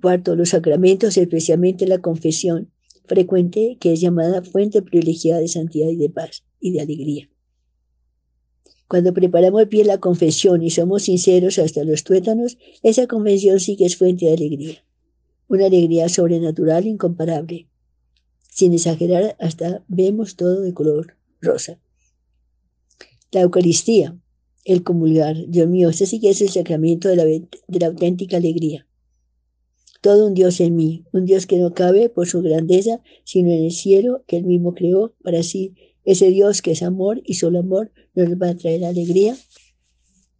Cuarto, 0.00 0.36
los 0.36 0.50
sacramentos, 0.50 1.18
especialmente 1.18 1.86
la 1.86 1.98
confesión, 1.98 2.72
frecuente 3.04 3.76
que 3.78 3.92
es 3.92 4.00
llamada 4.00 4.42
fuente 4.42 4.80
privilegiada 4.80 5.40
de 5.40 5.48
santidad 5.48 5.90
y 5.90 5.96
de 5.96 6.08
paz 6.08 6.44
y 6.60 6.72
de 6.72 6.80
alegría. 6.80 7.30
Cuando 8.88 9.12
preparamos 9.12 9.68
bien 9.68 9.88
la 9.88 9.98
confesión 9.98 10.62
y 10.62 10.70
somos 10.70 11.04
sinceros 11.04 11.58
hasta 11.58 11.84
los 11.84 12.04
tuétanos, 12.04 12.58
esa 12.82 13.06
confesión 13.06 13.60
sí 13.60 13.76
que 13.76 13.86
es 13.86 13.96
fuente 13.96 14.26
de 14.26 14.34
alegría 14.34 14.86
una 15.48 15.66
alegría 15.66 16.08
sobrenatural 16.08 16.86
incomparable. 16.86 17.68
Sin 18.50 18.72
exagerar, 18.72 19.36
hasta 19.38 19.84
vemos 19.88 20.36
todo 20.36 20.62
de 20.62 20.72
color 20.72 21.16
rosa. 21.40 21.78
La 23.30 23.42
Eucaristía, 23.42 24.18
el 24.64 24.82
comulgar, 24.82 25.36
Dios 25.48 25.68
mío, 25.68 25.90
este 25.90 26.06
sí 26.06 26.20
que 26.20 26.30
es 26.30 26.40
el 26.40 26.48
sacramento 26.48 27.08
de 27.08 27.16
la, 27.16 27.24
de 27.24 27.80
la 27.80 27.86
auténtica 27.86 28.38
alegría. 28.38 28.86
Todo 30.00 30.26
un 30.26 30.34
Dios 30.34 30.60
en 30.60 30.76
mí, 30.76 31.04
un 31.12 31.26
Dios 31.26 31.46
que 31.46 31.58
no 31.58 31.74
cabe 31.74 32.08
por 32.08 32.26
su 32.26 32.40
grandeza, 32.40 33.00
sino 33.24 33.50
en 33.50 33.64
el 33.64 33.72
cielo 33.72 34.24
que 34.26 34.36
él 34.38 34.44
mismo 34.44 34.74
creó 34.74 35.14
para 35.22 35.42
sí. 35.42 35.74
Ese 36.06 36.30
Dios 36.30 36.62
que 36.62 36.70
es 36.70 36.82
amor 36.82 37.20
y 37.24 37.34
solo 37.34 37.58
amor 37.58 37.92
nos 38.14 38.28
va 38.40 38.50
a 38.50 38.56
traer 38.56 38.84
alegría. 38.84 39.36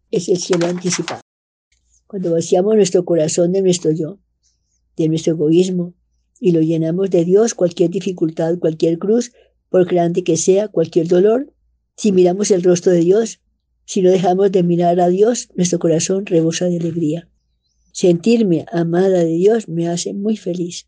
Es 0.09 0.29
el 0.29 0.37
cielo 0.37 0.65
anticipado. 0.65 1.21
Cuando 2.07 2.31
vaciamos 2.31 2.75
nuestro 2.75 3.03
corazón 3.03 3.51
de 3.51 3.61
nuestro 3.61 3.91
yo, 3.91 4.17
de 4.95 5.09
nuestro 5.09 5.33
egoísmo 5.33 5.93
y 6.39 6.53
lo 6.53 6.61
llenamos 6.61 7.09
de 7.09 7.25
Dios, 7.25 7.53
cualquier 7.53 7.89
dificultad, 7.89 8.57
cualquier 8.59 8.97
cruz, 8.97 9.33
por 9.69 9.85
grande 9.85 10.23
que 10.23 10.37
sea, 10.37 10.69
cualquier 10.69 11.07
dolor, 11.07 11.53
si 11.97 12.13
miramos 12.13 12.49
el 12.51 12.63
rostro 12.63 12.93
de 12.93 12.99
Dios, 12.99 13.41
si 13.83 14.01
no 14.01 14.09
dejamos 14.09 14.51
de 14.51 14.63
mirar 14.63 14.99
a 15.01 15.09
Dios, 15.09 15.49
nuestro 15.55 15.79
corazón 15.79 16.25
rebosa 16.25 16.65
de 16.65 16.77
alegría. 16.77 17.29
Sentirme 17.91 18.65
amada 18.71 19.19
de 19.19 19.33
Dios 19.33 19.67
me 19.67 19.89
hace 19.89 20.13
muy 20.13 20.37
feliz. 20.37 20.87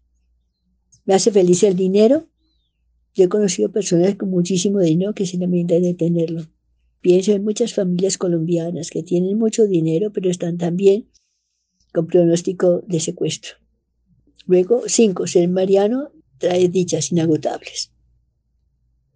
Me 1.03 1.15
hace 1.15 1.32
feliz 1.32 1.63
el 1.63 1.75
dinero. 1.75 2.30
Yo 3.20 3.26
he 3.26 3.28
conocido 3.28 3.70
personas 3.70 4.15
con 4.15 4.30
muchísimo 4.30 4.80
dinero 4.80 5.13
que 5.13 5.26
se 5.26 5.38
lamentan 5.38 5.82
de 5.82 5.93
tenerlo. 5.93 6.47
Pienso 7.01 7.34
en 7.34 7.43
muchas 7.43 7.74
familias 7.74 8.17
colombianas 8.17 8.89
que 8.89 9.03
tienen 9.03 9.38
mucho 9.38 9.67
dinero, 9.67 10.13
pero 10.13 10.30
están 10.30 10.57
también 10.57 11.09
con 11.93 12.07
pronóstico 12.07 12.82
de 12.88 13.01
secuestro. 13.01 13.55
Luego, 14.45 14.84
cinco, 14.88 15.28
ser 15.28 15.49
mariano 15.49 16.13
trae 16.38 16.70
dichas 16.70 17.11
inagotables. 17.11 17.91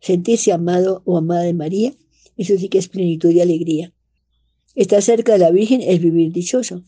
Sentirse 0.02 0.52
amado 0.52 1.02
o 1.06 1.18
amada 1.18 1.44
de 1.44 1.54
María, 1.54 1.94
eso 2.36 2.58
sí 2.58 2.68
que 2.68 2.80
es 2.80 2.90
plenitud 2.90 3.30
y 3.32 3.40
alegría. 3.40 3.94
Estar 4.76 5.02
cerca 5.02 5.32
de 5.32 5.40
la 5.40 5.52
Virgen 5.52 5.80
es 5.80 6.02
vivir 6.02 6.34
dichoso. 6.34 6.84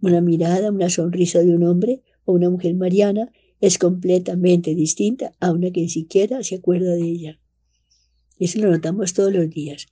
Una 0.00 0.22
mirada, 0.22 0.70
una 0.70 0.88
sonrisa 0.88 1.40
de 1.40 1.54
un 1.54 1.64
hombre 1.64 2.00
o 2.24 2.32
una 2.32 2.48
mujer 2.48 2.74
mariana 2.74 3.30
es 3.62 3.78
completamente 3.78 4.74
distinta 4.74 5.32
a 5.38 5.52
una 5.52 5.70
que 5.70 5.82
ni 5.82 5.88
siquiera 5.88 6.42
se 6.42 6.56
acuerda 6.56 6.94
de 6.94 7.04
ella. 7.04 7.40
Eso 8.40 8.58
lo 8.58 8.68
notamos 8.68 9.14
todos 9.14 9.32
los 9.32 9.48
días. 9.48 9.86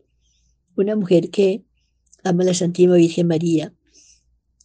Una 0.76 0.96
mujer 0.96 1.30
que 1.30 1.62
ama 2.24 2.42
a 2.42 2.46
la 2.46 2.54
Santísima 2.54 2.96
Virgen 2.96 3.28
María, 3.28 3.72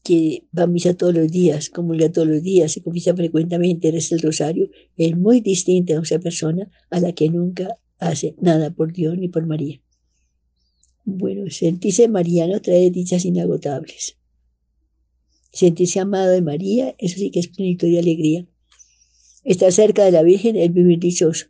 que 0.04 0.46
va 0.58 0.64
a 0.64 0.68
misa 0.68 0.96
todos 0.96 1.14
los 1.14 1.32
días, 1.32 1.70
comulga 1.70 2.12
todos 2.12 2.28
los 2.28 2.42
días, 2.42 2.72
se 2.72 2.82
confiesa 2.82 3.16
frecuentemente, 3.16 3.92
reza 3.92 4.16
el 4.16 4.22
rosario, 4.22 4.72
es 4.98 5.16
muy 5.16 5.40
distinta 5.40 5.94
a 5.94 6.02
esa 6.02 6.18
persona 6.18 6.68
a 6.90 7.00
la 7.00 7.14
que 7.14 7.30
nunca 7.30 7.78
hace 8.00 8.36
nada 8.42 8.72
por 8.72 8.92
Dios 8.92 9.16
ni 9.20 9.28
por 9.28 9.46
María. 9.46 9.80
Bueno, 11.04 11.52
sentirse 11.52 12.08
mariano 12.08 12.60
trae 12.60 12.90
dichas 12.90 13.24
inagotables. 13.24 14.18
Sentirse 15.52 16.00
amado 16.00 16.32
de 16.32 16.42
María, 16.42 16.96
eso 16.98 17.18
sí 17.20 17.30
que 17.30 17.40
es 17.40 17.50
plenitud 17.50 17.88
y 17.88 18.00
alegría. 18.00 18.48
Estar 19.46 19.72
cerca 19.72 20.04
de 20.04 20.12
la 20.12 20.24
Virgen 20.24 20.56
es 20.56 20.74
vivir 20.74 20.98
dichoso. 20.98 21.46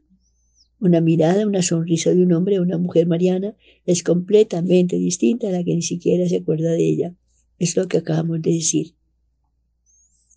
Una 0.82 1.00
mirada, 1.00 1.48
una 1.48 1.62
sonrisa 1.62 2.14
de 2.14 2.24
un 2.24 2.34
hombre 2.34 2.60
o 2.60 2.62
una 2.62 2.78
mujer 2.78 3.08
mariana 3.08 3.56
es 3.86 4.04
completamente 4.04 4.98
distinta 4.98 5.48
a 5.48 5.52
la 5.52 5.64
que 5.64 5.74
ni 5.74 5.82
siquiera 5.82 6.28
se 6.28 6.36
acuerda 6.36 6.72
de 6.72 6.86
ella. 6.86 7.16
Es 7.58 7.78
lo 7.78 7.88
que 7.88 8.00
acabamos 8.00 8.42
de 8.42 8.52
decir. 8.52 8.96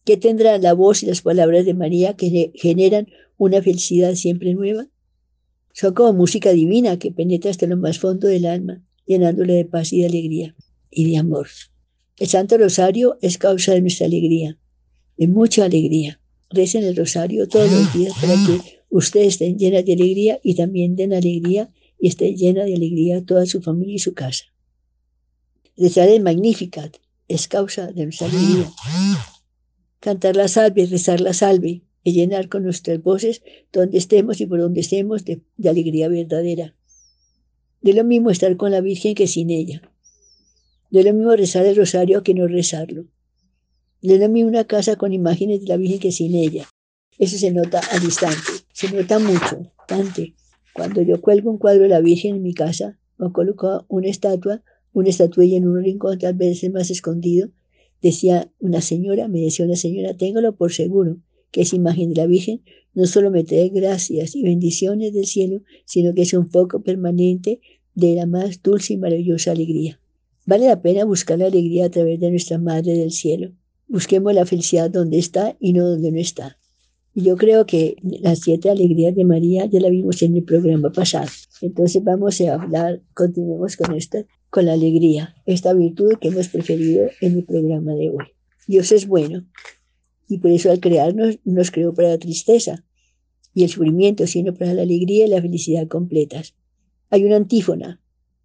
¿Qué 0.05 0.17
tendrá 0.17 0.57
la 0.59 0.73
voz 0.73 1.03
y 1.03 1.07
las 1.07 1.23
palabras 1.23 1.67
de 1.67 1.75
María 1.75 2.15
que 2.15 2.53
generan 2.55 3.09
una 3.37 3.61
felicidad 3.61 4.15
siempre 4.15 4.55
nueva? 4.55 4.87
Son 5.73 5.95
como 5.95 6.13
música 6.13 6.53
divina 6.53 6.97
que 7.01 7.11
penetra 7.11 7.51
hasta 7.51 7.67
lo 7.67 7.77
más 7.77 7.99
fondo 7.99 8.29
del 8.29 8.47
alma, 8.47 8.85
llenándole 9.05 9.55
de 9.55 9.65
paz 9.65 9.93
y 9.93 10.03
de 10.03 10.07
alegría 10.07 10.55
y 10.93 11.11
de 11.11 11.17
amor. 11.17 11.49
El 12.19 12.29
Santo 12.29 12.57
Rosario 12.57 13.19
es 13.21 13.37
causa 13.37 13.75
de 13.75 13.81
nuestra 13.81 14.07
alegría, 14.07 14.61
de 15.17 15.27
mucha 15.27 15.65
alegría. 15.65 16.21
Recen 16.51 16.85
el 16.85 16.97
Rosario 16.97 17.47
todos 17.49 17.71
los 17.71 17.93
días 17.93 18.15
para 18.21 18.35
que 18.35 18.81
ustedes 18.89 19.29
estén 19.29 19.59
llenas 19.59 19.85
de 19.85 19.93
alegría 19.93 20.41
y 20.43 20.55
también 20.55 20.97
den 20.97 21.13
alegría 21.13 21.71
y 22.01 22.09
estén 22.09 22.37
llena 22.37 22.65
de 22.65 22.75
alegría 22.75 23.25
toda 23.25 23.45
su 23.47 23.61
familia 23.61 23.97
y 23.97 23.99
su 23.99 24.15
casa. 24.15 24.45
Rezar 25.77 26.09
el 26.09 26.23
Magnificat, 26.23 26.97
es 27.29 27.47
causa 27.47 27.93
de 27.93 28.05
nuestra 28.05 28.27
alegría. 28.27 28.73
Cantar 30.01 30.37
la 30.37 30.49
salve, 30.49 30.87
rezar 30.87 31.21
la 31.21 31.35
salve 31.35 31.83
y 32.03 32.13
llenar 32.13 32.49
con 32.49 32.63
nuestras 32.63 33.03
voces 33.03 33.43
donde 33.73 33.99
estemos 33.99 34.41
y 34.41 34.47
por 34.47 34.61
donde 34.61 34.81
estemos 34.81 35.25
de, 35.25 35.43
alegría 35.69 36.09
verdadera. 36.09 36.75
De 37.83 37.93
lo 37.93 38.05
mismo 38.05 38.31
estar 38.31 38.57
con 38.57 38.73
la 38.73 38.81
Virgen 38.81 39.15
que 39.15 39.27
sin 39.27 39.51
ella. 39.51 39.83
Es 40.91 41.05
lo 41.05 41.13
mismo 41.13 41.37
rezar 41.37 41.67
el 41.67 41.77
rosario 41.77 42.23
que 42.23 42.35
no 42.35 42.47
rezarlo. 42.47 43.07
No 44.01 44.15
es 44.15 44.21
lo 44.21 44.29
mismo 44.29 44.49
una 44.49 44.65
casa 44.65 44.97
con 44.97 45.13
imágenes 45.13 45.61
de 45.61 45.67
la 45.67 45.77
Virgen 45.77 45.99
que 45.99 46.13
sin 46.13 46.35
ella. 46.35 46.69
Eso 47.19 47.37
se 47.37 47.51
nota 47.51 47.81
al 47.91 48.05
instante, 48.05 48.37
se 48.73 48.93
nota 48.93 49.19
mucho. 49.19 49.73
Cuando 50.73 51.03
yo 51.03 51.21
cuelgo 51.21 51.51
un 51.51 51.59
cuadro 51.59 51.83
de 51.83 51.89
la 51.89 52.01
Virgen 52.01 52.37
en 52.37 52.43
mi 52.43 52.55
casa 52.55 52.99
o 53.19 53.33
coloco 53.33 53.85
una 53.89 54.09
estatua, 54.09 54.63
una 54.93 55.09
estatuilla 55.09 55.57
en 55.57 55.67
un 55.67 55.83
rincón 55.83 56.19
tal 56.19 56.35
vez 56.35 56.63
más 56.71 56.91
escondido, 56.91 57.51
decía 58.01 58.53
una 58.61 58.81
señora, 58.81 59.27
me 59.27 59.41
decía 59.41 59.65
una 59.65 59.75
señora, 59.75 60.17
téngalo 60.17 60.55
por 60.55 60.73
seguro, 60.73 61.19
que 61.51 61.63
esa 61.63 61.75
imagen 61.75 62.11
de 62.11 62.21
la 62.21 62.27
Virgen 62.27 62.63
no 62.95 63.07
solo 63.07 63.31
me 63.33 63.43
trae 63.43 63.69
gracias 63.71 64.37
y 64.37 64.43
bendiciones 64.43 65.13
del 65.13 65.27
cielo, 65.27 65.63
sino 65.85 66.15
que 66.15 66.23
es 66.23 66.33
un 66.35 66.51
foco 66.51 66.83
permanente 66.83 67.61
de 67.95 68.15
la 68.15 68.27
más 68.27 68.63
dulce 68.63 68.93
y 68.95 68.97
maravillosa 68.97 69.51
alegría. 69.51 70.01
Vale 70.47 70.67
la 70.67 70.81
pena 70.81 71.05
buscar 71.05 71.39
la 71.39 71.47
alegría 71.47 71.87
a 71.87 71.91
través 71.91 72.21
de 72.21 72.31
nuestra 72.31 72.59
Madre 72.59 72.93
del 72.93 73.11
Cielo. 73.11 73.53
Busquemos 73.89 74.35
la 74.35 74.47
felicidad 74.47 74.91
donde 74.91 75.19
está 75.19 75.57
y 75.59 75.73
no 75.73 75.89
donde 75.89 76.13
no 76.13 76.19
está. 76.19 76.59
Y 77.15 77.23
yo 77.23 77.37
creo 77.37 77.67
que 77.67 77.97
las 78.03 78.41
siete 78.41 78.71
alegrías 78.71 79.15
de 79.17 79.25
María 79.25 79.67
ya 79.67 79.81
la 79.81 79.89
vimos 79.89 80.23
en 80.23 80.37
el 80.37 80.45
programa 80.45 80.93
pasado. 80.93 81.29
Entonces 81.63 82.05
vamos 82.05 82.41
a 82.43 82.55
hablar, 82.55 83.03
continuemos 83.15 83.77
con 83.77 83.95
esta, 83.95 84.25
con 84.51 84.67
la 84.67 84.75
alegría, 84.75 85.35
esta 85.47 85.73
virtud 85.73 86.13
que 86.21 86.29
hemos 86.29 86.49
preferido 86.49 87.09
en 87.21 87.39
el 87.39 87.45
programa 87.45 87.95
de 87.95 88.11
hoy. 88.11 88.27
Dios 88.67 88.93
es 88.93 89.07
bueno 89.07 89.47
y 90.29 90.39
por 90.39 90.51
eso 90.51 90.71
al 90.71 90.81
crearnos 90.81 91.39
nos 91.45 91.71
creó 91.71 91.95
para 91.95 92.11
la 92.11 92.19
tristeza 92.19 92.85
y 93.55 93.65
el 93.65 93.71
sufrimiento, 93.71 94.27
sino 94.27 94.55
para 94.55 94.75
la 94.75 94.83
alegría 94.83 95.27
y 95.27 95.31
la 95.31 95.41
felicidad 95.41 95.89
completas. 95.89 96.55
Hay 97.11 97.25
una 97.25 97.37
antífona 97.37 98.01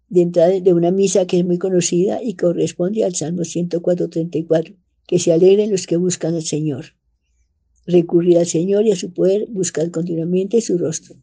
de 0.08 0.22
entrada 0.22 0.58
de 0.58 0.72
una 0.72 0.90
misa 0.90 1.26
que 1.26 1.38
es 1.38 1.44
muy 1.44 1.58
conocida 1.58 2.22
y 2.22 2.34
corresponde 2.34 3.04
al 3.04 3.14
Salmo 3.14 3.42
104.34, 3.42 4.76
que 5.06 5.18
se 5.18 5.32
alegren 5.32 5.70
los 5.70 5.86
que 5.86 5.96
buscan 5.96 6.34
al 6.34 6.42
Señor. 6.42 6.86
Recurrir 7.86 8.38
al 8.38 8.46
Señor 8.46 8.86
y 8.86 8.92
a 8.92 8.96
su 8.96 9.12
poder, 9.12 9.46
buscar 9.50 9.90
continuamente 9.90 10.60
su 10.60 10.78
rostro. 10.78 11.16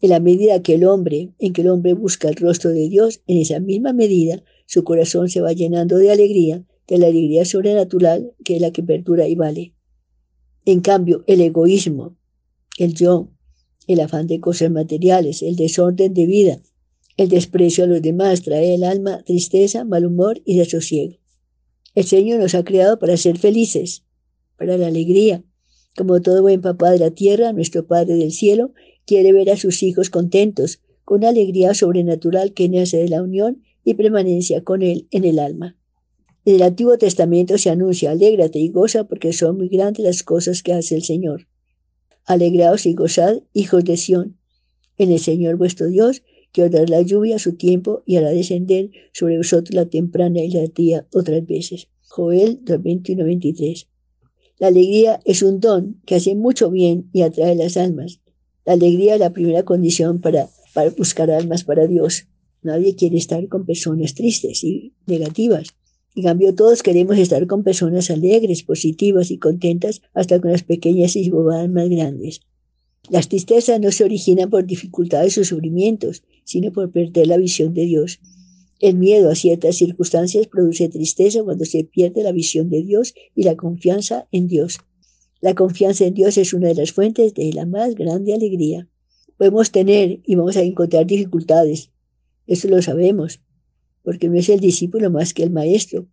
En 0.00 0.10
la 0.10 0.20
medida 0.20 0.62
que 0.62 0.74
el 0.74 0.84
hombre, 0.84 1.30
en 1.38 1.52
que 1.52 1.60
el 1.60 1.68
hombre 1.68 1.92
busca 1.92 2.28
el 2.28 2.36
rostro 2.36 2.70
de 2.70 2.88
Dios, 2.88 3.20
en 3.26 3.38
esa 3.38 3.60
misma 3.60 3.92
medida 3.92 4.42
su 4.66 4.82
corazón 4.82 5.28
se 5.28 5.40
va 5.40 5.52
llenando 5.52 5.98
de 5.98 6.10
alegría 6.10 6.64
de 6.90 6.98
la 6.98 7.06
alegría 7.06 7.44
sobrenatural 7.44 8.32
que 8.44 8.56
es 8.56 8.60
la 8.60 8.72
que 8.72 8.82
perdura 8.82 9.28
y 9.28 9.36
vale. 9.36 9.74
En 10.64 10.80
cambio, 10.80 11.22
el 11.28 11.40
egoísmo, 11.40 12.16
el 12.78 12.94
yo, 12.94 13.30
el 13.86 14.00
afán 14.00 14.26
de 14.26 14.40
cosas 14.40 14.70
materiales, 14.70 15.42
el 15.42 15.54
desorden 15.54 16.12
de 16.12 16.26
vida, 16.26 16.62
el 17.16 17.28
desprecio 17.28 17.84
a 17.84 17.86
los 17.86 18.02
demás 18.02 18.42
trae 18.42 18.74
el 18.74 18.82
alma 18.82 19.22
tristeza, 19.22 19.84
mal 19.84 20.04
humor 20.04 20.42
y 20.44 20.58
desosiego. 20.58 21.19
El 21.94 22.04
Señor 22.04 22.40
nos 22.40 22.54
ha 22.54 22.64
creado 22.64 22.98
para 22.98 23.16
ser 23.16 23.38
felices, 23.38 24.04
para 24.56 24.76
la 24.76 24.86
alegría. 24.86 25.42
Como 25.96 26.20
todo 26.22 26.42
buen 26.42 26.60
papá 26.60 26.90
de 26.90 26.98
la 26.98 27.10
tierra, 27.10 27.52
nuestro 27.52 27.86
Padre 27.86 28.14
del 28.14 28.32
cielo 28.32 28.72
quiere 29.06 29.32
ver 29.32 29.50
a 29.50 29.56
sus 29.56 29.82
hijos 29.82 30.08
contentos, 30.08 30.80
con 31.04 31.18
una 31.18 31.30
alegría 31.30 31.74
sobrenatural 31.74 32.52
que 32.52 32.68
nace 32.68 32.98
de 32.98 33.08
la 33.08 33.22
unión 33.22 33.62
y 33.82 33.94
permanencia 33.94 34.62
con 34.62 34.82
Él 34.82 35.08
en 35.10 35.24
el 35.24 35.40
alma. 35.40 35.76
En 36.44 36.54
el 36.54 36.62
Antiguo 36.62 36.96
Testamento 36.96 37.58
se 37.58 37.70
anuncia, 37.70 38.12
alégrate 38.12 38.60
y 38.60 38.68
goza 38.68 39.04
porque 39.04 39.32
son 39.32 39.56
muy 39.56 39.68
grandes 39.68 40.04
las 40.04 40.22
cosas 40.22 40.62
que 40.62 40.72
hace 40.72 40.94
el 40.94 41.02
Señor. 41.02 41.48
Alegraos 42.24 42.86
y 42.86 42.94
gozad, 42.94 43.42
hijos 43.52 43.84
de 43.84 43.96
Sión, 43.96 44.38
en 44.96 45.10
el 45.10 45.18
Señor 45.18 45.56
vuestro 45.56 45.88
Dios, 45.88 46.22
que 46.52 46.62
os 46.62 46.70
dará 46.70 46.86
la 46.86 47.02
lluvia 47.02 47.36
a 47.36 47.38
su 47.38 47.54
tiempo 47.54 48.02
y 48.06 48.16
hará 48.16 48.30
descender 48.30 48.90
sobre 49.12 49.36
vosotros 49.36 49.74
la 49.74 49.86
temprana 49.86 50.40
y 50.40 50.50
la 50.50 50.66
tía 50.68 51.06
otras 51.12 51.46
veces. 51.46 51.88
Joel 52.08 52.64
2.21-23. 52.64 53.86
La 54.58 54.66
alegría 54.66 55.20
es 55.24 55.42
un 55.42 55.60
don 55.60 56.00
que 56.04 56.16
hace 56.16 56.34
mucho 56.34 56.70
bien 56.70 57.08
y 57.12 57.22
atrae 57.22 57.54
las 57.54 57.76
almas. 57.76 58.20
La 58.66 58.74
alegría 58.74 59.14
es 59.14 59.20
la 59.20 59.32
primera 59.32 59.62
condición 59.62 60.20
para, 60.20 60.48
para 60.74 60.90
buscar 60.90 61.30
almas 61.30 61.64
para 61.64 61.86
Dios. 61.86 62.26
Nadie 62.62 62.94
quiere 62.94 63.16
estar 63.16 63.48
con 63.48 63.64
personas 63.64 64.14
tristes 64.14 64.62
y 64.64 64.92
negativas. 65.06 65.68
En 66.14 66.24
cambio, 66.24 66.54
todos 66.54 66.82
queremos 66.82 67.16
estar 67.16 67.46
con 67.46 67.62
personas 67.62 68.10
alegres, 68.10 68.64
positivas 68.64 69.30
y 69.30 69.38
contentas, 69.38 70.02
hasta 70.12 70.40
con 70.40 70.50
las 70.50 70.64
pequeñas 70.64 71.16
y 71.16 71.30
bobadas 71.30 71.70
más 71.70 71.88
grandes. 71.88 72.40
Las 73.08 73.28
tristezas 73.28 73.80
no 73.80 73.90
se 73.90 74.04
originan 74.04 74.50
por 74.50 74.66
dificultades 74.66 75.38
o 75.38 75.44
sufrimientos, 75.44 76.22
sino 76.44 76.72
por 76.72 76.92
perder 76.92 77.26
la 77.26 77.38
visión 77.38 77.74
de 77.74 77.86
Dios. 77.86 78.20
El 78.78 78.96
miedo 78.96 79.30
a 79.30 79.34
ciertas 79.34 79.76
circunstancias 79.76 80.46
produce 80.46 80.88
tristeza 80.88 81.42
cuando 81.42 81.64
se 81.64 81.84
pierde 81.84 82.22
la 82.22 82.32
visión 82.32 82.70
de 82.70 82.82
Dios 82.82 83.14
y 83.34 83.42
la 83.42 83.56
confianza 83.56 84.28
en 84.30 84.48
Dios. 84.48 84.78
La 85.40 85.54
confianza 85.54 86.04
en 86.04 86.14
Dios 86.14 86.36
es 86.38 86.52
una 86.52 86.68
de 86.68 86.74
las 86.74 86.92
fuentes 86.92 87.34
de 87.34 87.52
la 87.52 87.66
más 87.66 87.94
grande 87.94 88.34
alegría. 88.34 88.88
Podemos 89.36 89.70
tener 89.72 90.20
y 90.24 90.34
vamos 90.34 90.56
a 90.56 90.62
encontrar 90.62 91.06
dificultades, 91.06 91.90
eso 92.46 92.68
lo 92.68 92.82
sabemos, 92.82 93.40
porque 94.02 94.28
no 94.28 94.38
es 94.38 94.48
el 94.48 94.60
discípulo 94.60 95.10
más 95.10 95.34
que 95.34 95.42
el 95.42 95.50
maestro. 95.50 96.08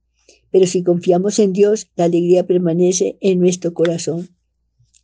Pero 0.51 0.65
si 0.65 0.83
confiamos 0.83 1.39
en 1.39 1.51
Dios, 1.51 1.89
la 1.95 2.05
alegría 2.05 2.47
permanece 2.47 3.17
en 3.21 3.39
nuestro 3.39 3.73
corazón 3.73 4.29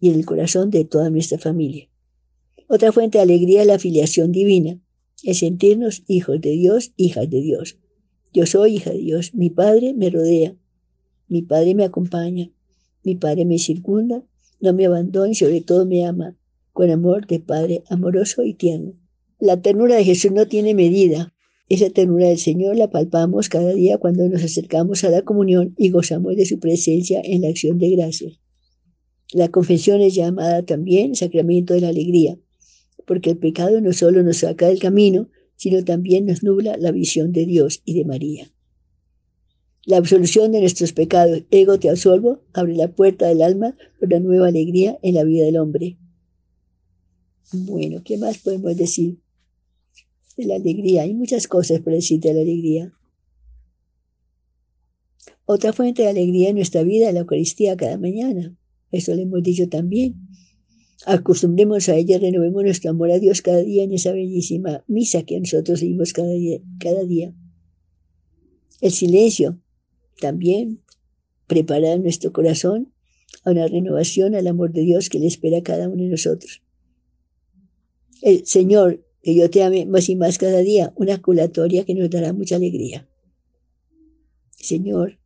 y 0.03 0.09
en 0.09 0.15
el 0.15 0.25
corazón 0.25 0.69
de 0.69 0.83
toda 0.83 1.09
nuestra 1.09 1.37
familia. 1.37 1.87
Otra 2.67 2.91
fuente 2.91 3.19
de 3.19 3.21
alegría 3.21 3.61
es 3.61 3.67
la 3.67 3.75
afiliación 3.75 4.33
divina, 4.33 4.77
es 5.23 5.39
sentirnos 5.39 6.03
hijos 6.07 6.41
de 6.41 6.49
Dios, 6.49 6.91
hijas 6.97 7.29
de 7.29 7.39
Dios. 7.39 7.79
Yo 8.33 8.45
soy 8.45 8.75
hija 8.75 8.89
de 8.89 8.97
Dios, 8.97 9.33
mi 9.33 9.49
Padre 9.49 9.93
me 9.93 10.09
rodea, 10.09 10.57
mi 11.29 11.41
Padre 11.41 11.73
me 11.73 11.85
acompaña, 11.85 12.51
mi 13.01 13.15
Padre 13.15 13.45
me 13.45 13.57
circunda, 13.59 14.25
no 14.59 14.73
me 14.73 14.87
abandona 14.87 15.31
y 15.31 15.35
sobre 15.35 15.61
todo 15.61 15.85
me 15.85 16.05
ama, 16.05 16.35
con 16.73 16.89
amor 16.89 17.25
de 17.25 17.39
Padre 17.39 17.83
amoroso 17.89 18.43
y 18.43 18.55
tierno. 18.55 18.95
La 19.39 19.61
ternura 19.61 19.95
de 19.95 20.03
Jesús 20.03 20.33
no 20.33 20.47
tiene 20.47 20.73
medida, 20.73 21.33
esa 21.69 21.89
ternura 21.89 22.27
del 22.27 22.39
Señor 22.39 22.75
la 22.75 22.89
palpamos 22.89 23.47
cada 23.47 23.71
día 23.71 23.97
cuando 23.99 24.27
nos 24.27 24.43
acercamos 24.43 25.05
a 25.05 25.09
la 25.09 25.21
comunión 25.21 25.73
y 25.77 25.91
gozamos 25.91 26.35
de 26.35 26.45
su 26.45 26.59
presencia 26.59 27.21
en 27.23 27.43
la 27.43 27.47
acción 27.47 27.77
de 27.77 27.89
gracias. 27.91 28.42
La 29.33 29.49
confesión 29.49 30.01
es 30.01 30.15
llamada 30.15 30.63
también 30.63 31.15
sacramento 31.15 31.73
de 31.73 31.81
la 31.81 31.89
alegría, 31.89 32.37
porque 33.05 33.31
el 33.31 33.37
pecado 33.37 33.81
no 33.81 33.91
solo 33.91 34.23
nos 34.23 34.37
saca 34.37 34.67
del 34.67 34.79
camino, 34.79 35.29
sino 35.55 35.83
también 35.83 36.25
nos 36.25 36.43
nubla 36.43 36.77
la 36.77 36.91
visión 36.91 37.33
de 37.33 37.45
Dios 37.45 37.81
y 37.83 37.95
de 37.95 38.05
María. 38.05 38.51
La 39.85 39.97
absolución 39.97 40.51
de 40.53 40.61
nuestros 40.61 40.93
pecados, 40.93 41.43
ego 41.51 41.77
te 41.79 41.89
absolvo, 41.89 42.43
abre 42.53 42.75
la 42.75 42.87
puerta 42.95 43.27
del 43.27 43.41
alma 43.41 43.75
por 43.99 44.09
la 44.09 44.19
nueva 44.19 44.47
alegría 44.47 44.97
en 45.01 45.15
la 45.15 45.25
vida 45.25 45.43
del 45.43 45.57
hombre. 45.57 45.97
Bueno, 47.51 48.01
¿qué 48.05 48.17
más 48.17 48.37
podemos 48.37 48.77
decir? 48.77 49.17
de 50.37 50.45
la 50.45 50.55
alegría. 50.55 51.03
Hay 51.03 51.13
muchas 51.13 51.47
cosas 51.47 51.79
por 51.81 51.93
decir 51.93 52.19
de 52.19 52.33
la 52.33 52.41
alegría. 52.41 52.93
Otra 55.45 55.73
fuente 55.73 56.03
de 56.03 56.09
alegría 56.09 56.49
en 56.49 56.55
nuestra 56.55 56.83
vida 56.83 57.07
es 57.07 57.13
la 57.13 57.21
Eucaristía 57.21 57.75
cada 57.75 57.97
mañana. 57.97 58.55
Eso 58.93 59.13
lo 59.15 59.21
hemos 59.21 59.43
dicho 59.43 59.67
también. 59.67 60.15
Acostumbremos 61.05 61.89
a 61.89 61.95
ella, 61.95 62.19
renovemos 62.19 62.63
nuestro 62.63 62.91
amor 62.91 63.11
a 63.11 63.19
Dios 63.19 63.41
cada 63.41 63.61
día 63.61 63.83
en 63.83 63.91
esa 63.91 64.13
bellísima 64.13 64.85
misa 64.87 65.23
que 65.23 65.39
nosotros 65.39 65.79
seguimos 65.79 66.13
cada 66.13 66.31
día. 66.31 66.59
Cada 66.79 67.03
día. 67.03 67.33
El 68.79 68.91
silencio 68.91 69.59
también 70.21 70.81
prepara 71.47 71.97
nuestro 71.97 72.31
corazón 72.31 72.93
a 73.43 73.51
una 73.51 73.67
renovación 73.67 74.35
al 74.35 74.47
amor 74.47 74.71
de 74.71 74.81
Dios 74.81 75.09
que 75.09 75.19
le 75.19 75.27
espera 75.27 75.57
a 75.57 75.63
cada 75.63 75.89
uno 75.89 76.03
de 76.03 76.09
nosotros. 76.09 76.61
El 78.21 78.45
Señor 78.45 79.03
que 79.23 79.33
yo 79.33 79.49
te 79.49 79.63
ame 79.63 79.85
más 79.85 80.07
y 80.09 80.15
más 80.15 80.37
cada 80.37 80.59
día, 80.59 80.93
una 80.97 81.19
culatoria 81.21 81.85
que 81.85 81.95
nos 81.95 82.09
dará 82.09 82.33
mucha 82.33 82.57
alegría. 82.57 83.07
Señor, 84.51 85.17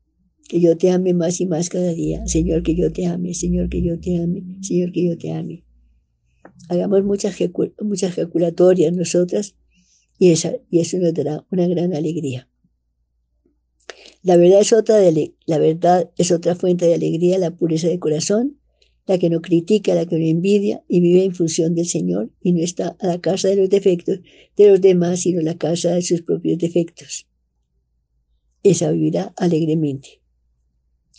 que 0.48 0.60
yo 0.60 0.78
te 0.78 0.92
ame 0.92 1.14
más 1.14 1.42
y 1.42 1.46
más 1.46 1.70
cada 1.70 1.94
día. 1.94 2.26
Señor, 2.28 2.64
que 2.64 2.76
yo 2.76 2.92
te 2.92 3.06
ame. 3.06 3.34
Señor, 3.34 3.70
que 3.70 3.82
yo 3.82 4.00
te 4.00 4.18
ame. 4.18 4.44
Señor, 4.62 4.92
que 4.92 5.06
yo 5.06 5.18
te 5.18 5.32
ame. 5.32 5.64
Hagamos 6.70 7.04
muchas, 7.04 7.38
muchas 7.82 8.12
ejaculatorias 8.12 8.94
nosotras 8.94 9.56
y, 10.20 10.32
esa, 10.32 10.54
y 10.70 10.80
eso 10.80 10.98
nos 10.98 11.14
dará 11.14 11.46
una 11.52 11.68
gran 11.68 11.94
alegría. 11.94 12.50
La 14.24 14.36
verdad, 14.36 14.62
es 14.62 14.74
otra 14.74 14.98
de, 14.98 15.36
la 15.46 15.60
verdad 15.60 16.12
es 16.18 16.32
otra 16.32 16.56
fuente 16.56 16.86
de 16.86 16.96
alegría, 16.96 17.38
la 17.38 17.56
pureza 17.56 17.88
de 17.88 18.00
corazón, 18.00 18.60
la 19.06 19.18
que 19.18 19.30
no 19.30 19.42
critica, 19.42 19.96
la 19.96 20.06
que 20.06 20.18
no 20.18 20.26
envidia 20.26 20.84
y 20.88 21.00
vive 21.00 21.24
en 21.24 21.34
función 21.34 21.76
del 21.76 21.86
Señor 21.86 22.32
y 22.42 22.52
no 22.52 22.62
está 22.62 22.98
a 23.00 23.08
la 23.08 23.22
casa 23.22 23.48
de 23.48 23.56
los 23.56 23.70
defectos 23.70 24.20
de 24.58 24.70
los 24.70 24.82
demás, 24.82 25.22
sino 25.22 25.40
a 25.40 25.44
la 25.44 25.58
casa 25.58 25.92
de 25.92 26.02
sus 26.02 26.24
propios 26.24 26.58
defectos. 26.58 27.28
Esa 28.64 28.92
vivirá 28.92 29.34
alegremente. 29.38 30.22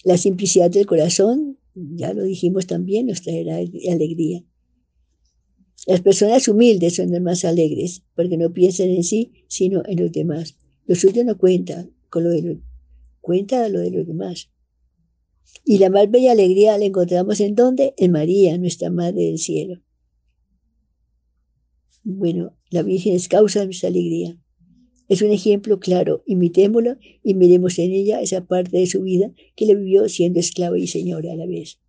La 0.08 0.16
simplicidad 0.16 0.70
del 0.70 0.86
corazón, 0.86 1.58
ya 1.74 2.14
lo 2.14 2.22
dijimos 2.22 2.66
también, 2.66 3.08
nos 3.08 3.20
traerá 3.20 3.56
alegría. 3.56 4.42
Las 5.86 6.00
personas 6.00 6.48
humildes 6.48 6.96
son 6.96 7.10
las 7.10 7.20
más 7.20 7.44
alegres, 7.44 8.04
porque 8.14 8.38
no 8.38 8.50
piensan 8.54 8.88
en 8.88 9.04
sí, 9.04 9.44
sino 9.48 9.82
en 9.84 10.00
los 10.00 10.10
demás. 10.10 10.56
Lo 10.86 10.94
suyo 10.94 11.22
no 11.24 11.36
cuenta, 11.36 11.86
con 12.08 12.24
lo 12.24 12.30
de 12.30 12.58
cuenta 13.20 13.68
lo 13.68 13.80
de 13.80 13.90
los 13.90 14.06
demás. 14.06 14.48
Y 15.62 15.76
la 15.76 15.90
más 15.90 16.10
bella 16.10 16.32
alegría 16.32 16.78
la 16.78 16.86
encontramos 16.86 17.38
en 17.40 17.54
dónde? 17.54 17.92
En 17.98 18.12
María, 18.12 18.56
nuestra 18.56 18.88
Madre 18.88 19.24
del 19.24 19.38
Cielo. 19.38 19.82
Bueno, 22.02 22.56
la 22.70 22.82
Virgen 22.82 23.14
es 23.14 23.28
causa 23.28 23.60
de 23.60 23.66
nuestra 23.66 23.90
alegría. 23.90 24.38
Es 25.08 25.22
un 25.22 25.30
ejemplo 25.30 25.80
claro, 25.80 26.22
imitémoslo 26.26 26.96
y 27.22 27.34
miremos 27.34 27.78
en 27.78 27.92
ella 27.92 28.20
esa 28.20 28.46
parte 28.46 28.78
de 28.78 28.86
su 28.86 29.02
vida 29.02 29.32
que 29.56 29.64
le 29.64 29.74
vivió 29.74 30.08
siendo 30.08 30.38
esclava 30.38 30.78
y 30.78 30.86
señora 30.86 31.32
a 31.32 31.36
la 31.36 31.46
vez. 31.46 31.80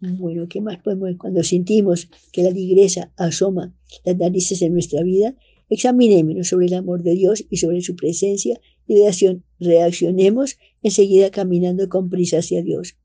Bueno, 0.00 0.48
¿qué 0.48 0.60
más 0.60 0.78
podemos? 0.78 1.10
Cuando 1.18 1.44
sentimos 1.44 2.08
que 2.32 2.42
la 2.42 2.50
ligresa 2.50 3.12
asoma 3.16 3.76
las 4.04 4.16
narices 4.16 4.62
en 4.62 4.72
nuestra 4.72 5.02
vida, 5.02 5.36
examinémonos 5.68 6.48
sobre 6.48 6.66
el 6.66 6.74
amor 6.74 7.02
de 7.02 7.14
Dios 7.14 7.44
y 7.50 7.58
sobre 7.58 7.82
su 7.82 7.94
presencia 7.96 8.60
y 8.88 8.96
reaccionemos 9.60 10.58
enseguida 10.82 11.30
caminando 11.30 11.88
con 11.88 12.08
prisa 12.08 12.38
hacia 12.38 12.62
Dios. 12.62 12.96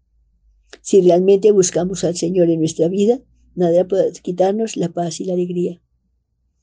Si 0.81 1.01
realmente 1.01 1.51
buscamos 1.51 2.03
al 2.03 2.15
Señor 2.15 2.49
en 2.49 2.59
nuestra 2.59 2.87
vida, 2.87 3.21
nada 3.55 3.87
puede 3.87 4.11
quitarnos 4.13 4.77
la 4.77 4.89
paz 4.89 5.19
y 5.19 5.25
la 5.25 5.33
alegría. 5.33 5.81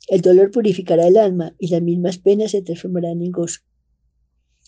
El 0.09 0.21
dolor 0.21 0.51
purificará 0.51 1.07
el 1.07 1.17
alma 1.17 1.55
y 1.59 1.69
las 1.69 1.83
mismas 1.83 2.19
penas 2.19 2.51
se 2.51 2.63
transformarán 2.63 3.23
en 3.23 3.31
gozo. 3.31 3.61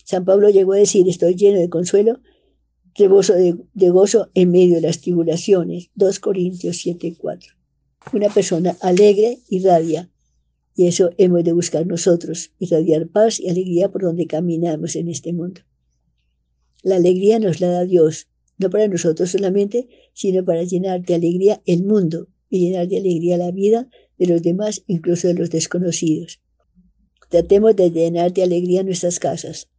San 0.03 0.23
Pablo 0.23 0.49
llegó 0.49 0.73
a 0.73 0.77
decir, 0.77 1.09
estoy 1.09 1.35
lleno 1.35 1.59
de 1.59 1.69
consuelo, 1.69 2.19
rebozo 2.95 3.33
de, 3.33 3.89
gozo 3.89 4.29
en 4.33 4.51
medio 4.51 4.75
de 4.75 4.81
las 4.81 5.01
tribulaciones. 5.01 5.89
2 5.95 6.19
Corintios 6.19 6.77
7, 6.77 7.15
4. 7.19 7.53
Una 8.13 8.29
persona 8.29 8.77
alegre 8.81 9.39
irradia, 9.49 10.09
y 10.75 10.87
eso 10.87 11.09
hemos 11.17 11.43
de 11.43 11.53
buscar 11.53 11.87
nosotros, 11.87 12.51
irradiar 12.59 13.07
paz 13.07 13.39
y 13.39 13.49
alegría 13.49 13.91
por 13.91 14.03
donde 14.03 14.27
caminamos 14.27 14.95
en 14.95 15.09
este 15.09 15.33
mundo. 15.33 15.61
La 16.83 16.97
alegría 16.97 17.39
nos 17.39 17.61
la 17.61 17.69
da 17.69 17.85
Dios, 17.85 18.27
no 18.57 18.69
para 18.69 18.87
nosotros 18.87 19.31
solamente, 19.31 19.87
sino 20.13 20.45
para 20.45 20.63
llenar 20.63 21.03
de 21.03 21.15
alegría 21.15 21.61
el 21.65 21.83
mundo 21.83 22.27
y 22.49 22.59
llenar 22.59 22.87
de 22.87 22.97
alegría 22.97 23.37
la 23.37 23.51
vida 23.51 23.89
de 24.17 24.27
los 24.27 24.41
demás, 24.41 24.83
incluso 24.87 25.27
de 25.27 25.33
los 25.33 25.49
desconocidos. 25.49 26.39
Tratemos 27.29 27.75
de 27.75 27.91
llenar 27.91 28.33
de 28.33 28.43
alegría 28.43 28.83
nuestras 28.83 29.19
casas, 29.19 29.69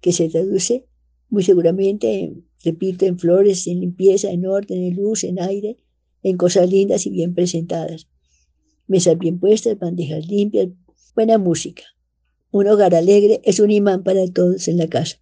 que 0.00 0.12
se 0.12 0.28
traduce 0.28 0.86
muy 1.28 1.42
seguramente, 1.42 2.34
repito, 2.64 3.06
en 3.06 3.18
flores, 3.18 3.66
en 3.66 3.80
limpieza, 3.80 4.30
en 4.30 4.46
orden, 4.46 4.82
en 4.82 4.96
luz, 4.96 5.24
en 5.24 5.40
aire, 5.40 5.76
en 6.22 6.36
cosas 6.36 6.70
lindas 6.70 7.06
y 7.06 7.10
bien 7.10 7.34
presentadas. 7.34 8.08
Mesas 8.86 9.18
bien 9.18 9.40
puestas, 9.40 9.78
bandejas 9.78 10.26
limpias, 10.28 10.68
buena 11.14 11.38
música. 11.38 11.82
Un 12.52 12.68
hogar 12.68 12.94
alegre 12.94 13.40
es 13.44 13.58
un 13.58 13.70
imán 13.70 14.04
para 14.04 14.26
todos 14.28 14.68
en 14.68 14.78
la 14.78 14.88
casa. 14.88 15.18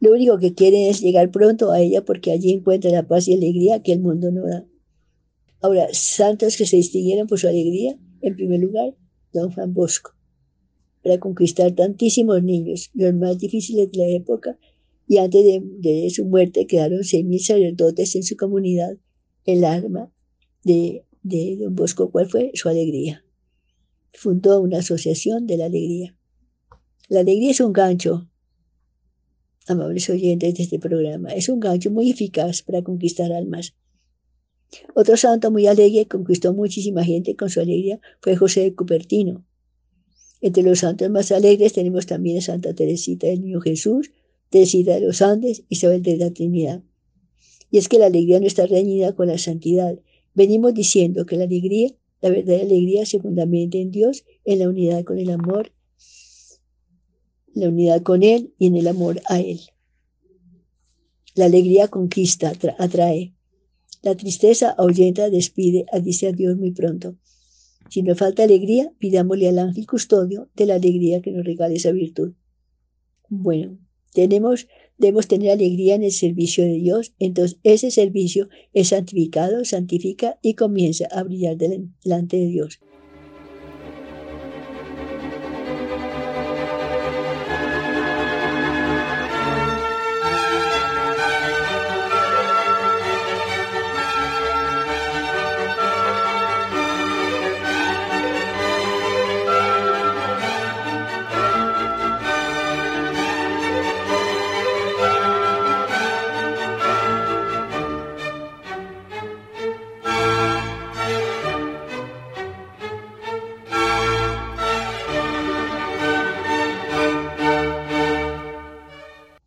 Lo 0.00 0.12
único 0.12 0.38
que 0.38 0.54
quieren 0.54 0.88
es 0.90 1.00
llegar 1.00 1.30
pronto 1.30 1.72
a 1.72 1.80
ella 1.80 2.04
porque 2.04 2.32
allí 2.32 2.52
encuentra 2.52 2.90
la 2.90 3.06
paz 3.06 3.28
y 3.28 3.34
alegría 3.34 3.82
que 3.82 3.92
el 3.92 4.00
mundo 4.00 4.30
no 4.30 4.46
da. 4.46 4.66
Ahora, 5.66 5.88
santos 5.92 6.56
que 6.56 6.64
se 6.64 6.76
distinguieron 6.76 7.26
por 7.26 7.40
su 7.40 7.48
alegría, 7.48 7.98
en 8.20 8.36
primer 8.36 8.60
lugar, 8.60 8.94
don 9.32 9.50
Juan 9.50 9.74
Bosco, 9.74 10.14
para 11.02 11.18
conquistar 11.18 11.72
tantísimos 11.72 12.40
niños, 12.40 12.90
los 12.94 13.12
más 13.14 13.36
difíciles 13.36 13.90
de 13.90 13.98
la 13.98 14.06
época, 14.10 14.56
y 15.08 15.18
antes 15.18 15.42
de, 15.44 16.08
su 16.10 16.24
muerte 16.24 16.68
quedaron 16.68 17.02
seis 17.02 17.24
mil 17.24 17.40
sacerdotes 17.40 18.14
en 18.14 18.22
su 18.22 18.36
comunidad. 18.36 18.96
El 19.44 19.64
arma 19.64 20.12
de, 20.62 21.04
de 21.24 21.56
don 21.56 21.74
Bosco, 21.74 22.12
¿cuál 22.12 22.30
fue? 22.30 22.52
Su 22.54 22.68
alegría. 22.68 23.24
Fundó 24.12 24.60
una 24.60 24.78
asociación 24.78 25.48
de 25.48 25.56
la 25.56 25.64
alegría. 25.64 26.16
La 27.08 27.20
alegría 27.20 27.50
es 27.50 27.58
un 27.58 27.72
gancho, 27.72 28.30
amables 29.66 30.08
oyentes 30.10 30.54
de 30.54 30.62
este 30.62 30.78
programa, 30.78 31.30
es 31.30 31.48
un 31.48 31.58
gancho 31.58 31.90
muy 31.90 32.08
eficaz 32.08 32.62
para 32.62 32.82
conquistar 32.82 33.32
almas. 33.32 33.74
Otro 34.94 35.16
santo 35.16 35.50
muy 35.50 35.66
alegre 35.66 36.06
conquistó 36.06 36.52
muchísima 36.52 37.04
gente 37.04 37.36
con 37.36 37.50
su 37.50 37.60
alegría 37.60 38.00
fue 38.20 38.36
José 38.36 38.62
de 38.62 38.74
Cupertino. 38.74 39.44
Entre 40.40 40.62
los 40.62 40.80
santos 40.80 41.10
más 41.10 41.32
alegres 41.32 41.72
tenemos 41.72 42.06
también 42.06 42.38
a 42.38 42.40
Santa 42.40 42.74
Teresita 42.74 43.26
del 43.26 43.42
Niño 43.42 43.60
Jesús, 43.60 44.10
Teresita 44.50 44.94
de 44.94 45.00
los 45.00 45.22
Andes, 45.22 45.64
Isabel 45.68 46.02
de 46.02 46.16
la 46.16 46.30
Trinidad. 46.30 46.82
Y 47.70 47.78
es 47.78 47.88
que 47.88 47.98
la 47.98 48.06
alegría 48.06 48.38
no 48.38 48.46
está 48.46 48.66
reñida 48.66 49.14
con 49.14 49.28
la 49.28 49.38
santidad. 49.38 49.98
Venimos 50.34 50.74
diciendo 50.74 51.26
que 51.26 51.36
la 51.36 51.44
alegría, 51.44 51.90
la 52.20 52.30
verdadera 52.30 52.64
alegría 52.64 53.06
se 53.06 53.18
fundamenta 53.18 53.78
en 53.78 53.90
Dios, 53.90 54.24
en 54.44 54.60
la 54.60 54.68
unidad 54.68 55.04
con 55.04 55.18
el 55.18 55.30
amor, 55.30 55.72
la 57.54 57.68
unidad 57.68 58.02
con 58.02 58.22
Él 58.22 58.52
y 58.58 58.66
en 58.66 58.76
el 58.76 58.86
amor 58.86 59.20
a 59.26 59.40
Él. 59.40 59.60
La 61.34 61.46
alegría 61.46 61.88
conquista, 61.88 62.52
atrae. 62.78 63.35
La 64.06 64.14
tristeza 64.14 64.70
ahuyenta, 64.70 65.30
despide, 65.30 65.84
dice 66.00 66.28
a 66.28 66.32
Dios 66.32 66.56
muy 66.56 66.70
pronto. 66.70 67.16
Si 67.90 68.04
nos 68.04 68.16
falta 68.16 68.44
alegría, 68.44 68.92
pidámosle 69.00 69.48
al 69.48 69.58
ángel 69.58 69.84
custodio 69.84 70.48
de 70.54 70.66
la 70.66 70.76
alegría 70.76 71.20
que 71.22 71.32
nos 71.32 71.44
regale 71.44 71.74
esa 71.74 71.90
virtud. 71.90 72.34
Bueno, 73.28 73.80
tenemos, 74.12 74.68
debemos 74.96 75.26
tener 75.26 75.50
alegría 75.50 75.96
en 75.96 76.04
el 76.04 76.12
servicio 76.12 76.62
de 76.62 76.74
Dios, 76.74 77.14
entonces 77.18 77.58
ese 77.64 77.90
servicio 77.90 78.48
es 78.72 78.90
santificado, 78.90 79.64
santifica 79.64 80.38
y 80.40 80.54
comienza 80.54 81.06
a 81.06 81.24
brillar 81.24 81.56
delante 81.56 82.36
de 82.36 82.46
Dios. 82.46 82.78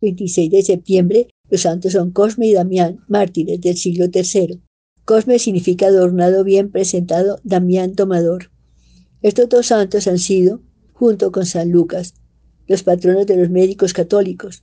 26 0.00 0.50
de 0.50 0.62
septiembre, 0.62 1.28
los 1.48 1.62
santos 1.62 1.92
son 1.92 2.10
Cosme 2.12 2.46
y 2.46 2.52
Damián, 2.52 3.04
mártires 3.08 3.60
del 3.60 3.76
siglo 3.76 4.06
III. 4.12 4.60
Cosme 5.04 5.38
significa 5.38 5.86
adornado 5.86 6.44
bien 6.44 6.70
presentado, 6.70 7.40
Damián 7.42 7.94
tomador. 7.94 8.50
Estos 9.22 9.48
dos 9.48 9.66
santos 9.66 10.06
han 10.06 10.18
sido, 10.18 10.62
junto 10.92 11.32
con 11.32 11.46
San 11.46 11.70
Lucas, 11.70 12.14
los 12.66 12.82
patronos 12.82 13.26
de 13.26 13.36
los 13.36 13.50
médicos 13.50 13.92
católicos. 13.92 14.62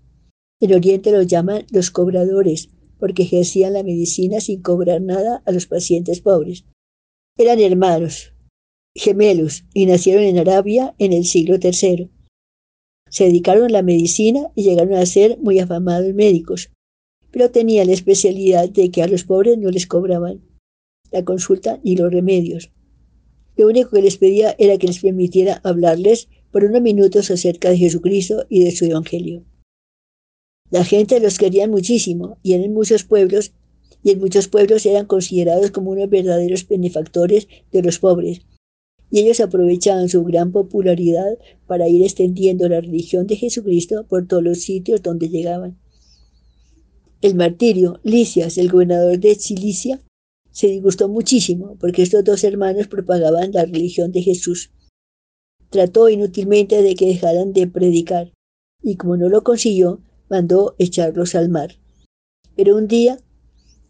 En 0.60 0.74
Oriente 0.74 1.12
los 1.12 1.28
llaman 1.28 1.66
los 1.72 1.92
cobradores, 1.92 2.70
porque 3.00 3.24
ejercían 3.24 3.74
la 3.74 3.84
medicina 3.84 4.40
sin 4.40 4.62
cobrar 4.62 5.02
nada 5.02 5.44
a 5.46 5.52
los 5.52 5.68
pacientes 5.68 6.22
pobres. 6.22 6.66
Eran 7.38 7.60
hermanos, 7.60 8.34
gemelos, 8.96 9.66
y 9.74 9.86
nacieron 9.86 10.24
en 10.24 10.40
Arabia 10.40 10.96
en 10.98 11.14
el 11.14 11.26
siglo 11.26 11.58
III. 11.62 12.10
Se 13.10 13.26
dedicaron 13.26 13.66
a 13.66 13.70
la 13.70 13.82
medicina 13.82 14.52
y 14.56 14.64
llegaron 14.64 14.94
a 14.94 15.06
ser 15.06 15.38
muy 15.40 15.60
afamados 15.60 16.14
médicos, 16.14 16.72
pero 17.32 17.52
tenían 17.52 17.88
la 17.88 17.94
especialidad 17.94 18.70
de 18.70 18.92
que 18.92 19.04
a 19.04 19.08
los 19.08 19.24
pobres 19.24 19.58
no 19.58 19.70
les 19.70 19.88
cobraban 19.88 20.42
la 21.12 21.24
consulta 21.24 21.80
ni 21.84 21.96
los 21.96 22.12
remedios. 22.12 22.72
Lo 23.56 23.68
único 23.68 23.92
que 23.92 24.02
les 24.02 24.18
pedía 24.18 24.56
era 24.60 24.78
que 24.78 24.88
les 24.88 25.00
permitiera 25.00 25.62
hablarles 25.64 26.28
por 26.52 26.64
unos 26.64 26.82
minutos 26.82 27.32
acerca 27.32 27.70
de 27.70 27.78
Jesucristo 27.78 28.46
y 28.50 28.64
de 28.64 28.72
su 28.72 28.86
Evangelio. 28.86 29.46
La 30.70 30.84
gente 30.84 31.20
los 31.20 31.38
quería 31.38 31.68
muchísimo 31.68 32.38
y 32.44 32.54
en 32.54 32.74
muchos 32.74 33.04
pueblos 33.04 33.54
y 34.04 34.12
en 34.12 34.20
muchos 34.20 34.48
pueblos 34.48 34.86
eran 34.86 35.06
considerados 35.06 35.72
como 35.72 35.92
unos 35.92 36.10
verdaderos 36.10 36.68
benefactores 36.68 37.48
de 37.72 37.82
los 37.82 38.00
pobres 38.00 38.42
y 39.10 39.20
ellos 39.20 39.40
aprovechaban 39.40 40.10
su 40.10 40.24
gran 40.24 40.52
popularidad 40.52 41.38
para 41.66 41.88
ir 41.88 42.04
extendiendo 42.04 42.68
la 42.68 42.82
religión 42.82 43.28
de 43.28 43.36
Jesucristo 43.36 44.06
por 44.08 44.28
todos 44.28 44.44
los 44.44 44.60
sitios 44.60 45.02
donde 45.02 45.30
llegaban. 45.30 45.78
El 47.22 47.36
martirio, 47.36 48.00
Licias, 48.04 48.58
el 48.58 48.70
gobernador 48.70 49.20
de 49.20 49.36
Cilicia, 49.36 50.02
se 50.52 50.68
disgustó 50.68 51.08
muchísimo 51.10 51.78
porque 51.80 52.04
estos 52.04 52.24
dos 52.24 52.44
hermanos 52.44 52.88
propagaban 52.88 53.52
la 53.52 53.66
religión 53.66 54.12
de 54.12 54.22
Jesús. 54.22 54.72
Trató 55.70 56.10
inútilmente 56.10 56.82
de 56.82 56.96
que 56.96 57.08
dejaran 57.08 57.54
de 57.54 57.68
predicar 57.68 58.34
y 58.82 58.96
como 58.96 59.18
no 59.18 59.30
lo 59.30 59.44
consiguió, 59.44 60.02
mandó 60.30 60.76
echarlos 60.78 61.36
al 61.36 61.50
mar. 61.50 61.76
Pero 62.56 62.76
un 62.76 62.88
día, 62.88 63.20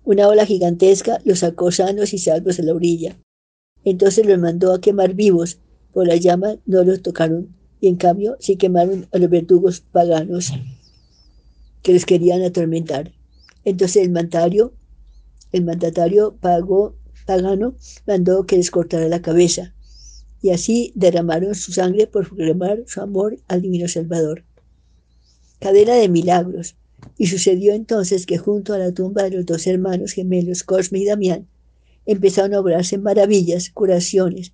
una 0.04 0.28
ola 0.28 0.46
gigantesca 0.46 1.20
los 1.26 1.40
sacó 1.40 1.72
sanos 1.72 2.14
y 2.14 2.18
salvos 2.18 2.60
a 2.60 2.64
la 2.64 2.74
orilla. 2.74 3.18
Entonces 3.90 4.26
los 4.26 4.38
mandó 4.38 4.74
a 4.74 4.82
quemar 4.82 5.14
vivos, 5.14 5.60
por 5.94 6.06
la 6.08 6.18
llama 6.18 6.58
no 6.66 6.84
los 6.84 7.02
tocaron, 7.02 7.56
y 7.80 7.88
en 7.88 7.96
cambio 7.96 8.36
sí 8.38 8.58
quemaron 8.58 9.08
a 9.14 9.18
los 9.18 9.30
verdugos 9.30 9.80
paganos 9.80 10.52
que 11.84 11.94
los 11.94 12.06
querían 12.06 12.42
atormentar. 12.42 13.14
Entonces 13.64 14.04
el 14.04 14.12
mandatario, 14.12 14.74
el 15.54 15.64
mandatario 15.64 16.36
pagano 17.26 17.76
mandó 18.06 18.46
que 18.46 18.58
les 18.58 18.72
cortara 18.72 19.08
la 19.08 19.22
cabeza 19.22 19.74
y 20.42 20.50
así 20.50 20.92
derramaron 20.94 21.56
su 21.56 21.72
sangre 21.72 22.08
por 22.08 22.28
proclamar 22.28 22.84
su 22.88 23.00
amor 23.00 23.38
al 23.48 23.62
divino 23.62 23.88
Salvador. 23.88 24.44
Cadena 25.62 25.94
de 25.94 26.10
milagros. 26.10 26.76
Y 27.18 27.28
sucedió 27.28 27.74
entonces 27.74 28.26
que 28.26 28.38
junto 28.38 28.74
a 28.74 28.80
la 28.80 28.92
tumba 28.92 29.24
de 29.24 29.32
los 29.32 29.46
dos 29.46 29.66
hermanos 29.66 30.12
gemelos 30.12 30.64
Cosme 30.64 31.00
y 31.00 31.06
Damián 31.06 31.48
empezaron 32.08 32.56
a 32.56 32.60
obrarse 32.60 32.98
maravillas, 32.98 33.70
curaciones. 33.70 34.54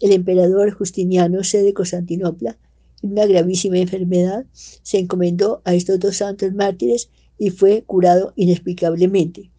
El 0.00 0.12
emperador 0.12 0.72
Justiniano, 0.72 1.42
sede 1.44 1.62
de 1.62 1.74
Constantinopla, 1.74 2.58
en 3.02 3.12
una 3.12 3.26
gravísima 3.26 3.78
enfermedad, 3.78 4.44
se 4.52 4.98
encomendó 4.98 5.62
a 5.64 5.74
estos 5.74 5.98
dos 5.98 6.16
santos 6.16 6.52
mártires 6.52 7.08
y 7.38 7.50
fue 7.50 7.84
curado 7.86 8.34
inexplicablemente. 8.36 9.50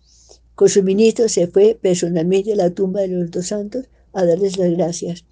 Con 0.53 0.69
sus 0.69 0.83
ministros 0.83 1.31
se 1.31 1.47
fue 1.47 1.77
personalmente 1.81 2.53
a 2.53 2.55
la 2.55 2.69
tumba 2.69 3.01
de 3.01 3.07
los 3.07 3.31
dos 3.31 3.47
santos 3.47 3.87
a 4.13 4.25
darles 4.25 4.57
las 4.57 4.71
gracias. 4.71 5.25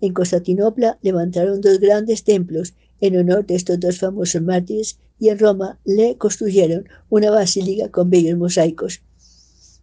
En 0.00 0.14
Constantinopla 0.14 0.98
levantaron 1.02 1.60
dos 1.60 1.80
grandes 1.80 2.24
templos 2.24 2.74
en 3.00 3.18
honor 3.18 3.44
de 3.44 3.56
estos 3.56 3.80
dos 3.80 3.98
famosos 3.98 4.40
mártires 4.40 4.98
y 5.18 5.28
en 5.28 5.38
Roma 5.38 5.78
le 5.84 6.16
construyeron 6.16 6.88
una 7.10 7.30
basílica 7.30 7.90
con 7.90 8.08
bellos 8.08 8.38
mosaicos. 8.38 9.02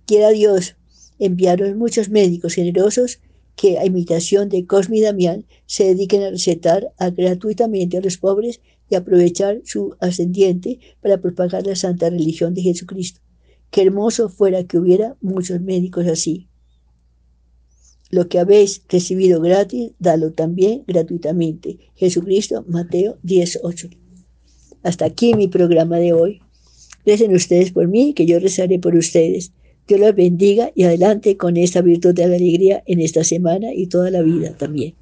Quiera 0.06 0.30
Dios, 0.30 0.76
enviaron 1.22 1.78
muchos 1.78 2.10
médicos 2.10 2.56
generosos 2.56 3.20
que, 3.56 3.78
a 3.78 3.86
imitación 3.86 4.50
de 4.50 4.66
Cosme 4.66 4.98
y 4.98 5.02
Damián, 5.02 5.46
se 5.68 5.84
dediquen 5.84 6.24
a 6.24 6.32
recetar 6.32 6.92
gratuitamente 7.16 7.98
a 7.98 8.02
los 8.02 8.18
pobres 8.18 8.60
y 8.90 8.96
aprovechar 8.96 9.62
su 9.64 9.96
ascendiente 10.00 10.80
para 11.00 11.22
propagar 11.22 11.66
la 11.66 11.76
santa 11.76 12.10
religión 12.10 12.56
de 12.56 12.64
Jesucristo. 12.64 13.22
Qué 13.70 13.84
hermoso 13.84 14.30
fuera 14.30 14.64
que 14.64 14.80
hubiera 14.80 15.16
muchos 15.22 15.62
médicos 15.62 16.08
así. 16.08 16.50
Lo 18.10 18.28
que 18.28 18.40
habéis 18.40 18.82
recibido 18.90 19.40
gratis, 19.40 19.92
dalo 20.00 20.32
también 20.34 20.84
gratuitamente. 20.88 21.78
Jesucristo, 21.96 22.66
Mateo 22.68 23.20
18. 23.22 23.90
Hasta 24.82 25.06
aquí 25.06 25.36
mi 25.36 25.48
programa 25.48 25.98
de 25.98 26.14
hoy. 26.14 26.42
Recen 27.06 27.34
ustedes 27.34 27.72
por 27.72 27.88
mí, 27.88 28.14
que 28.14 28.26
yo 28.26 28.40
rezaré 28.40 28.80
por 28.80 28.96
ustedes. 28.96 29.54
Dios 29.88 30.00
los 30.00 30.16
bendiga 30.16 30.72
y 30.76 30.84
adelante 30.84 31.38
con 31.38 31.58
esta 31.58 31.82
virtud 31.82 32.14
de 32.14 32.28
la 32.28 32.36
alegría 32.36 32.84
en 32.86 33.02
esta 33.02 33.24
semana 33.24 33.74
y 33.74 33.88
toda 33.88 34.10
la 34.12 34.22
vida 34.22 34.56
también. 34.58 35.01